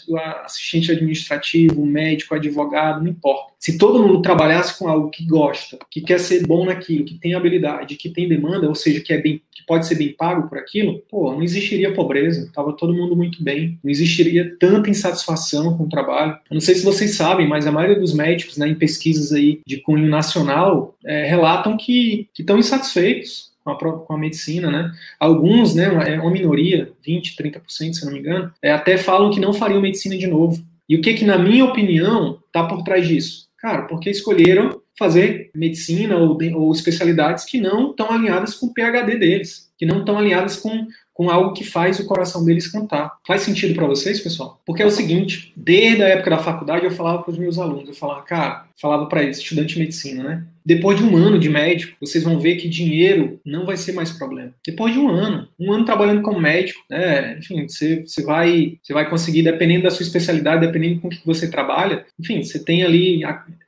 o 0.07 0.17
assistente 0.17 0.91
administrativo, 0.91 1.85
médico, 1.85 2.35
advogado, 2.35 3.03
não 3.03 3.09
importa. 3.09 3.51
Se 3.59 3.77
todo 3.77 4.01
mundo 4.01 4.21
trabalhasse 4.21 4.77
com 4.77 4.87
algo 4.87 5.09
que 5.09 5.23
gosta, 5.23 5.77
que 5.89 6.01
quer 6.01 6.19
ser 6.19 6.47
bom 6.47 6.65
naquilo, 6.65 7.05
que 7.05 7.19
tem 7.19 7.35
habilidade, 7.35 7.95
que 7.95 8.09
tem 8.09 8.27
demanda, 8.27 8.67
ou 8.67 8.73
seja, 8.73 8.99
que, 9.01 9.13
é 9.13 9.21
bem, 9.21 9.41
que 9.51 9.63
pode 9.67 9.85
ser 9.85 9.95
bem 9.95 10.13
pago 10.13 10.49
por 10.49 10.57
aquilo, 10.57 11.03
pô, 11.07 11.31
não 11.31 11.43
existiria 11.43 11.93
pobreza, 11.93 12.45
estava 12.45 12.73
todo 12.73 12.93
mundo 12.93 13.15
muito 13.15 13.43
bem, 13.43 13.77
não 13.83 13.91
existiria 13.91 14.55
tanta 14.59 14.89
insatisfação 14.89 15.77
com 15.77 15.83
o 15.83 15.89
trabalho. 15.89 16.31
Eu 16.49 16.55
não 16.55 16.61
sei 16.61 16.73
se 16.73 16.83
vocês 16.83 17.15
sabem, 17.15 17.47
mas 17.47 17.67
a 17.67 17.71
maioria 17.71 17.99
dos 17.99 18.13
médicos, 18.13 18.57
né, 18.57 18.67
em 18.67 18.75
pesquisas 18.75 19.31
aí 19.31 19.61
de 19.65 19.77
cunho 19.77 20.07
nacional, 20.07 20.95
é, 21.05 21.25
relatam 21.25 21.77
que 21.77 22.27
estão 22.37 22.57
insatisfeitos 22.57 23.50
com 23.77 23.89
a, 23.89 23.99
com 23.99 24.13
a 24.13 24.17
medicina, 24.17 24.71
né? 24.71 24.91
Alguns, 25.19 25.75
né, 25.75 25.85
é 26.07 26.19
uma 26.19 26.31
minoria, 26.31 26.91
20, 27.05 27.35
30%, 27.35 27.93
se 27.93 28.05
não 28.05 28.13
me 28.13 28.19
engano, 28.19 28.51
é, 28.61 28.71
até 28.71 28.97
falam 28.97 29.31
que 29.31 29.39
não 29.39 29.53
fariam 29.53 29.81
medicina 29.81 30.17
de 30.17 30.27
novo. 30.27 30.63
E 30.87 30.95
o 30.95 31.01
que 31.01 31.13
que, 31.13 31.25
na 31.25 31.37
minha 31.37 31.65
opinião, 31.65 32.39
está 32.47 32.63
por 32.63 32.83
trás 32.83 33.07
disso? 33.07 33.47
Cara, 33.57 33.83
porque 33.83 34.09
escolheram 34.09 34.81
fazer 34.97 35.49
medicina 35.55 36.17
ou, 36.17 36.37
ou 36.55 36.71
especialidades 36.71 37.45
que 37.45 37.59
não 37.59 37.91
estão 37.91 38.11
alinhadas 38.11 38.55
com 38.55 38.67
o 38.67 38.73
PhD 38.73 39.17
deles, 39.17 39.71
que 39.77 39.85
não 39.85 39.99
estão 39.99 40.17
alinhadas 40.17 40.57
com, 40.57 40.87
com 41.13 41.29
algo 41.29 41.53
que 41.53 41.63
faz 41.63 41.99
o 41.99 42.05
coração 42.05 42.43
deles 42.43 42.71
cantar. 42.71 43.17
Faz 43.25 43.41
sentido 43.41 43.73
para 43.73 43.87
vocês, 43.87 44.19
pessoal? 44.19 44.59
Porque 44.65 44.83
é 44.83 44.85
o 44.85 44.91
seguinte, 44.91 45.53
desde 45.55 46.03
a 46.03 46.07
época 46.09 46.31
da 46.31 46.37
faculdade 46.39 46.85
eu 46.85 46.91
falava 46.91 47.23
para 47.23 47.31
os 47.31 47.37
meus 47.37 47.57
alunos, 47.57 47.89
eu 47.89 47.95
falava, 47.95 48.21
cara, 48.23 48.65
falava 48.79 49.05
para 49.05 49.23
eles, 49.23 49.37
estudante 49.37 49.75
de 49.75 49.79
medicina, 49.79 50.23
né? 50.23 50.43
Depois 50.65 50.97
de 50.97 51.03
um 51.03 51.15
ano 51.17 51.39
de 51.39 51.49
médico, 51.49 51.95
vocês 51.99 52.23
vão 52.23 52.39
ver 52.39 52.55
que 52.55 52.69
dinheiro 52.69 53.39
não 53.45 53.65
vai 53.65 53.77
ser 53.77 53.93
mais 53.93 54.11
problema. 54.11 54.53
Depois 54.65 54.93
de 54.93 54.99
um 54.99 55.09
ano, 55.09 55.47
um 55.59 55.71
ano 55.71 55.85
trabalhando 55.85 56.21
como 56.21 56.39
médico, 56.39 56.79
né, 56.89 57.37
enfim, 57.37 57.67
você, 57.67 58.03
você, 58.05 58.23
vai, 58.23 58.77
você 58.81 58.93
vai 58.93 59.09
conseguir, 59.09 59.43
dependendo 59.43 59.83
da 59.83 59.91
sua 59.91 60.03
especialidade, 60.03 60.65
dependendo 60.65 61.01
com 61.01 61.09
que 61.09 61.25
você 61.25 61.49
trabalha, 61.49 62.05
enfim, 62.19 62.43
você 62.43 62.63
tem 62.63 62.83
ali, 62.83 63.21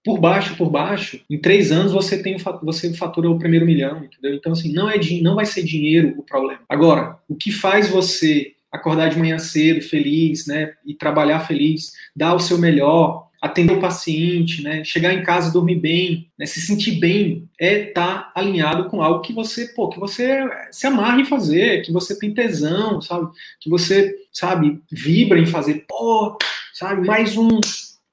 por 0.04 0.20
baixo, 0.20 0.56
por 0.56 0.70
baixo, 0.70 1.20
em 1.30 1.38
três 1.38 1.72
anos 1.72 1.92
você 1.92 2.22
tem 2.22 2.38
você 2.62 2.94
fatura 2.94 3.30
o 3.30 3.40
primeiro 3.40 3.66
milhão, 3.66 4.04
entendeu? 4.04 4.36
Então, 4.36 4.52
assim, 4.52 4.72
não, 4.72 4.90
é, 4.90 5.00
não 5.22 5.36
vai 5.36 5.46
ser 5.46 5.64
dinheiro 5.64 6.14
o 6.18 6.24
problema. 6.24 6.62
Agora, 6.70 7.18
o 7.28 7.36
que 7.36 7.52
faz 7.52 7.90
você 7.90 8.54
acordar 8.72 9.10
de 9.10 9.20
manhã 9.20 9.38
cedo, 9.38 9.82
feliz, 9.82 10.48
né, 10.48 10.74
e 10.86 10.96
trabalhar 10.96 11.42
feliz, 11.42 11.92
dar 12.16 12.34
o 12.34 12.40
seu 12.40 12.58
melhor, 12.58 13.28
atender 13.44 13.74
o 13.74 13.82
paciente, 13.82 14.64
né, 14.64 14.86
chegar 14.86 15.14
em 15.14 15.22
casa 15.22 15.52
dormir 15.52 15.76
bem, 15.76 16.30
né, 16.40 16.46
se 16.46 16.62
sentir 16.62 16.94
bem, 16.94 17.50
é 17.60 17.90
estar 17.90 18.32
tá 18.32 18.32
alinhado 18.34 18.90
com 18.90 19.04
algo 19.04 19.20
que 19.20 19.34
você, 19.34 19.68
pô, 19.68 19.90
que 19.90 20.00
você 20.00 20.40
se 20.72 20.88
amarra 20.88 21.20
em 21.20 21.26
fazer, 21.26 21.82
que 21.82 21.92
você 21.92 22.18
tem 22.18 22.34
tesão, 22.34 23.02
sabe, 23.02 23.28
que 23.60 23.70
você, 23.70 24.16
sabe, 24.32 24.80
vibra 24.90 25.38
em 25.38 25.46
fazer, 25.46 25.84
pô, 25.90 26.38
sabe, 26.74 27.06
mais 27.06 27.36
um 27.36 27.60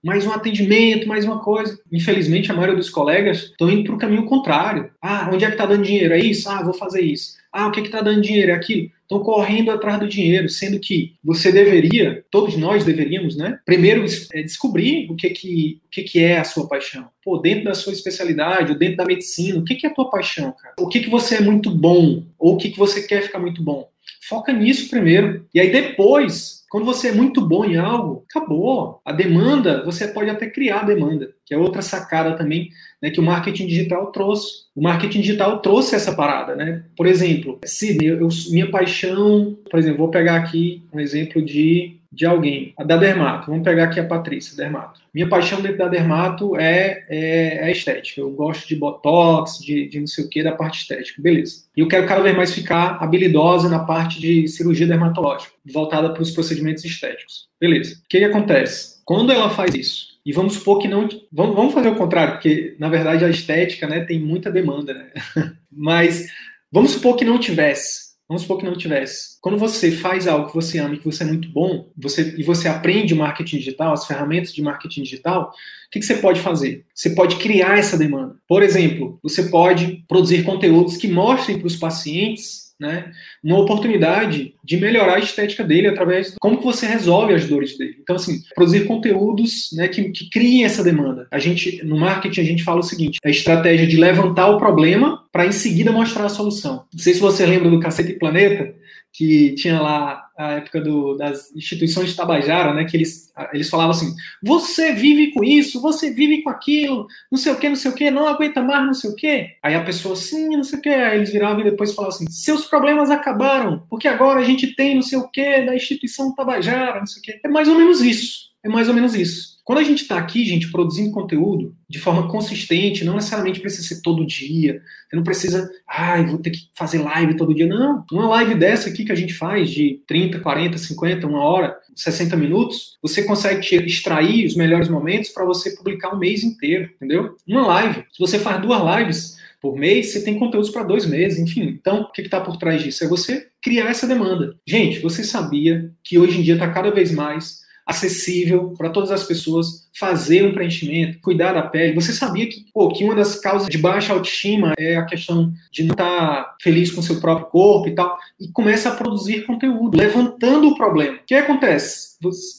mais 0.03 0.27
um 0.27 0.33
atendimento, 0.33 1.07
mais 1.07 1.27
uma 1.27 1.41
coisa. 1.41 1.79
Infelizmente, 1.93 2.51
a 2.51 2.55
maioria 2.55 2.75
dos 2.75 2.89
colegas 2.89 3.43
estão 3.43 3.71
indo 3.71 3.85
para 3.85 3.95
o 3.95 3.99
caminho 3.99 4.25
contrário. 4.25 4.91
Ah, 4.99 5.29
onde 5.31 5.45
é 5.45 5.49
que 5.49 5.53
está 5.53 5.67
dando 5.67 5.85
dinheiro? 5.85 6.15
É 6.15 6.19
isso? 6.19 6.49
Ah, 6.49 6.63
vou 6.63 6.73
fazer 6.73 7.03
isso. 7.03 7.35
Ah, 7.53 7.67
o 7.67 7.73
que 7.73 7.81
está 7.81 8.01
dando 8.01 8.23
dinheiro? 8.23 8.53
É 8.53 8.55
aquilo. 8.55 8.91
Estão 9.03 9.25
correndo 9.25 9.73
atrás 9.73 9.99
do 9.99 10.07
dinheiro, 10.07 10.49
sendo 10.49 10.79
que 10.79 11.15
você 11.23 11.51
deveria, 11.51 12.25
todos 12.31 12.57
nós 12.57 12.85
deveríamos, 12.85 13.37
né? 13.37 13.59
Primeiro 13.67 14.05
é, 14.33 14.43
descobrir 14.43 15.11
o 15.11 15.17
que 15.17 15.31
que, 15.31 15.81
o 15.85 15.91
que 15.91 16.03
que 16.05 16.21
é 16.21 16.39
a 16.39 16.45
sua 16.45 16.69
paixão. 16.69 17.09
Pô, 17.25 17.39
dentro 17.39 17.65
da 17.65 17.75
sua 17.75 17.93
especialidade, 17.93 18.71
ou 18.71 18.79
dentro 18.79 18.99
da 18.99 19.05
medicina, 19.05 19.59
o 19.59 19.65
que 19.65 19.75
que 19.75 19.85
é 19.85 19.91
a 19.91 19.93
tua 19.93 20.09
paixão, 20.09 20.53
cara? 20.53 20.77
O 20.79 20.87
que 20.87 21.01
que 21.01 21.11
você 21.11 21.37
é 21.37 21.41
muito 21.41 21.71
bom? 21.73 22.23
Ou 22.39 22.55
o 22.55 22.57
que 22.57 22.71
que 22.71 22.79
você 22.79 23.03
quer 23.03 23.23
ficar 23.23 23.41
muito 23.41 23.61
bom? 23.61 23.90
Foca 24.29 24.53
nisso 24.53 24.89
primeiro. 24.91 25.47
E 25.55 25.61
aí 25.61 25.71
depois 25.71 26.61
quando 26.71 26.85
você 26.85 27.09
é 27.09 27.13
muito 27.13 27.45
bom 27.45 27.65
em 27.65 27.77
algo, 27.77 28.25
acabou. 28.31 29.01
A 29.05 29.11
demanda, 29.11 29.85
você 29.85 30.07
pode 30.07 30.31
até 30.31 30.49
criar 30.49 30.87
demanda, 30.87 31.35
que 31.45 31.53
é 31.53 31.59
outra 31.59 31.83
sacada 31.83 32.37
também 32.37 32.71
né, 33.03 33.11
que 33.11 33.19
o 33.19 33.25
marketing 33.25 33.67
digital 33.67 34.13
trouxe. 34.13 34.67
O 34.75 34.81
marketing 34.81 35.21
digital 35.21 35.61
trouxe 35.61 35.97
essa 35.97 36.15
parada, 36.15 36.55
né? 36.55 36.85
Por 36.97 37.09
exemplo, 37.09 37.59
Sidney, 37.65 38.17
minha 38.53 38.71
paixão, 38.71 39.59
por 39.69 39.81
exemplo, 39.81 39.99
vou 39.99 40.11
pegar 40.11 40.37
aqui 40.37 40.85
um 40.93 41.01
exemplo 41.01 41.43
de 41.45 42.00
de 42.13 42.27
alguém, 42.27 42.75
a 42.77 42.83
da 42.83 42.97
Dermato, 42.97 43.47
vamos 43.47 43.63
pegar 43.63 43.85
aqui 43.85 44.01
a 44.01 44.07
Patrícia, 44.07 44.57
Dermato. 44.57 45.01
Minha 45.15 45.29
paixão 45.29 45.61
dentro 45.61 45.79
da 45.79 45.89
Dermato 45.89 46.57
é, 46.57 47.05
é, 47.09 47.69
é 47.69 47.71
estética. 47.71 48.21
Eu 48.21 48.31
gosto 48.31 48.67
de 48.67 48.75
botox, 48.75 49.59
de, 49.61 49.89
de 49.89 50.01
não 50.01 50.07
sei 50.07 50.25
o 50.25 50.29
que, 50.29 50.43
da 50.43 50.53
parte 50.53 50.81
estética, 50.81 51.23
beleza. 51.23 51.65
E 51.77 51.81
eu 51.81 51.89
quero 51.89 52.07
cada 52.07 52.21
vez 52.21 52.37
mais 52.37 52.53
ficar 52.53 52.99
habilidosa 53.01 53.69
na 53.69 53.81
parte 53.81 54.21
de 54.21 54.49
cirurgia 54.49 54.87
dermatológica, 54.87 55.53
voltada 55.73 56.13
para 56.13 56.23
os 56.23 56.33
procedimentos 56.33 56.85
estéticos. 56.85 57.49
Beleza. 57.61 57.95
O 57.95 58.09
que, 58.09 58.19
que 58.19 58.25
acontece? 58.25 59.01
Quando 59.05 59.33
ela 59.33 59.49
faz 59.49 59.75
isso, 59.75 60.11
e 60.25 60.33
vamos 60.33 60.55
supor 60.55 60.79
que 60.81 60.89
não. 60.89 61.09
Vamos, 61.33 61.57
vamos 61.57 61.75
fazer 61.75 61.89
o 61.89 61.97
contrário, 61.97 62.35
porque 62.35 62.77
na 62.79 62.89
verdade 62.89 63.25
a 63.25 63.31
estética 63.31 63.87
né, 63.87 64.01
tem 64.01 64.19
muita 64.19 64.51
demanda, 64.51 64.93
né? 64.95 65.11
Mas 65.71 66.27
vamos 66.71 66.93
supor 66.93 67.17
que 67.17 67.25
não 67.25 67.39
tivesse 67.39 68.10
Vamos 68.31 68.43
supor 68.43 68.59
que 68.59 68.65
não 68.65 68.77
tivesse. 68.77 69.41
Quando 69.41 69.59
você 69.59 69.91
faz 69.91 70.29
algo 70.29 70.47
que 70.47 70.55
você 70.55 70.79
ama 70.79 70.95
e 70.95 70.99
que 70.99 71.05
você 71.05 71.25
é 71.25 71.27
muito 71.27 71.49
bom, 71.49 71.91
você, 72.01 72.33
e 72.39 72.45
você 72.45 72.69
aprende 72.69 73.13
marketing 73.13 73.57
digital, 73.57 73.93
as 73.93 74.07
ferramentas 74.07 74.55
de 74.55 74.63
marketing 74.63 75.03
digital, 75.03 75.51
o 75.51 75.91
que, 75.91 75.99
que 75.99 76.07
você 76.07 76.15
pode 76.15 76.39
fazer? 76.41 76.85
Você 76.95 77.11
pode 77.11 77.35
criar 77.39 77.77
essa 77.77 77.99
demanda. 77.99 78.37
Por 78.47 78.63
exemplo, 78.63 79.19
você 79.21 79.43
pode 79.49 80.05
produzir 80.07 80.45
conteúdos 80.45 80.97
que 80.97 81.09
mostrem 81.09 81.59
para 81.59 81.67
os 81.67 81.75
pacientes 81.75 82.70
né, 82.81 83.13
uma 83.45 83.59
oportunidade 83.59 84.55
de 84.65 84.77
melhorar 84.79 85.17
a 85.17 85.19
estética 85.19 85.63
dele 85.63 85.89
através 85.89 86.29
de 86.29 86.37
como 86.41 86.57
que 86.57 86.65
você 86.65 86.87
resolve 86.87 87.35
as 87.35 87.47
dores 87.47 87.77
dele. 87.77 87.97
Então, 88.01 88.17
assim, 88.17 88.41
produzir 88.55 88.87
conteúdos 88.87 89.69
né, 89.75 89.87
que, 89.87 90.05
que 90.11 90.31
criem 90.31 90.65
essa 90.65 90.83
demanda. 90.83 91.29
A 91.31 91.39
gente, 91.39 91.85
no 91.85 91.99
marketing, 91.99 92.41
a 92.41 92.45
gente 92.45 92.65
fala 92.65 92.81
o 92.81 92.85
seguinte: 92.85 93.19
a 93.25 93.29
estratégia 93.29 93.87
de 93.87 93.99
levantar 93.99 94.49
o 94.49 94.59
problema 94.59 95.23
para 95.31 95.47
em 95.47 95.53
seguida 95.53 95.93
mostrar 95.93 96.25
a 96.25 96.31
solução. 96.31 96.85
Não 96.93 96.99
sei 96.99 97.15
se 97.15 97.21
você 97.21 97.45
lembra 97.45 97.71
do 97.71 97.79
Cacete 97.79 98.15
Planeta, 98.15 98.75
que 99.13 99.55
tinha 99.55 99.81
lá 99.81 100.29
a 100.37 100.53
época 100.53 100.81
do, 100.81 101.17
das 101.17 101.55
instituições 101.55 102.11
de 102.11 102.17
Tabajara, 102.17 102.73
né, 102.73 102.85
que 102.85 102.97
eles, 102.97 103.33
eles 103.53 103.69
falavam 103.69 103.91
assim, 103.91 104.15
você 104.43 104.93
vive 104.93 105.33
com 105.33 105.45
isso, 105.45 105.81
você 105.81 106.11
vive 106.11 106.43
com 106.43 106.51
aquilo, 106.51 107.07
não 107.31 107.39
sei 107.39 107.53
o 107.53 107.57
que, 107.57 107.69
não 107.69 107.77
sei 107.77 107.91
o 107.91 107.95
que, 107.95 108.11
não 108.11 108.27
aguenta 108.27 108.63
mais, 108.63 108.87
não 108.87 108.95
sei 108.95 109.11
o 109.11 109.17
que. 109.17 109.49
Aí 109.63 109.75
a 109.75 109.85
pessoa, 109.85 110.17
sim, 110.17 110.57
não 110.57 110.65
sei 110.65 110.79
o 110.79 110.83
que, 110.83 110.89
aí 110.89 111.19
eles 111.19 111.33
viravam 111.33 111.61
e 111.61 111.65
depois 111.65 111.95
falavam 111.95 112.17
assim, 112.17 112.31
seus 112.31 112.67
problemas 112.67 113.11
acabaram, 113.11 113.85
porque 113.91 114.09
agora 114.09 114.41
a 114.41 114.45
gente 114.45 114.75
tem 114.75 114.95
não 114.95 115.03
sei 115.03 115.19
o 115.19 115.29
que 115.29 115.63
da 115.63 115.75
instituição 115.75 116.35
Tabajara, 116.35 117.01
não 117.01 117.07
sei 117.07 117.21
o 117.21 117.23
que. 117.23 117.41
É 117.45 117.49
mais 117.49 117.69
ou 117.69 117.75
menos 117.75 118.01
isso, 118.01 118.51
é 118.65 118.69
mais 118.69 118.89
ou 118.89 118.95
menos 118.95 119.15
isso. 119.15 119.60
Quando 119.71 119.79
a 119.79 119.85
gente 119.85 120.03
está 120.03 120.19
aqui, 120.19 120.45
gente, 120.45 120.69
produzindo 120.73 121.13
conteúdo 121.13 121.73
de 121.89 122.01
forma 122.01 122.27
consistente, 122.27 123.05
não 123.05 123.15
necessariamente 123.15 123.61
precisa 123.61 123.87
ser 123.87 124.03
todo 124.03 124.27
dia. 124.27 124.83
Você 125.09 125.15
não 125.15 125.23
precisa, 125.23 125.71
ai, 125.89 126.23
ah, 126.23 126.27
vou 126.27 126.39
ter 126.41 126.51
que 126.51 126.69
fazer 126.75 126.99
live 126.99 127.37
todo 127.37 127.55
dia. 127.55 127.69
Não. 127.69 128.05
Uma 128.11 128.29
live 128.31 128.57
dessa 128.57 128.89
aqui 128.89 129.05
que 129.05 129.13
a 129.13 129.15
gente 129.15 129.33
faz 129.33 129.71
de 129.71 130.03
30, 130.09 130.41
40, 130.41 130.77
50, 130.77 131.25
uma 131.25 131.45
hora, 131.45 131.77
60 131.95 132.37
minutos, 132.37 132.99
você 133.01 133.23
consegue 133.23 133.65
extrair 133.87 134.45
os 134.45 134.57
melhores 134.57 134.89
momentos 134.89 135.31
para 135.31 135.45
você 135.45 135.71
publicar 135.77 136.13
um 136.13 136.19
mês 136.19 136.43
inteiro, 136.43 136.91
entendeu? 136.97 137.37
Uma 137.47 137.65
live. 137.69 138.03
Se 138.11 138.19
você 138.19 138.41
faz 138.41 138.61
duas 138.61 138.83
lives, 138.99 139.37
por 139.61 139.77
mês, 139.77 140.11
você 140.11 140.25
tem 140.25 140.37
conteúdos 140.37 140.71
para 140.71 140.83
dois 140.83 141.07
meses, 141.07 141.39
enfim. 141.39 141.79
Então, 141.81 142.01
o 142.01 142.11
que 142.11 142.23
está 142.23 142.41
por 142.41 142.57
trás 142.57 142.83
disso? 142.83 143.05
É 143.05 143.07
você 143.07 143.47
criar 143.63 143.91
essa 143.91 144.09
demanda. 144.09 144.57
Gente, 144.67 144.99
você 144.99 145.23
sabia 145.23 145.93
que 146.03 146.19
hoje 146.19 146.41
em 146.41 146.43
dia 146.43 146.55
está 146.55 146.69
cada 146.69 146.91
vez 146.91 147.13
mais 147.13 147.61
acessível 147.91 148.75
para 148.79 148.91
todas 148.91 149.11
as 149.11 149.25
pessoas 149.25 149.89
fazer 149.99 150.45
um 150.45 150.53
preenchimento, 150.53 151.19
cuidar 151.21 151.53
da 151.53 151.63
pele. 151.63 151.95
Você 151.95 152.13
sabia 152.13 152.49
que, 152.49 152.65
pô, 152.73 152.89
que 152.89 153.05
uma 153.05 153.15
das 153.15 153.39
causas 153.39 153.69
de 153.69 153.77
baixa 153.77 154.13
autoestima 154.13 154.73
é 154.79 154.97
a 154.97 155.05
questão 155.05 155.53
de 155.71 155.83
não 155.83 155.93
estar 155.93 156.45
tá 156.45 156.57
feliz 156.63 156.91
com 156.91 157.03
seu 157.03 157.21
próprio 157.21 157.49
corpo 157.49 157.89
e 157.89 157.95
tal, 157.95 158.17
e 158.41 158.49
começa 158.49 158.89
a 158.89 158.95
produzir 158.95 159.45
conteúdo, 159.45 159.97
levantando 159.97 160.69
o 160.69 160.77
problema. 160.77 161.17
O 161.17 161.25
que 161.27 161.35
acontece? 161.35 162.10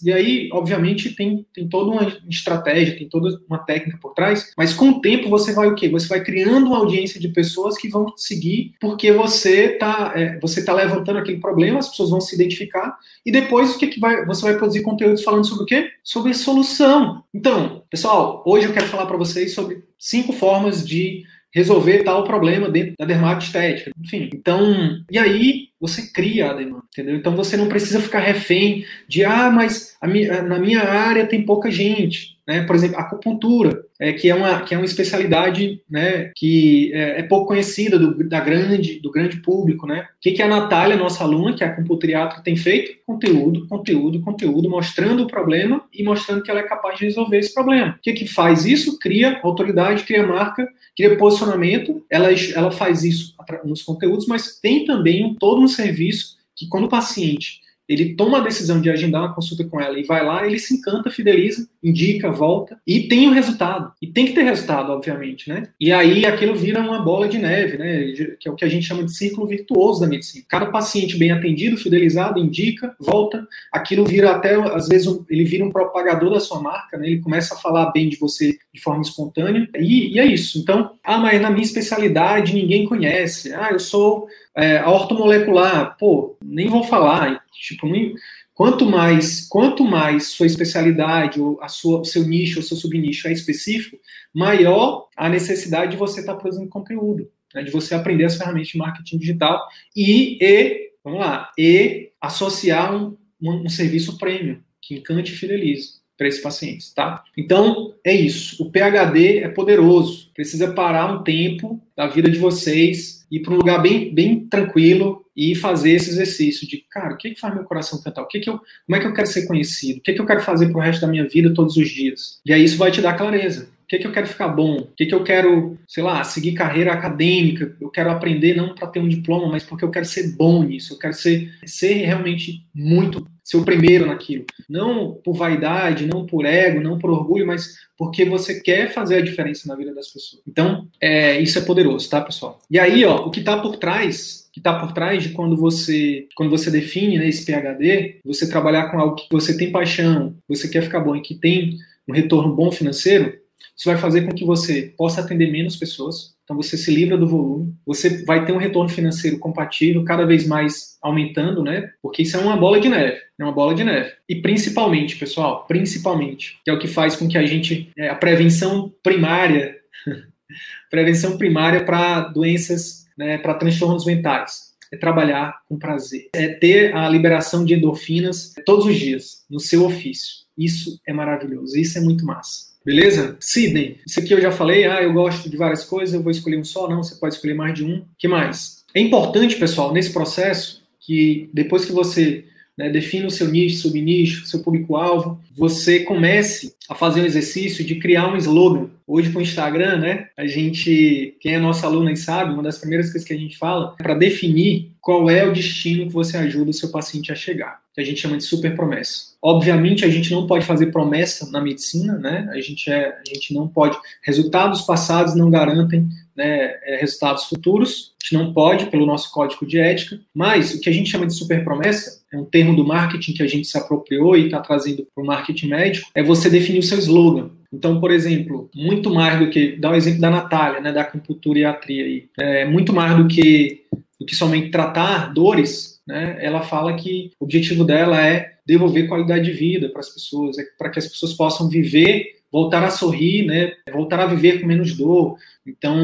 E 0.04 0.12
aí, 0.12 0.50
obviamente, 0.52 1.16
tem, 1.16 1.46
tem 1.54 1.68
toda 1.68 1.92
uma 1.92 2.20
estratégia, 2.30 2.98
tem 2.98 3.08
toda 3.08 3.40
uma 3.48 3.60
técnica 3.60 4.00
por 4.02 4.14
trás, 4.14 4.52
mas 4.58 4.74
com 4.74 4.90
o 4.90 5.02
tempo 5.02 5.30
você 5.30 5.54
vai 5.54 5.68
o 5.68 5.76
quê? 5.76 5.90
Você 5.90 6.08
vai 6.08 6.24
criando 6.24 6.68
uma 6.68 6.78
audiência 6.78 7.20
de 7.20 7.28
pessoas 7.30 7.78
que 7.78 7.88
vão 7.88 8.14
seguir 8.18 8.74
porque 8.80 9.12
você 9.12 9.74
está 9.74 10.14
é, 10.16 10.40
você 10.40 10.64
tá 10.64 10.74
levantando 10.74 11.20
aquele 11.20 11.40
problema, 11.40 11.80
as 11.80 11.90
pessoas 11.90 12.10
vão 12.10 12.22
se 12.22 12.36
identificar, 12.36 12.98
e 13.26 13.32
depois 13.32 13.76
o 13.76 13.78
que, 13.78 13.88
que 13.88 14.00
vai, 14.00 14.26
você 14.26 14.42
vai 14.42 14.58
produzir 14.58 14.82
conteúdos 14.82 15.24
falando 15.24 15.46
sobre 15.46 15.64
o 15.64 15.68
quê? 15.68 15.92
Sobre 16.04 16.34
solução. 16.34 17.24
Então, 17.34 17.84
pessoal, 17.90 18.44
hoje 18.46 18.68
eu 18.68 18.74
quero 18.74 18.88
falar 18.88 19.06
para 19.06 19.18
vocês 19.18 19.54
sobre 19.54 19.84
cinco 19.98 20.34
formas 20.34 20.86
de 20.88 21.24
resolver 21.54 22.04
tal 22.04 22.24
problema 22.24 22.70
dentro 22.70 22.96
da 22.98 23.06
dermatostética. 23.06 23.92
Enfim, 24.00 24.30
então, 24.34 25.04
e 25.12 25.20
aí 25.20 25.71
você 25.82 26.04
cria 26.14 26.52
a 26.52 26.54
demanda, 26.54 26.84
entendeu? 26.92 27.16
Então 27.16 27.36
você 27.36 27.58
não 27.58 27.68
precisa 27.68 28.00
ficar 28.00 28.20
refém 28.20 28.86
de, 29.08 29.26
ah, 29.26 29.50
mas 29.50 29.98
minha, 30.04 30.44
na 30.44 30.60
minha 30.60 30.84
área 30.84 31.26
tem 31.26 31.44
pouca 31.44 31.72
gente, 31.72 32.38
né? 32.48 32.62
Por 32.62 32.76
exemplo, 32.76 33.00
acupuntura, 33.00 33.84
é, 34.00 34.14
que, 34.14 34.30
é 34.30 34.36
uma, 34.36 34.62
que 34.62 34.74
é 34.74 34.78
uma 34.78 34.86
especialidade 34.86 35.82
né, 35.90 36.32
que 36.36 36.92
é, 36.94 37.20
é 37.20 37.24
pouco 37.24 37.48
conhecida 37.48 38.00
do, 38.00 38.28
da 38.28 38.40
grande, 38.40 39.00
do 39.00 39.12
grande 39.12 39.38
público, 39.38 39.88
né? 39.88 40.02
O 40.02 40.06
que, 40.22 40.32
que 40.32 40.42
a 40.42 40.48
Natália, 40.48 40.98
nossa 40.98 41.24
aluna, 41.24 41.56
que 41.56 41.64
é 41.64 41.68
acupuntriatra, 41.68 42.42
tem 42.44 42.56
feito? 42.56 43.00
Conteúdo, 43.06 43.68
conteúdo, 43.68 44.22
conteúdo, 44.22 44.70
mostrando 44.70 45.24
o 45.24 45.28
problema 45.28 45.84
e 45.94 46.04
mostrando 46.04 46.44
que 46.44 46.50
ela 46.50 46.60
é 46.60 46.64
capaz 46.64 47.00
de 47.00 47.06
resolver 47.06 47.38
esse 47.38 47.54
problema. 47.54 47.96
O 47.98 48.02
que, 48.02 48.14
que 48.14 48.28
faz 48.28 48.66
isso? 48.66 49.00
Cria 49.00 49.40
autoridade, 49.44 50.04
cria 50.04 50.26
marca, 50.26 50.68
cria 50.96 51.16
posicionamento, 51.18 52.04
ela, 52.10 52.30
ela 52.56 52.72
faz 52.72 53.04
isso 53.04 53.36
nos 53.64 53.82
conteúdos, 53.82 54.26
mas 54.28 54.60
tem 54.60 54.86
também 54.86 55.26
um, 55.26 55.36
todo 55.36 55.62
um 55.62 55.68
serviço 55.72 56.38
que 56.56 56.68
quando 56.68 56.86
o 56.86 56.90
paciente 56.90 57.62
ele 57.92 58.16
toma 58.16 58.38
a 58.38 58.42
decisão 58.42 58.80
de 58.80 58.90
agendar 58.90 59.22
uma 59.22 59.34
consulta 59.34 59.64
com 59.66 59.80
ela 59.80 60.00
e 60.00 60.04
vai 60.04 60.26
lá, 60.26 60.46
ele 60.48 60.58
se 60.58 60.76
encanta, 60.76 61.10
fideliza, 61.10 61.68
indica, 61.84 62.32
volta 62.32 62.80
e 62.88 63.08
tem 63.08 63.28
o 63.28 63.34
resultado. 63.34 63.92
E 64.02 64.08
tem 64.08 64.26
que 64.26 64.34
ter 64.34 64.44
resultado, 64.44 64.92
obviamente, 64.92 65.50
né? 65.50 65.64
E 65.80 65.92
aí 65.92 66.26
aquilo 66.26 66.56
vira 66.56 66.80
uma 66.80 67.02
bola 67.02 67.28
de 67.28 67.38
neve, 67.38 67.78
né? 67.78 68.14
Que 68.40 68.48
é 68.48 68.52
o 68.52 68.56
que 68.56 68.64
a 68.64 68.70
gente 68.70 68.86
chama 68.86 69.04
de 69.04 69.14
círculo 69.14 69.48
virtuoso 69.48 70.00
da 70.00 70.08
medicina. 70.08 70.46
Cada 70.48 70.68
paciente 70.68 71.18
bem 71.18 71.32
atendido, 71.32 71.78
fidelizado, 71.78 72.40
indica, 72.40 72.96
volta, 73.00 73.46
aquilo 73.72 74.06
vira 74.06 74.32
até, 74.32 74.56
às 74.56 74.88
vezes, 74.88 75.08
ele 75.30 75.44
vira 75.44 75.66
um 75.66 75.72
propagador 75.72 76.32
da 76.32 76.40
sua 76.40 76.62
marca, 76.62 76.98
né? 76.98 77.08
Ele 77.08 77.20
começa 77.20 77.56
a 77.56 77.58
falar 77.58 77.92
bem 77.92 78.08
de 78.08 78.18
você 78.18 78.58
de 78.74 78.82
forma 78.82 79.02
espontânea. 79.02 79.68
E, 79.78 80.16
e 80.16 80.20
é 80.20 80.26
isso. 80.26 80.60
Então, 80.60 80.92
ah, 81.04 81.18
mas 81.18 81.42
na 81.42 81.50
minha 81.50 81.64
especialidade 81.64 82.54
ninguém 82.54 82.86
conhece. 82.86 83.54
Ah, 83.54 83.70
eu 83.72 83.80
sou 83.80 84.28
é, 84.56 84.78
a 84.78 84.90
ortomolecular, 84.90 85.96
pô, 85.98 86.38
nem 86.52 86.68
vou 86.68 86.84
falar, 86.84 87.44
tipo, 87.54 87.88
nem, 87.88 88.14
quanto 88.54 88.86
mais, 88.86 89.48
quanto 89.48 89.84
mais 89.84 90.28
sua 90.28 90.46
especialidade, 90.46 91.40
ou 91.40 91.62
a 91.62 91.68
sua, 91.68 92.02
o 92.02 92.06
seu 92.06 92.28
nicho, 92.28 92.60
o 92.60 92.64
seu 92.64 92.78
subnicho 92.78 93.28
é 93.28 93.32
específico, 93.32 93.98
maior 94.34 95.08
a 95.16 95.30
necessidade 95.30 95.92
de 95.92 95.98
você 95.98 96.20
estar 96.20 96.34
tá 96.34 96.40
produzindo 96.40 96.70
conteúdo, 96.70 97.30
né, 97.54 97.64
de 97.64 97.72
você 97.72 97.96
aprender 97.96 98.26
as 98.26 98.36
ferramentas 98.36 98.70
de 98.70 98.78
marketing 98.78 99.18
digital 99.18 99.68
e, 99.96 100.38
e 100.42 100.92
vamos 101.04 101.20
lá, 101.20 101.52
e 101.58 102.12
associar 102.20 102.96
um, 102.96 103.18
um, 103.42 103.66
um 103.66 103.70
serviço 103.70 104.18
premium 104.18 104.60
que 104.82 104.96
encante 104.96 105.34
e 105.34 105.36
fidelize 105.36 106.02
para 106.18 106.28
esses 106.28 106.42
pacientes, 106.42 106.94
tá? 106.94 107.24
Então, 107.36 107.96
é 108.04 108.14
isso. 108.14 108.62
O 108.62 108.70
PHD 108.70 109.40
é 109.40 109.50
poderoso. 109.50 110.30
Precisa 110.36 110.72
parar 110.72 111.12
um 111.12 111.24
tempo 111.24 111.82
da 111.96 112.06
vida 112.06 112.30
de 112.30 112.38
vocês, 112.38 113.21
ir 113.32 113.40
para 113.42 113.54
um 113.54 113.58
lugar 113.58 113.82
bem, 113.82 114.14
bem 114.14 114.46
tranquilo 114.48 115.26
e 115.36 115.56
fazer 115.56 115.92
esse 115.94 116.10
exercício 116.10 116.68
de, 116.68 116.86
cara, 116.90 117.14
o 117.14 117.18
que, 117.18 117.32
que 117.32 117.40
faz 117.40 117.54
meu 117.54 117.64
coração 117.64 118.02
cantar? 118.02 118.24
O 118.24 118.28
que, 118.28 118.40
que 118.40 118.50
eu, 118.50 118.58
como 118.58 118.96
é 118.96 119.00
que 119.00 119.08
eu 119.08 119.14
quero 119.14 119.28
ser 119.28 119.48
conhecido? 119.48 120.00
O 120.00 120.02
que, 120.02 120.14
que 120.14 120.22
eu 120.22 120.26
quero 120.26 120.42
fazer 120.42 120.70
para 120.70 120.78
o 120.78 120.82
resto 120.82 121.02
da 121.02 121.08
minha 121.08 121.28
vida 121.28 121.54
todos 121.54 121.78
os 121.78 121.90
dias? 121.90 122.42
E 122.46 122.52
aí 122.52 122.64
isso 122.64 122.78
vai 122.78 122.92
te 122.92 123.02
dar 123.02 123.14
clareza 123.14 123.70
que, 123.92 124.00
que 124.00 124.08
eu 124.08 124.12
quero 124.12 124.28
ficar 124.28 124.48
bom? 124.48 124.78
O 124.78 124.88
que, 124.96 125.06
que 125.06 125.14
eu 125.14 125.22
quero, 125.22 125.78
sei 125.86 126.02
lá, 126.02 126.24
seguir 126.24 126.54
carreira 126.54 126.94
acadêmica? 126.94 127.76
Eu 127.82 127.90
quero 127.90 128.10
aprender 128.10 128.56
não 128.56 128.74
para 128.74 128.88
ter 128.88 129.02
um 129.02 129.08
diploma, 129.08 129.50
mas 129.50 129.64
porque 129.64 129.84
eu 129.84 129.92
quero 129.92 130.06
ser 130.06 130.34
bom 130.38 130.64
nisso. 130.64 130.94
Eu 130.94 130.98
quero 130.98 131.14
ser, 131.14 131.52
ser 131.66 132.06
realmente 132.06 132.66
muito, 132.74 133.28
ser 133.44 133.58
o 133.58 133.66
primeiro 133.66 134.08
naquilo. 134.08 134.46
Não 134.70 135.14
por 135.24 135.34
vaidade, 135.34 136.06
não 136.06 136.26
por 136.26 136.46
ego, 136.46 136.80
não 136.80 136.98
por 136.98 137.10
orgulho, 137.10 137.48
mas 137.48 137.76
porque 137.98 138.26
você 138.26 138.60
quer 138.60 138.92
fazer 138.92 139.16
a 139.16 139.22
diferença 139.22 139.68
na 139.68 139.76
vida 139.76 139.94
das 139.94 140.08
pessoas. 140.08 140.42
Então, 140.48 140.88
é, 141.00 141.40
isso 141.40 141.58
é 141.60 141.62
poderoso, 141.62 142.10
tá, 142.10 142.22
pessoal? 142.22 142.60
E 142.70 142.80
aí, 142.80 143.04
ó, 143.06 143.26
o 143.26 143.32
que 143.32 143.40
está 143.40 143.60
por 143.60 143.78
trás 143.78 144.42
que 144.52 144.60
está 144.60 144.78
por 144.78 144.92
trás 144.92 145.24
de 145.24 145.30
quando 145.30 145.56
você 145.56 146.28
quando 146.36 146.50
você 146.50 146.70
define 146.70 147.18
né, 147.18 147.30
esse 147.30 147.46
PhD, 147.46 148.20
você 148.26 148.50
trabalhar 148.50 148.90
com 148.90 149.00
algo 149.00 149.16
que 149.16 149.28
você 149.32 149.56
tem 149.56 149.72
paixão, 149.72 150.36
você 150.48 150.68
quer 150.68 150.84
ficar 150.84 151.00
bom 151.00 151.16
e 151.16 151.22
que 151.22 151.36
tem 151.36 151.78
um 152.08 152.14
retorno 152.14 152.54
bom 152.54 152.72
financeiro, 152.72 153.34
isso 153.82 153.90
vai 153.90 153.98
fazer 153.98 154.22
com 154.22 154.32
que 154.32 154.46
você 154.46 154.94
possa 154.96 155.22
atender 155.22 155.52
menos 155.52 155.76
pessoas, 155.76 156.36
então 156.44 156.56
você 156.56 156.78
se 156.78 156.94
livra 156.94 157.18
do 157.18 157.28
volume, 157.28 157.74
você 157.84 158.24
vai 158.26 158.46
ter 158.46 158.52
um 158.52 158.58
retorno 158.58 158.88
financeiro 158.88 159.40
compatível, 159.40 160.04
cada 160.04 160.24
vez 160.24 160.46
mais 160.46 161.00
aumentando, 161.02 161.64
né? 161.64 161.90
Porque 162.00 162.22
isso 162.22 162.38
é 162.38 162.40
uma 162.40 162.56
bola 162.56 162.80
de 162.80 162.88
neve, 162.88 163.20
é 163.40 163.44
uma 163.44 163.52
bola 163.52 163.74
de 163.74 163.84
neve. 163.84 164.12
E 164.30 164.36
principalmente, 164.36 165.18
pessoal, 165.18 165.66
principalmente, 165.68 166.60
que 166.64 166.70
é 166.70 166.74
o 166.74 166.78
que 166.78 166.88
faz 166.88 167.16
com 167.16 167.28
que 167.28 167.40
a 167.40 167.44
gente, 167.44 167.90
é, 167.98 168.08
a 168.08 168.14
prevenção 168.14 168.94
primária, 169.02 169.76
prevenção 170.92 171.36
primária 171.36 171.84
para 171.84 172.20
doenças, 172.26 173.08
né, 173.18 173.40
para 173.40 173.56
transtornos 173.56 174.06
mentais, 174.06 174.76
é 174.94 174.96
trabalhar 174.98 175.60
com 175.68 175.80
prazer, 175.80 176.30
é 176.36 176.50
ter 176.50 176.96
a 176.96 177.10
liberação 177.10 177.66
de 177.66 177.74
endorfinas 177.74 178.54
todos 178.64 178.86
os 178.86 178.96
dias 178.96 179.44
no 179.50 179.60
seu 179.60 179.84
ofício. 179.84 180.46
Isso 180.56 181.00
é 181.08 181.12
maravilhoso, 181.12 181.76
isso 181.80 181.98
é 181.98 182.02
muito 182.02 182.24
massa. 182.24 182.71
Beleza? 182.84 183.38
Sidney, 183.40 184.00
isso 184.06 184.20
aqui 184.20 184.34
eu 184.34 184.42
já 184.42 184.52
falei, 184.52 184.86
ah, 184.86 185.04
eu 185.04 185.14
gosto 185.14 185.50
de 185.50 185.56
várias 185.56 185.84
coisas, 185.84 186.14
eu 186.14 186.24
vou 186.24 186.32
escolher 186.32 186.58
um 186.58 186.64
só, 186.64 186.90
não, 186.90 187.04
você 187.04 187.16
pode 187.16 187.36
escolher 187.36 187.54
mais 187.54 187.74
de 187.74 187.84
um. 187.84 188.04
que 188.18 188.28
mais? 188.28 188.84
É 188.94 189.00
importante, 189.00 189.56
pessoal, 189.56 189.94
nesse 189.94 190.12
processo, 190.12 190.84
que 191.00 191.50
depois 191.54 191.86
que 191.86 191.92
você 191.92 192.46
né, 192.78 192.90
define 192.90 193.26
o 193.26 193.32
seu 193.32 193.48
nicho, 193.48 193.82
subnicho, 193.82 194.46
seu 194.46 194.62
público-alvo, 194.62 195.40
você 195.56 196.02
comece 196.02 196.74
a 196.90 196.96
fazer 196.96 197.22
um 197.22 197.26
exercício 197.26 197.86
de 197.86 197.96
criar 197.96 198.32
um 198.32 198.38
slogan. 198.38 198.90
Hoje, 199.06 199.32
com 199.32 199.40
o 199.40 199.42
Instagram, 199.42 199.98
né, 199.98 200.28
a 200.38 200.48
gente, 200.48 201.36
quem 201.40 201.54
é 201.54 201.60
nosso 201.60 201.86
aluno 201.86 202.10
e 202.10 202.18
sabe, 202.18 202.54
uma 202.54 202.64
das 202.64 202.78
primeiras 202.78 203.08
coisas 203.08 203.28
que 203.28 203.34
a 203.34 203.38
gente 203.38 203.58
fala 203.58 203.96
é 204.00 204.04
para 204.04 204.14
definir 204.14 204.92
qual 205.02 205.30
é 205.30 205.46
o 205.46 205.54
destino 205.54 206.08
que 206.08 206.14
você 206.14 206.38
ajuda 206.38 206.70
o 206.70 206.74
seu 206.74 206.90
paciente 206.90 207.32
a 207.32 207.36
chegar, 207.36 207.80
que 207.94 208.02
a 208.02 208.04
gente 208.04 208.22
chama 208.22 208.38
de 208.38 208.44
super 208.44 208.76
promessa. 208.76 209.32
Obviamente, 209.42 210.06
a 210.06 210.10
gente 210.10 210.32
não 210.32 210.46
pode 210.46 210.66
fazer 210.66 210.92
promessa 210.92 211.50
na 211.50 211.60
medicina, 211.60 212.14
né? 212.20 212.48
A 212.52 212.62
gente, 212.62 212.92
é, 212.92 213.08
a 213.08 213.28
gente 213.28 213.56
não 213.56 213.68
pode. 213.68 213.98
Resultados 214.22 214.82
passados 214.82 215.34
não 215.34 215.50
garantem 215.50 216.08
né, 216.36 216.76
é, 216.84 216.98
resultados 217.02 217.46
futuros. 217.46 218.14
A 218.22 218.26
gente 218.26 218.44
não 218.44 218.54
pode, 218.54 218.86
pelo 218.86 219.08
nosso 219.08 219.32
código 219.32 219.66
de 219.66 219.80
ética. 219.80 220.20
Mas 220.34 220.76
o 220.76 220.80
que 220.80 220.90
a 220.90 220.94
gente 220.94 221.10
chama 221.10 221.26
de 221.26 221.34
super 221.34 221.64
promessa, 221.64 222.21
é 222.32 222.38
um 222.38 222.46
termo 222.46 222.76
do 222.76 222.86
marketing 222.86 223.34
que 223.34 223.44
a 223.44 223.48
gente 223.48 223.68
se 223.68 223.78
apropriou 223.78 224.38
e 224.38 224.46
está 224.46 224.62
trazendo 224.62 225.06
para 225.14 225.24
o 225.24 225.28
marketing 225.28 225.68
médico, 225.68 226.10
é 226.16 226.24
você 226.24 226.50
definir 226.50 226.80
o 226.80 226.84
seu 226.84 226.98
slogan. 226.98 227.52
Então, 227.74 228.00
por 228.00 228.12
exemplo, 228.12 228.70
muito 228.74 229.10
mais 229.10 229.40
do 229.40 229.50
que. 229.50 229.78
Dá 229.78 229.90
o 229.90 229.94
um 229.94 229.96
exemplo 229.96 230.22
da 230.22 230.30
Natália, 230.30 230.82
né, 230.82 230.92
da 230.92 231.02
acupuntura 231.02 231.60
e 231.60 231.66
atria 231.66 232.06
aí. 232.06 232.30
É 232.40 232.66
muito 232.66 232.94
mais 232.94 233.18
do 233.18 233.28
que, 233.28 233.84
do 234.20 234.26
que 234.26 234.36
somente 234.36 234.72
tratar 234.72 235.34
dores, 235.34 236.02
né? 236.08 236.38
Ela 236.40 236.62
fala 236.62 236.94
que 236.96 237.32
o 237.40 237.46
objetivo 237.46 237.84
dela 237.84 238.26
é 238.26 238.54
devolver 238.66 239.08
qualidade 239.08 239.46
de 239.46 239.52
vida 239.52 239.90
para 239.90 240.00
as 240.00 240.10
pessoas, 240.10 240.58
é 240.58 240.64
para 240.78 240.90
que 240.90 241.00
as 241.00 241.08
pessoas 241.08 241.34
possam 241.34 241.70
viver, 241.70 242.42
voltar 242.52 242.84
a 242.84 242.90
sorrir, 242.90 243.46
né? 243.46 243.72
Voltar 243.92 244.20
a 244.20 244.26
viver 244.26 244.60
com 244.60 244.68
menos 244.68 244.96
dor. 244.96 245.38
Então, 245.66 245.98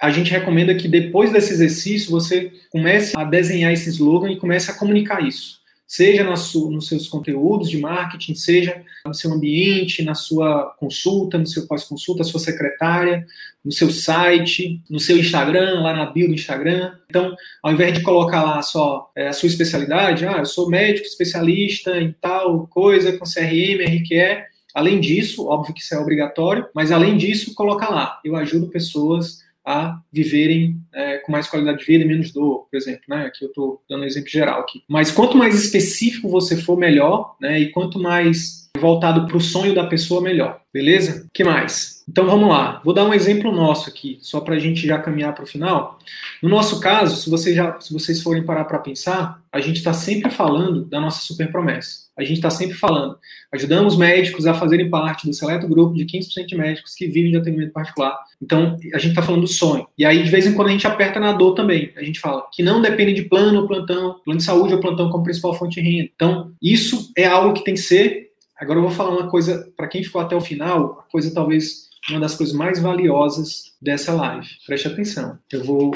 a 0.00 0.10
gente 0.10 0.30
recomenda 0.30 0.74
que 0.74 0.86
depois 0.86 1.32
desse 1.32 1.52
exercício 1.52 2.10
você 2.10 2.52
comece 2.70 3.16
a 3.16 3.24
desenhar 3.24 3.72
esse 3.72 3.88
slogan 3.90 4.30
e 4.30 4.36
comece 4.36 4.70
a 4.70 4.74
comunicar 4.74 5.26
isso 5.26 5.57
seja 5.88 6.22
nos 6.22 6.86
seus 6.86 7.08
conteúdos 7.08 7.70
de 7.70 7.78
marketing, 7.78 8.34
seja 8.34 8.84
no 9.06 9.14
seu 9.14 9.32
ambiente, 9.32 10.02
na 10.02 10.14
sua 10.14 10.76
consulta, 10.78 11.38
no 11.38 11.46
seu 11.46 11.66
pós-consulta, 11.66 12.22
sua 12.22 12.38
secretária, 12.38 13.26
no 13.64 13.72
seu 13.72 13.90
site, 13.90 14.82
no 14.90 15.00
seu 15.00 15.16
Instagram, 15.16 15.80
lá 15.80 15.94
na 15.94 16.04
bio 16.04 16.28
do 16.28 16.34
Instagram. 16.34 16.92
Então, 17.08 17.34
ao 17.62 17.72
invés 17.72 17.94
de 17.94 18.02
colocar 18.02 18.42
lá 18.42 18.60
só 18.60 19.10
é, 19.16 19.28
a 19.28 19.32
sua 19.32 19.46
especialidade, 19.46 20.26
ah, 20.26 20.36
eu 20.38 20.46
sou 20.46 20.68
médico 20.68 21.06
especialista 21.06 21.98
em 21.98 22.14
tal 22.20 22.66
coisa, 22.66 23.16
com 23.16 23.24
CRM, 23.24 23.82
RQE, 23.82 24.44
além 24.74 25.00
disso, 25.00 25.48
óbvio 25.48 25.72
que 25.74 25.80
isso 25.80 25.94
é 25.94 25.98
obrigatório, 25.98 26.66
mas 26.74 26.92
além 26.92 27.16
disso, 27.16 27.54
coloca 27.54 27.88
lá, 27.88 28.20
eu 28.22 28.36
ajudo 28.36 28.68
pessoas 28.68 29.38
a 29.68 30.00
viverem 30.10 30.80
é, 30.94 31.18
com 31.18 31.30
mais 31.30 31.46
qualidade 31.46 31.80
de 31.80 31.84
vida 31.84 32.02
e 32.02 32.08
menos 32.08 32.32
dor, 32.32 32.66
por 32.70 32.76
exemplo, 32.76 33.02
né? 33.06 33.26
Aqui 33.26 33.44
eu 33.44 33.48
estou 33.48 33.82
dando 33.88 34.00
um 34.00 34.06
exemplo 34.06 34.30
geral 34.30 34.60
aqui. 34.60 34.82
Mas 34.88 35.10
quanto 35.10 35.36
mais 35.36 35.62
específico 35.62 36.26
você 36.26 36.56
for, 36.56 36.78
melhor, 36.78 37.36
né? 37.38 37.60
E 37.60 37.70
quanto 37.70 37.98
mais 37.98 38.70
voltado 38.78 39.26
para 39.26 39.36
o 39.36 39.40
sonho 39.40 39.74
da 39.74 39.86
pessoa, 39.86 40.22
melhor. 40.22 40.60
Beleza? 40.72 41.28
que 41.34 41.44
mais? 41.44 42.02
Então 42.08 42.24
vamos 42.24 42.48
lá. 42.48 42.80
Vou 42.82 42.94
dar 42.94 43.04
um 43.04 43.12
exemplo 43.12 43.52
nosso 43.52 43.90
aqui, 43.90 44.18
só 44.22 44.40
para 44.40 44.54
a 44.54 44.58
gente 44.58 44.86
já 44.86 44.98
caminhar 44.98 45.34
para 45.34 45.44
o 45.44 45.46
final. 45.46 45.98
No 46.42 46.48
nosso 46.48 46.80
caso, 46.80 47.16
se, 47.16 47.54
já, 47.54 47.78
se 47.78 47.92
vocês 47.92 48.22
forem 48.22 48.44
parar 48.44 48.64
para 48.64 48.78
pensar, 48.78 49.42
a 49.52 49.60
gente 49.60 49.76
está 49.76 49.92
sempre 49.92 50.30
falando 50.30 50.84
da 50.86 51.00
nossa 51.00 51.20
super 51.20 51.52
promessa. 51.52 52.07
A 52.18 52.24
gente 52.24 52.36
está 52.36 52.50
sempre 52.50 52.76
falando. 52.76 53.16
Ajudamos 53.52 53.96
médicos 53.96 54.46
a 54.46 54.54
fazerem 54.54 54.90
parte 54.90 55.26
do 55.26 55.32
seleto 55.32 55.68
grupo 55.68 55.94
de 55.94 56.04
15% 56.04 56.46
de 56.46 56.56
médicos 56.56 56.94
que 56.94 57.06
vivem 57.06 57.30
de 57.30 57.36
atendimento 57.36 57.72
particular. 57.72 58.18
Então, 58.42 58.76
a 58.92 58.98
gente 58.98 59.10
está 59.10 59.22
falando 59.22 59.42
do 59.42 59.48
sonho. 59.48 59.86
E 59.96 60.04
aí, 60.04 60.22
de 60.22 60.30
vez 60.30 60.46
em 60.46 60.54
quando, 60.54 60.68
a 60.68 60.72
gente 60.72 60.86
aperta 60.86 61.20
na 61.20 61.32
dor 61.32 61.54
também. 61.54 61.92
A 61.96 62.02
gente 62.02 62.20
fala 62.20 62.46
que 62.52 62.62
não 62.62 62.82
depende 62.82 63.14
de 63.14 63.22
plano 63.22 63.60
ou 63.60 63.68
plantão, 63.68 64.20
plano 64.24 64.38
de 64.38 64.44
saúde 64.44 64.74
ou 64.74 64.80
plantão 64.80 65.08
como 65.10 65.24
principal 65.24 65.54
fonte 65.54 65.80
de 65.80 65.88
renda. 65.88 66.10
Então, 66.14 66.52
isso 66.60 67.12
é 67.16 67.24
algo 67.24 67.54
que 67.54 67.64
tem 67.64 67.74
que 67.74 67.80
ser 67.80 68.28
Agora 68.58 68.80
eu 68.80 68.82
vou 68.82 68.90
falar 68.90 69.10
uma 69.10 69.30
coisa, 69.30 69.72
para 69.76 69.86
quem 69.86 70.02
ficou 70.02 70.20
até 70.20 70.34
o 70.34 70.40
final, 70.40 70.98
a 70.98 71.12
coisa 71.12 71.32
talvez 71.32 71.88
uma 72.10 72.18
das 72.18 72.34
coisas 72.34 72.54
mais 72.54 72.80
valiosas 72.80 73.72
dessa 73.80 74.12
live. 74.12 74.48
Preste 74.66 74.88
atenção. 74.88 75.38
Eu 75.52 75.62
vou 75.62 75.94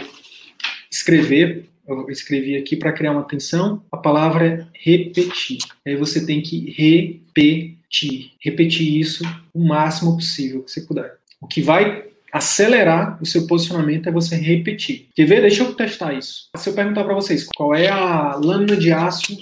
escrever, 0.88 1.68
eu 1.92 2.10
escrevi 2.10 2.56
aqui 2.56 2.76
para 2.76 2.92
criar 2.92 3.12
uma 3.12 3.20
atenção, 3.20 3.82
a 3.90 3.96
palavra 3.96 4.46
é 4.46 4.66
repetir. 4.72 5.58
Aí 5.86 5.96
você 5.96 6.24
tem 6.24 6.40
que 6.40 6.70
repetir. 6.70 8.32
Repetir 8.40 8.98
isso 8.98 9.24
o 9.52 9.64
máximo 9.64 10.14
possível 10.14 10.62
que 10.62 10.70
você 10.70 10.82
puder. 10.82 11.14
O 11.40 11.46
que 11.46 11.60
vai 11.60 12.04
acelerar 12.32 13.18
o 13.20 13.26
seu 13.26 13.46
posicionamento 13.46 14.08
é 14.08 14.12
você 14.12 14.36
repetir. 14.36 15.08
Quer 15.14 15.26
ver? 15.26 15.42
Deixa 15.42 15.62
eu 15.62 15.74
testar 15.74 16.14
isso. 16.14 16.48
Se 16.56 16.68
eu 16.70 16.74
perguntar 16.74 17.04
para 17.04 17.14
vocês 17.14 17.46
qual 17.54 17.74
é 17.74 17.88
a 17.88 18.36
lâmina 18.36 18.76
de 18.76 18.90
aço 18.90 19.36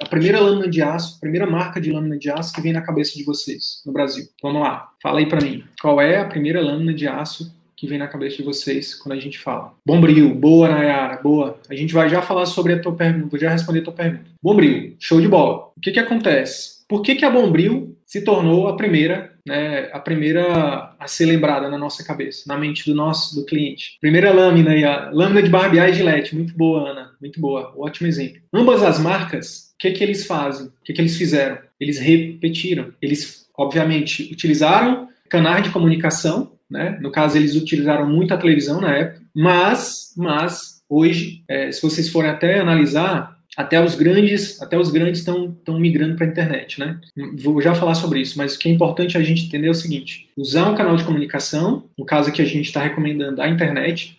a 0.00 0.06
primeira 0.06 0.40
lâmina 0.40 0.68
de 0.68 0.82
aço, 0.82 1.16
a 1.16 1.20
primeira 1.20 1.46
marca 1.46 1.80
de 1.80 1.90
lâmina 1.90 2.18
de 2.18 2.30
aço 2.30 2.52
que 2.52 2.60
vem 2.60 2.72
na 2.72 2.82
cabeça 2.82 3.14
de 3.16 3.24
vocês 3.24 3.80
no 3.84 3.92
Brasil? 3.92 4.26
Vamos 4.42 4.60
lá, 4.60 4.90
fala 5.02 5.20
aí 5.20 5.26
para 5.26 5.40
mim. 5.40 5.64
Qual 5.80 6.00
é 6.00 6.18
a 6.18 6.26
primeira 6.26 6.60
lâmina 6.60 6.92
de 6.92 7.08
aço 7.08 7.50
que 7.76 7.86
vem 7.86 7.98
na 7.98 8.08
cabeça 8.08 8.36
de 8.36 8.42
vocês 8.42 8.94
quando 8.94 9.12
a 9.12 9.20
gente 9.20 9.38
fala? 9.38 9.74
Bombril, 9.84 10.34
boa 10.34 10.68
Nayara, 10.68 11.20
boa. 11.22 11.60
A 11.68 11.74
gente 11.74 11.92
vai 11.92 12.08
já 12.08 12.22
falar 12.22 12.46
sobre 12.46 12.72
a 12.72 12.80
tua 12.80 12.94
pergunta, 12.94 13.28
vou 13.30 13.38
já 13.38 13.50
responder 13.50 13.80
a 13.80 13.84
tua 13.84 13.92
pergunta. 13.92 14.30
Bombril, 14.42 14.96
show 14.98 15.20
de 15.20 15.28
bola. 15.28 15.70
O 15.76 15.80
que 15.80 15.92
que 15.92 16.00
acontece? 16.00 16.76
Por 16.88 17.02
que 17.02 17.16
que 17.16 17.24
a 17.24 17.30
Bombril 17.30 17.96
se 18.06 18.22
tornou 18.22 18.68
a 18.68 18.76
primeira, 18.76 19.32
né, 19.44 19.90
a 19.92 19.98
primeira 19.98 20.94
a 20.98 21.08
ser 21.08 21.26
lembrada 21.26 21.68
na 21.68 21.76
nossa 21.76 22.04
cabeça, 22.04 22.44
na 22.46 22.56
mente 22.56 22.88
do 22.88 22.94
nosso 22.94 23.34
do 23.34 23.44
cliente? 23.44 23.98
Primeira 24.00 24.32
lâmina 24.32 24.70
aí, 24.70 24.84
a 24.84 25.10
lâmina 25.12 25.42
de 25.42 25.50
barbear 25.50 25.88
e 25.88 25.94
gilete, 25.94 26.34
muito 26.34 26.56
boa, 26.56 26.90
Ana, 26.90 27.10
muito 27.20 27.40
boa, 27.40 27.74
ótimo 27.76 28.06
exemplo. 28.06 28.40
Ambas 28.54 28.82
as 28.82 29.00
marcas 29.00 29.66
o 29.76 29.78
que, 29.78 29.90
que 29.90 30.02
eles 30.02 30.26
fazem? 30.26 30.68
O 30.68 30.72
que, 30.82 30.94
que 30.94 31.00
eles 31.02 31.18
fizeram? 31.18 31.58
Eles 31.78 31.98
repetiram. 31.98 32.92
Eles, 33.00 33.46
obviamente, 33.56 34.22
utilizaram 34.32 35.08
canais 35.28 35.64
de 35.64 35.70
comunicação, 35.70 36.52
né? 36.70 36.98
No 37.00 37.10
caso, 37.10 37.36
eles 37.36 37.54
utilizaram 37.54 38.08
muito 38.08 38.32
a 38.34 38.36
televisão 38.36 38.80
na 38.80 38.94
época, 38.94 39.22
mas, 39.34 40.12
mas 40.16 40.82
hoje, 40.88 41.42
é, 41.48 41.70
se 41.70 41.82
vocês 41.82 42.08
forem 42.08 42.30
até 42.30 42.58
analisar, 42.58 43.36
até 43.56 43.82
os 43.82 43.94
grandes, 43.94 44.60
até 44.60 44.78
os 44.78 44.90
grandes 44.90 45.20
estão 45.20 45.78
migrando 45.78 46.14
para 46.14 46.26
a 46.26 46.28
internet, 46.28 46.78
né? 46.78 47.00
Vou 47.38 47.60
já 47.62 47.74
falar 47.74 47.94
sobre 47.94 48.20
isso, 48.20 48.36
mas 48.36 48.54
o 48.54 48.58
que 48.58 48.68
é 48.68 48.72
importante 48.72 49.16
a 49.16 49.22
gente 49.22 49.46
entender 49.46 49.68
é 49.68 49.70
o 49.70 49.74
seguinte: 49.74 50.28
usar 50.36 50.70
um 50.70 50.74
canal 50.74 50.94
de 50.94 51.04
comunicação, 51.04 51.84
no 51.98 52.04
caso 52.04 52.28
aqui 52.28 52.42
a 52.42 52.44
gente 52.44 52.66
está 52.66 52.82
recomendando 52.82 53.40
a 53.40 53.48
internet, 53.48 54.18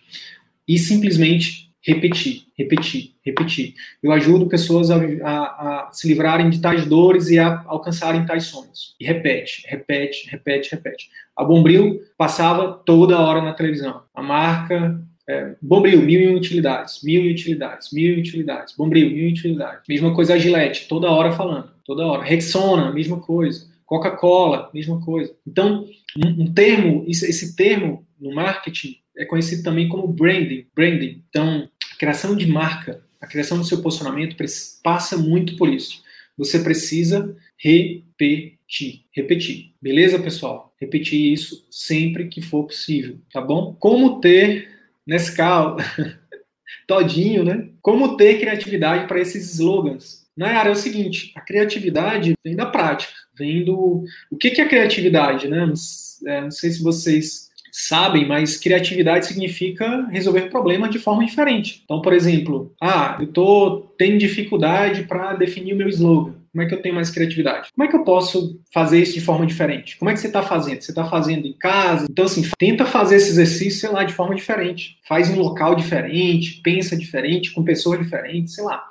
e 0.66 0.76
simplesmente 0.76 1.70
repetir, 1.80 2.47
repetir, 2.58 3.12
repetir. 3.24 3.74
Eu 4.02 4.10
ajudo 4.10 4.48
pessoas 4.48 4.90
a, 4.90 4.96
a, 4.96 5.30
a, 5.30 5.90
se 5.92 6.08
livrarem 6.08 6.50
de 6.50 6.60
tais 6.60 6.84
dores 6.84 7.28
e 7.28 7.38
a 7.38 7.62
alcançarem 7.66 8.26
tais 8.26 8.46
sonhos. 8.46 8.96
E 8.98 9.06
repete, 9.06 9.62
repete, 9.66 10.28
repete, 10.28 10.70
repete. 10.72 11.08
A 11.36 11.44
Bombril 11.44 12.00
passava 12.16 12.72
toda 12.72 13.20
hora 13.20 13.40
na 13.40 13.52
televisão. 13.52 14.02
A 14.12 14.22
marca 14.22 15.00
é, 15.28 15.54
Bombril, 15.62 16.02
mil 16.02 16.20
e 16.20 16.34
utilidades, 16.34 17.02
mil 17.04 17.22
e 17.22 17.30
utilidades, 17.30 17.92
mil 17.92 18.16
e 18.16 18.20
utilidades. 18.20 18.74
Bombril, 18.74 19.08
mil 19.10 19.28
e 19.28 19.32
utilidades. 19.32 19.82
Mesma 19.88 20.14
coisa 20.14 20.34
a 20.34 20.38
Gillette, 20.38 20.88
toda 20.88 21.10
hora 21.10 21.32
falando, 21.32 21.70
toda 21.84 22.06
hora. 22.06 22.24
Rexona, 22.24 22.92
mesma 22.92 23.20
coisa. 23.20 23.68
Coca-Cola, 23.86 24.68
mesma 24.74 25.00
coisa. 25.00 25.32
Então, 25.46 25.86
um, 26.16 26.44
um 26.44 26.52
termo, 26.52 27.04
esse 27.06 27.54
termo 27.54 28.06
no 28.20 28.34
marketing 28.34 28.96
é 29.16 29.24
conhecido 29.24 29.62
também 29.62 29.88
como 29.88 30.06
branding. 30.06 30.66
Branding. 30.74 31.22
Então, 31.28 31.68
a 31.92 31.96
criação 31.96 32.36
de 32.36 32.46
marca, 32.46 33.02
a 33.20 33.26
criação 33.26 33.58
do 33.58 33.64
seu 33.64 33.82
posicionamento 33.82 34.36
passa 34.82 35.16
muito 35.16 35.56
por 35.56 35.68
isso. 35.68 36.02
Você 36.36 36.60
precisa 36.60 37.36
repetir, 37.56 39.02
repetir. 39.12 39.72
Beleza, 39.82 40.18
pessoal? 40.20 40.72
Repetir 40.80 41.32
isso 41.32 41.66
sempre 41.70 42.28
que 42.28 42.40
for 42.40 42.64
possível, 42.64 43.18
tá 43.32 43.40
bom? 43.40 43.74
Como 43.80 44.20
ter 44.20 44.68
Nescau, 45.04 45.76
todinho, 46.86 47.42
né? 47.42 47.70
Como 47.82 48.16
ter 48.16 48.38
criatividade 48.38 49.08
para 49.08 49.20
esses 49.20 49.54
slogans? 49.54 50.28
Nayara, 50.36 50.68
é 50.68 50.72
o 50.72 50.76
seguinte, 50.76 51.32
a 51.34 51.40
criatividade 51.40 52.34
vem 52.44 52.54
da 52.54 52.66
prática, 52.66 53.12
vem 53.36 53.64
do... 53.64 54.04
O 54.30 54.36
que, 54.36 54.60
é 54.60 54.68
criatividade, 54.68 55.48
né? 55.48 55.66
Não, 55.66 55.74
é, 56.30 56.42
não 56.42 56.50
sei 56.52 56.70
se 56.70 56.80
vocês 56.80 57.47
sabem, 57.80 58.26
mas 58.26 58.56
criatividade 58.56 59.26
significa 59.26 60.06
resolver 60.10 60.50
problemas 60.50 60.90
de 60.90 60.98
forma 60.98 61.24
diferente. 61.24 61.82
Então, 61.84 62.02
por 62.02 62.12
exemplo, 62.12 62.72
ah, 62.82 63.16
eu 63.20 63.28
tô 63.28 63.92
tendo 63.96 64.18
dificuldade 64.18 65.04
para 65.04 65.34
definir 65.34 65.74
o 65.74 65.76
meu 65.76 65.88
slogan. 65.88 66.34
Como 66.50 66.62
é 66.62 66.66
que 66.66 66.74
eu 66.74 66.82
tenho 66.82 66.94
mais 66.94 67.10
criatividade? 67.10 67.68
Como 67.72 67.86
é 67.86 67.90
que 67.90 67.94
eu 67.94 68.02
posso 68.02 68.58
fazer 68.72 69.00
isso 69.00 69.14
de 69.14 69.20
forma 69.20 69.46
diferente? 69.46 69.96
Como 69.96 70.10
é 70.10 70.14
que 70.14 70.18
você 70.18 70.26
está 70.26 70.42
fazendo? 70.42 70.80
Você 70.80 70.90
está 70.90 71.04
fazendo 71.04 71.46
em 71.46 71.52
casa? 71.52 72.06
Então, 72.10 72.24
assim, 72.24 72.42
tenta 72.58 72.84
fazer 72.84 73.16
esse 73.16 73.28
exercício, 73.28 73.80
sei 73.80 73.90
lá, 73.90 74.02
de 74.02 74.12
forma 74.12 74.34
diferente. 74.34 74.98
Faz 75.06 75.30
em 75.30 75.34
um 75.34 75.40
local 75.40 75.76
diferente, 75.76 76.60
pensa 76.62 76.96
diferente, 76.96 77.52
com 77.52 77.62
pessoas 77.62 78.00
diferentes, 78.00 78.54
sei 78.54 78.64
lá. 78.64 78.82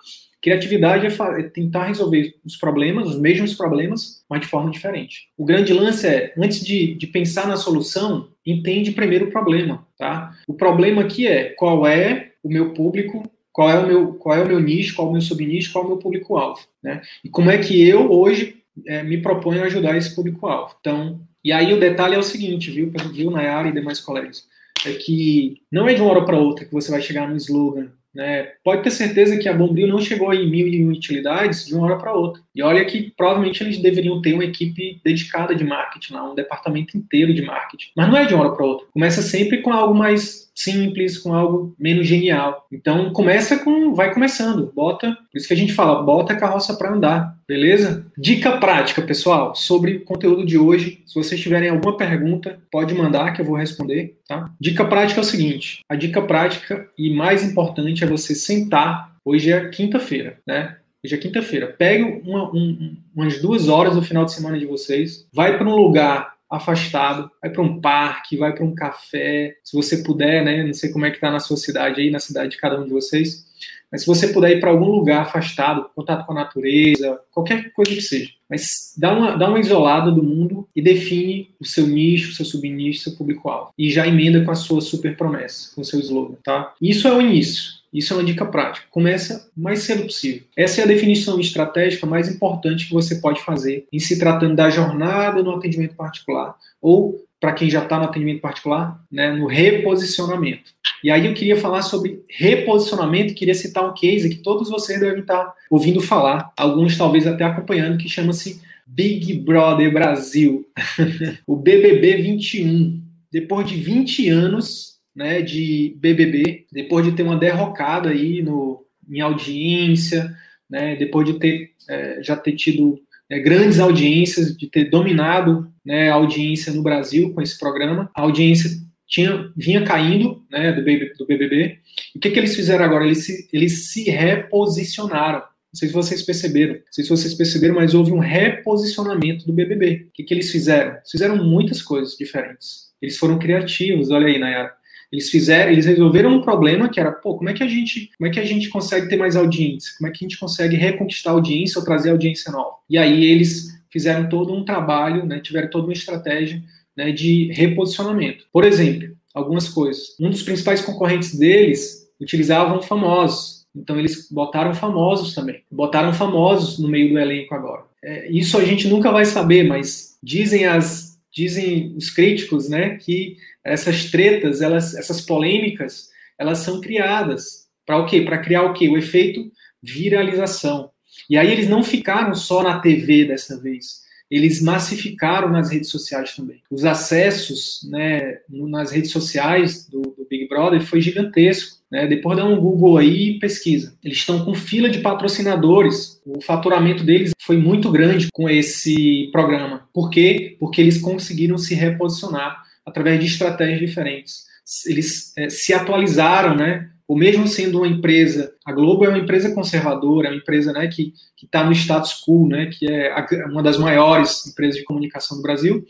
Criatividade 0.48 1.06
é, 1.06 1.40
é 1.42 1.44
tentar 1.44 1.88
resolver 1.88 2.36
os 2.46 2.56
problemas, 2.56 3.10
os 3.10 3.20
mesmos 3.20 3.54
problemas, 3.54 4.24
mas 4.30 4.40
de 4.40 4.48
forma 4.48 4.72
diferente. 4.72 5.28
O 5.38 5.44
grande 5.44 5.74
lance 5.74 6.08
é, 6.08 6.34
antes 6.38 6.66
de, 6.66 6.94
de 6.94 7.06
pensar 7.06 7.46
na 7.46 7.58
solução, 7.58 8.30
entende 8.46 8.92
primeiro 8.92 9.26
o 9.26 9.30
problema, 9.30 9.86
tá? 9.98 10.34
O 10.48 10.54
problema 10.54 11.02
aqui 11.02 11.28
é 11.28 11.50
qual 11.50 11.86
é 11.86 12.32
o 12.42 12.48
meu 12.48 12.74
público 12.74 13.30
qual 13.52 13.72
é 13.72 13.80
o 13.80 13.88
meu, 13.88 14.14
qual 14.14 14.38
é 14.38 14.44
o 14.44 14.48
meu 14.48 14.60
nicho, 14.60 14.96
qual 14.96 15.08
é 15.08 15.10
o 15.10 15.14
meu 15.14 15.22
subnicho, 15.22 15.74
qual 15.74 15.84
é 15.84 15.88
o 15.88 15.90
meu 15.90 15.98
público-alvo, 15.98 16.62
né? 16.82 17.02
E 17.26 17.30
como 17.30 17.50
é 17.50 17.58
que 17.58 17.86
eu 17.86 18.10
hoje 18.12 18.58
é, 18.86 19.04
me 19.04 19.18
proponho 19.18 19.64
ajudar 19.64 19.98
esse 19.98 20.16
público-alvo. 20.16 20.76
Então, 20.80 21.20
e 21.44 21.52
aí 21.52 21.74
o 21.74 21.80
detalhe 21.80 22.16
é 22.16 22.20
o 22.20 22.24
seguinte, 22.24 22.72
viu, 22.72 22.94
viu 23.12 23.32
Nayara 23.32 23.68
e 23.68 23.74
demais 23.74 24.00
colegas, 24.00 24.46
é 24.86 24.94
que 24.94 25.58
não 25.72 25.90
é 25.90 25.94
de 25.94 26.02
uma 26.02 26.12
hora 26.12 26.24
para 26.24 26.38
outra 26.38 26.66
que 26.66 26.72
você 26.72 26.90
vai 26.92 27.02
chegar 27.02 27.28
no 27.28 27.36
slogan 27.36 27.90
né? 28.18 28.48
Pode 28.64 28.82
ter 28.82 28.90
certeza 28.90 29.38
que 29.38 29.48
a 29.48 29.54
Bombril 29.54 29.88
não 29.88 30.00
chegou 30.00 30.34
em 30.34 30.50
mil 30.50 30.68
e 30.68 30.84
utilidades 30.88 31.68
de 31.68 31.76
uma 31.76 31.86
hora 31.86 31.98
para 31.98 32.16
outra. 32.16 32.42
E 32.56 32.64
olha 32.64 32.84
que 32.84 33.14
provavelmente 33.16 33.64
eles 33.64 33.78
deveriam 33.78 34.20
ter 34.24 34.34
uma 34.34 34.44
equipe 34.44 35.00
dedicada 35.06 35.54
de 35.54 35.64
marketing 35.64 36.14
lá, 36.14 36.32
um 36.32 36.34
departamento 36.34 36.98
inteiro 36.98 37.32
de 37.32 37.44
marketing. 37.44 37.92
Mas 37.96 38.10
não 38.10 38.18
é 38.18 38.26
de 38.26 38.34
uma 38.34 38.46
hora 38.46 38.56
para 38.56 38.66
outra. 38.66 38.88
Começa 38.92 39.22
sempre 39.22 39.62
com 39.62 39.72
algo 39.72 39.94
mais 39.94 40.47
simples, 40.58 41.20
com 41.20 41.34
algo 41.34 41.76
menos 41.80 42.08
genial. 42.08 42.66
Então 42.72 43.12
começa 43.12 43.58
com, 43.60 43.94
vai 43.94 44.14
começando, 44.14 44.72
bota, 44.76 45.12
por 45.32 45.38
isso 45.38 45.48
que 45.48 45.54
a 45.54 45.58
gente 45.58 45.74
fala, 45.74 46.02
bota 46.02 46.34
a 46.34 46.38
carroça 46.38 46.76
para 46.76 46.94
andar, 46.94 47.38
beleza? 47.48 48.06
Dica 48.18 48.58
prática, 48.58 49.02
pessoal, 49.02 49.54
sobre 49.54 49.98
o 49.98 50.04
conteúdo 50.04 50.46
de 50.46 50.58
hoje. 50.58 51.04
Se 51.06 51.14
vocês 51.14 51.40
tiverem 51.40 51.70
alguma 51.70 51.96
pergunta, 51.96 52.60
pode 52.72 52.96
mandar 52.96 53.34
que 53.34 53.42
eu 53.42 53.46
vou 53.46 53.56
responder, 53.56 54.18
tá? 54.28 54.52
Dica 54.60 54.84
prática 54.84 55.22
é 55.22 55.24
o 55.24 55.26
seguinte: 55.26 55.82
a 55.88 55.96
dica 55.96 56.22
prática 56.22 56.90
e 56.98 57.14
mais 57.14 57.44
importante 57.44 58.04
é 58.04 58.08
você 58.08 58.34
sentar. 58.34 59.16
Hoje 59.24 59.52
é 59.52 59.70
quinta-feira, 59.70 60.40
né? 60.48 60.78
Hoje 61.04 61.14
é 61.14 61.18
quinta-feira. 61.18 61.68
Pegue 61.68 62.22
uma, 62.26 62.50
um, 62.54 62.98
umas 63.16 63.40
duas 63.42 63.68
horas 63.68 63.96
no 63.96 64.02
final 64.02 64.26
de 64.26 64.34
semana 64.34 64.58
de 64.58 64.66
vocês, 64.66 65.28
vai 65.32 65.58
para 65.58 65.68
um 65.68 65.76
lugar 65.76 66.37
afastado, 66.50 67.30
vai 67.42 67.52
para 67.52 67.62
um 67.62 67.80
parque, 67.82 68.38
vai 68.38 68.54
para 68.54 68.64
um 68.64 68.74
café, 68.74 69.56
se 69.64 69.76
você 69.76 69.98
puder, 69.98 70.44
né? 70.44 70.64
Não 70.64 70.74
sei 70.74 70.92
como 70.92 71.06
é 71.06 71.10
que 71.10 71.18
está 71.18 71.30
na 71.30 71.40
sua 71.40 71.58
cidade 71.58 72.02
aí, 72.02 72.10
na 72.10 72.20
cidade 72.20 72.52
de 72.52 72.58
cada 72.58 72.80
um 72.80 72.86
de 72.86 72.92
vocês, 72.92 73.46
mas 73.92 74.02
se 74.02 74.08
você 74.08 74.28
puder 74.30 74.52
ir 74.52 74.60
para 74.60 74.70
algum 74.70 74.88
lugar 74.88 75.22
afastado, 75.22 75.90
contato 75.96 76.26
com 76.26 76.34
a 76.34 76.36
natureza, 76.36 77.20
qualquer 77.32 77.72
coisa 77.72 77.92
que 77.92 78.02
seja, 78.02 78.32
mas 78.50 78.94
dá 78.98 79.18
uma, 79.18 79.38
dá 79.38 79.48
uma 79.48 79.60
isolada 79.60 80.12
do 80.12 80.24
mundo 80.24 80.68
e 80.76 80.82
define 80.82 81.50
o 81.60 81.66
seu 81.66 81.88
nicho, 81.88 82.32
o 82.32 82.34
seu 82.34 82.46
subnicho, 82.46 83.04
seu 83.04 83.16
público-alvo. 83.16 83.72
E 83.78 83.90
já 83.90 84.06
emenda 84.06 84.44
com 84.44 84.52
a 84.52 84.56
sua 84.56 84.82
super 84.82 85.16
promessa, 85.16 85.74
com 85.74 85.82
o 85.82 85.86
seu 85.86 86.00
slogan, 86.00 86.36
tá? 86.44 86.74
Isso 86.82 87.08
é 87.08 87.14
o 87.14 87.22
início. 87.22 87.77
Isso 87.94 88.14
é 88.14 88.18
uma 88.18 88.24
dica 88.24 88.46
prática. 88.46 88.86
Começa 88.90 89.50
o 89.56 89.62
mais 89.62 89.80
cedo 89.80 90.04
possível. 90.04 90.44
Essa 90.56 90.82
é 90.82 90.84
a 90.84 90.88
definição 90.88 91.40
estratégica 91.40 92.06
mais 92.06 92.30
importante 92.30 92.88
que 92.88 92.94
você 92.94 93.16
pode 93.16 93.42
fazer 93.42 93.88
em 93.92 94.00
se 94.00 94.20
tratando 94.20 94.56
da 94.56 94.70
jornada 94.70 95.42
no 95.42 95.52
atendimento 95.52 95.96
particular 95.96 96.56
ou 96.82 97.24
para 97.40 97.54
quem 97.54 97.70
já 97.70 97.84
está 97.84 98.00
no 98.00 98.06
atendimento 98.06 98.42
particular, 98.42 99.00
né, 99.12 99.32
no 99.32 99.46
reposicionamento. 99.46 100.72
E 101.04 101.12
aí 101.12 101.28
eu 101.28 101.34
queria 101.34 101.56
falar 101.56 101.84
sobre 101.84 102.24
reposicionamento, 102.30 103.36
queria 103.36 103.54
citar 103.54 103.88
um 103.88 103.94
case 103.94 104.30
que 104.30 104.38
todos 104.38 104.70
vocês 104.70 105.00
devem 105.00 105.22
estar 105.22 105.46
tá 105.46 105.54
ouvindo 105.70 106.02
falar, 106.02 106.52
alguns 106.58 106.98
talvez 106.98 107.28
até 107.28 107.44
acompanhando, 107.44 107.98
que 107.98 108.10
chama-se 108.10 108.60
Big 108.88 109.34
Brother 109.40 109.94
Brasil, 109.94 110.66
o 111.46 111.56
BBB 111.56 112.18
21. 112.18 113.02
Depois 113.32 113.68
de 113.68 113.76
20 113.76 114.30
anos, 114.30 114.97
né, 115.18 115.42
de 115.42 115.98
BBB, 115.98 116.68
depois 116.72 117.04
de 117.04 117.12
ter 117.14 117.24
uma 117.24 117.36
derrocada 117.36 118.10
aí 118.10 118.44
no, 118.44 118.86
em 119.10 119.20
audiência, 119.20 120.32
né, 120.70 120.96
depois 120.96 121.26
de 121.26 121.40
ter 121.40 121.72
é, 121.90 122.22
já 122.22 122.36
ter 122.36 122.52
tido 122.52 123.00
é, 123.28 123.40
grandes 123.40 123.80
audiências, 123.80 124.56
de 124.56 124.70
ter 124.70 124.92
dominado 124.92 125.72
né, 125.84 126.12
a 126.12 126.14
audiência 126.14 126.72
no 126.72 126.84
Brasil 126.84 127.34
com 127.34 127.42
esse 127.42 127.58
programa, 127.58 128.12
a 128.14 128.22
audiência 128.22 128.70
tinha, 129.08 129.52
vinha 129.56 129.84
caindo 129.84 130.46
né, 130.52 130.72
do, 130.72 130.84
BBB, 130.84 131.14
do 131.18 131.26
BBB. 131.26 131.80
O 132.16 132.20
que, 132.20 132.30
que 132.30 132.38
eles 132.40 132.56
fizeram 132.56 132.86
agora? 132.86 133.04
Eles 133.04 133.26
se, 133.26 133.50
eles 133.52 133.92
se 133.92 134.04
reposicionaram. 134.04 135.40
Não 135.40 135.80
sei 135.80 135.88
se 135.88 135.94
vocês 135.94 136.22
perceberam. 136.22 136.74
Não 136.74 136.82
sei 136.92 137.04
se 137.04 137.10
vocês 137.10 137.34
perceberam, 137.34 137.76
mas 137.76 137.96
houve 137.96 138.12
um 138.12 138.20
reposicionamento 138.20 139.48
do 139.48 139.54
BBB. 139.54 140.08
O 140.10 140.12
que, 140.14 140.24
que 140.24 140.34
eles 140.34 140.52
fizeram? 140.52 140.98
Fizeram 141.10 141.44
muitas 141.44 141.82
coisas 141.82 142.16
diferentes. 142.16 142.88
Eles 143.02 143.18
foram 143.18 143.40
criativos, 143.40 144.12
olha 144.12 144.28
aí, 144.28 144.38
Nayara. 144.38 144.77
Eles 145.12 145.30
fizeram, 145.30 145.72
eles 145.72 145.86
resolveram 145.86 146.36
um 146.36 146.42
problema 146.42 146.90
que 146.90 147.00
era, 147.00 147.12
pô, 147.12 147.36
como 147.36 147.50
é 147.50 147.54
que 147.54 147.64
a 147.64 147.68
gente, 147.68 148.12
como 148.18 148.28
é 148.28 148.32
que 148.32 148.40
a 148.40 148.46
gente 148.46 148.70
consegue 148.70 149.08
ter 149.08 149.16
mais 149.16 149.36
audiência? 149.36 149.92
Como 149.98 150.08
é 150.08 150.12
que 150.12 150.24
a 150.24 150.28
gente 150.28 150.40
consegue 150.40 150.76
reconquistar 150.76 151.32
audiência 151.32 151.80
ou 151.80 151.86
trazer 151.86 152.12
audiência 152.12 152.52
nova? 152.52 152.76
E 152.90 152.98
aí 152.98 153.26
eles 153.26 153.78
fizeram 153.90 154.28
todo 154.28 154.54
um 154.54 154.66
trabalho, 154.66 155.26
né, 155.26 155.40
tiveram 155.40 155.70
toda 155.70 155.88
uma 155.88 155.94
estratégia 155.94 156.62
né, 156.96 157.12
de 157.12 157.52
reposicionamento. 157.54 158.46
Por 158.52 158.66
exemplo, 158.66 159.16
algumas 159.34 159.70
coisas. 159.70 160.16
Um 160.20 160.30
dos 160.30 160.44
principais 160.44 160.82
concorrentes 160.82 161.38
deles 161.38 162.08
utilizavam 162.20 162.82
famosos. 162.82 163.66
Então 163.76 163.98
eles 163.98 164.28
botaram 164.32 164.74
famosos 164.74 165.34
também. 165.34 165.62
Botaram 165.72 166.12
famosos 166.12 166.80
no 166.80 166.90
meio 166.90 167.10
do 167.10 167.20
elenco 167.20 167.54
agora. 167.54 167.84
É, 168.04 168.30
isso 168.32 168.58
a 168.58 168.66
gente 168.66 168.88
nunca 168.88 169.12
vai 169.12 169.26
saber, 169.26 169.64
mas 169.64 170.18
dizem 170.22 170.66
as 170.66 171.08
dizem 171.32 171.94
os 171.96 172.10
críticos, 172.10 172.68
né, 172.68 172.98
que 172.98 173.38
essas 173.68 174.06
tretas, 174.06 174.62
elas, 174.62 174.96
essas 174.96 175.22
polêmicas, 175.22 176.10
elas 176.38 176.60
são 176.60 176.82
criadas 176.82 177.68
para 177.86 177.98
o 177.98 178.06
quê? 178.06 178.22
Para 178.22 178.38
criar 178.38 178.64
o 178.64 178.74
quê? 178.74 178.90
O 178.90 178.98
efeito 178.98 179.52
viralização. 179.82 180.90
E 181.30 181.38
aí 181.38 181.52
eles 181.52 181.70
não 181.70 181.84
ficaram 181.84 182.34
só 182.36 182.62
na 182.64 182.80
TV 182.80 183.26
dessa 183.26 183.60
vez, 183.60 184.02
eles 184.30 184.62
massificaram 184.62 185.50
nas 185.50 185.72
redes 185.72 185.90
sociais 185.90 186.36
também. 186.36 186.62
Os 186.70 186.84
acessos, 186.84 187.80
né, 187.90 188.40
nas 188.50 188.92
redes 188.92 189.12
sociais 189.12 189.88
do, 189.88 190.02
do 190.02 190.28
Big 190.30 190.48
Brother 190.50 190.82
foi 190.82 191.00
gigantesco. 191.00 191.78
Né? 191.90 192.06
Depois 192.08 192.38
dá 192.38 192.44
um 192.44 192.60
Google 192.60 192.98
aí 192.98 193.30
e 193.30 193.40
pesquisa. 193.40 193.98
Eles 194.04 194.18
estão 194.18 194.44
com 194.44 194.54
fila 194.54 194.90
de 194.90 195.00
patrocinadores. 195.00 196.22
O 196.26 196.42
faturamento 196.42 197.06
deles 197.06 197.32
foi 197.42 197.56
muito 197.56 197.90
grande 197.90 198.28
com 198.34 198.50
esse 198.50 199.30
programa. 199.32 199.88
Por 199.94 200.10
quê? 200.10 200.58
Porque 200.60 200.82
eles 200.82 201.00
conseguiram 201.00 201.58
se 201.58 201.74
reposicionar 201.74 202.67
através 202.88 203.20
de 203.20 203.26
estratégias 203.26 203.80
diferentes. 203.80 204.46
eles 204.86 205.34
é, 205.38 205.50
se 205.50 205.74
atualizaram, 205.74 206.56
né? 206.56 206.90
Ou 207.06 207.18
mesmo 207.18 207.48
sendo 207.48 207.80
uma 207.80 207.88
empresa, 207.88 208.54
a 208.66 208.72
Globo 208.72 209.06
é 209.06 209.10
uma 209.10 209.18
empresa 209.18 209.54
conservadora, 209.54 210.28
é 210.28 210.32
uma 210.32 210.38
empresa 210.38 210.74
né, 210.74 210.88
que 210.88 211.14
está 211.42 211.64
no 211.64 211.72
status 211.72 212.22
quo, 212.26 212.50
né, 212.50 212.66
que 212.66 212.86
é 212.86 213.46
uma 213.46 213.64
das 213.64 213.78
maiores 213.78 214.46
empresas 214.46 214.76
de 214.76 214.84
comunicação 214.84 215.38
do 215.38 215.44
Brasil, 215.44 215.86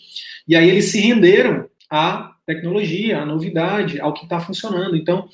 e 0.48 0.56
aí 0.56 0.70
eles 0.70 0.86
se 0.86 1.00
renderam 1.00 1.68
à 1.90 2.36
tecnologia, 2.46 3.20
à 3.20 3.26
novidade, 3.26 4.00
ao 4.00 4.14
que 4.14 4.26
está 4.26 4.40
funcionando. 4.40 4.96
Então, 4.96 5.28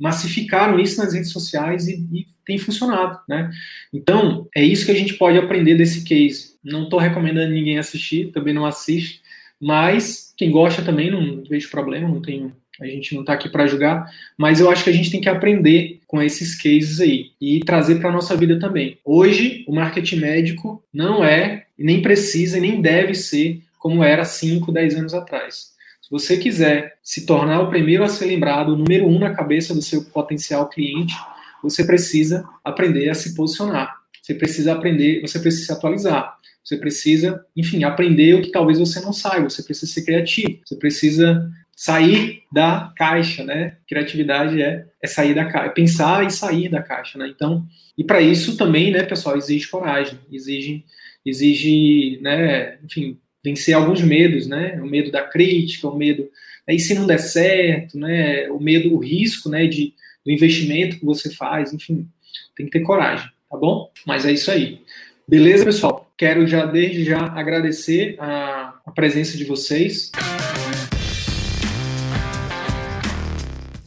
massificaram 0.00 0.78
isso 0.78 0.96
nas 0.96 1.12
redes 1.12 1.30
sociais 1.30 1.88
e, 1.88 1.96
e, 2.10 2.26
tem 2.46 2.56
funcionado, 2.56 3.18
né? 3.28 3.50
Então, 3.92 4.48
é 4.56 4.64
isso 4.64 4.86
que 4.86 4.92
a 4.92 4.94
gente 4.94 5.12
pode 5.14 5.36
aprender 5.36 5.74
desse 5.74 6.04
case. 6.04 6.54
Não 6.64 6.84
estou 6.84 6.98
recomendando 6.98 7.52
ninguém 7.52 7.78
assistir, 7.78 8.30
também 8.30 8.54
não 8.54 8.64
assiste, 8.64 9.20
mas 9.60 10.32
quem 10.36 10.50
gosta 10.50 10.82
também, 10.82 11.10
não 11.10 11.42
vejo 11.48 11.70
problema, 11.70 12.08
não 12.08 12.22
tenho, 12.22 12.52
a 12.80 12.86
gente 12.86 13.14
não 13.14 13.22
está 13.22 13.32
aqui 13.32 13.48
para 13.48 13.66
julgar, 13.66 14.10
mas 14.36 14.60
eu 14.60 14.70
acho 14.70 14.84
que 14.84 14.90
a 14.90 14.92
gente 14.92 15.10
tem 15.10 15.20
que 15.20 15.28
aprender 15.28 16.00
com 16.06 16.22
esses 16.22 16.54
cases 16.54 17.00
aí 17.00 17.32
e 17.40 17.60
trazer 17.60 17.96
para 17.96 18.10
a 18.10 18.12
nossa 18.12 18.36
vida 18.36 18.58
também. 18.58 18.98
Hoje, 19.04 19.64
o 19.66 19.74
marketing 19.74 20.16
médico 20.16 20.82
não 20.92 21.24
é, 21.24 21.66
nem 21.76 22.00
precisa, 22.00 22.60
nem 22.60 22.80
deve 22.80 23.14
ser 23.14 23.62
como 23.78 24.02
era 24.04 24.24
5, 24.24 24.70
10 24.70 24.94
anos 24.96 25.14
atrás. 25.14 25.72
Se 26.00 26.10
você 26.10 26.36
quiser 26.38 26.96
se 27.02 27.26
tornar 27.26 27.60
o 27.60 27.68
primeiro 27.68 28.04
a 28.04 28.08
ser 28.08 28.26
lembrado, 28.26 28.72
o 28.72 28.76
número 28.76 29.06
um 29.06 29.18
na 29.18 29.34
cabeça 29.34 29.74
do 29.74 29.82
seu 29.82 30.04
potencial 30.04 30.68
cliente, 30.68 31.14
você 31.62 31.84
precisa 31.84 32.48
aprender 32.64 33.08
a 33.10 33.14
se 33.14 33.34
posicionar. 33.34 33.97
Você 34.22 34.34
precisa 34.34 34.72
aprender, 34.72 35.20
você 35.20 35.38
precisa 35.38 35.66
se 35.66 35.72
atualizar. 35.72 36.36
Você 36.62 36.76
precisa, 36.76 37.44
enfim, 37.56 37.84
aprender 37.84 38.34
o 38.34 38.42
que 38.42 38.50
talvez 38.50 38.78
você 38.78 39.00
não 39.00 39.12
saiba. 39.12 39.48
Você 39.48 39.62
precisa 39.62 39.90
ser 39.90 40.04
criativo. 40.04 40.60
Você 40.64 40.76
precisa 40.76 41.50
sair 41.78 42.42
da 42.52 42.92
caixa, 42.96 43.44
né? 43.44 43.76
Criatividade 43.86 44.60
é, 44.60 44.84
é 45.00 45.06
sair 45.06 45.32
da 45.32 45.44
caixa, 45.44 45.66
é 45.66 45.72
pensar 45.72 46.26
e 46.26 46.30
sair 46.30 46.68
da 46.68 46.82
caixa, 46.82 47.16
né? 47.16 47.28
Então, 47.28 47.64
e 47.96 48.02
para 48.02 48.20
isso 48.20 48.56
também, 48.56 48.90
né, 48.90 49.04
pessoal, 49.04 49.36
exige 49.36 49.68
coragem, 49.68 50.18
exige, 50.32 50.84
exige, 51.24 52.18
né, 52.20 52.78
enfim, 52.84 53.16
vencer 53.44 53.74
alguns 53.74 54.02
medos, 54.02 54.48
né? 54.48 54.80
O 54.82 54.86
medo 54.86 55.12
da 55.12 55.22
crítica, 55.22 55.86
o 55.86 55.96
medo, 55.96 56.28
né? 56.66 56.74
e 56.74 56.80
se 56.80 56.94
não 56.94 57.06
der 57.06 57.20
certo, 57.20 57.96
né? 57.96 58.50
O 58.50 58.58
medo, 58.58 58.92
o 58.92 58.98
risco, 58.98 59.48
né? 59.48 59.68
De, 59.68 59.94
do 60.26 60.32
investimento 60.32 60.98
que 60.98 61.04
você 61.04 61.30
faz, 61.30 61.72
enfim, 61.72 62.08
tem 62.56 62.66
que 62.66 62.72
ter 62.72 62.80
coragem, 62.80 63.30
tá 63.50 63.56
bom? 63.56 63.90
Mas 64.06 64.24
é 64.24 64.32
isso 64.32 64.50
aí. 64.50 64.82
Beleza, 65.26 65.64
pessoal? 65.64 66.10
Quero 66.16 66.46
já 66.46 66.64
desde 66.64 67.04
já 67.04 67.18
agradecer 67.18 68.16
a, 68.18 68.80
a 68.84 68.90
presença 68.90 69.36
de 69.36 69.44
vocês. 69.44 70.10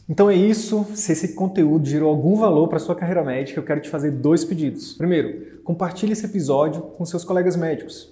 Então 0.08 0.30
é 0.30 0.34
isso. 0.34 0.86
Se 0.94 1.12
esse 1.12 1.34
conteúdo 1.34 1.88
gerou 1.88 2.10
algum 2.10 2.36
valor 2.36 2.68
para 2.68 2.78
sua 2.78 2.94
carreira 2.94 3.24
médica, 3.24 3.58
eu 3.58 3.64
quero 3.64 3.80
te 3.80 3.88
fazer 3.88 4.10
dois 4.10 4.44
pedidos. 4.44 4.92
Primeiro, 4.92 5.60
compartilhe 5.64 6.12
esse 6.12 6.26
episódio 6.26 6.82
com 6.82 7.04
seus 7.04 7.24
colegas 7.24 7.56
médicos 7.56 8.11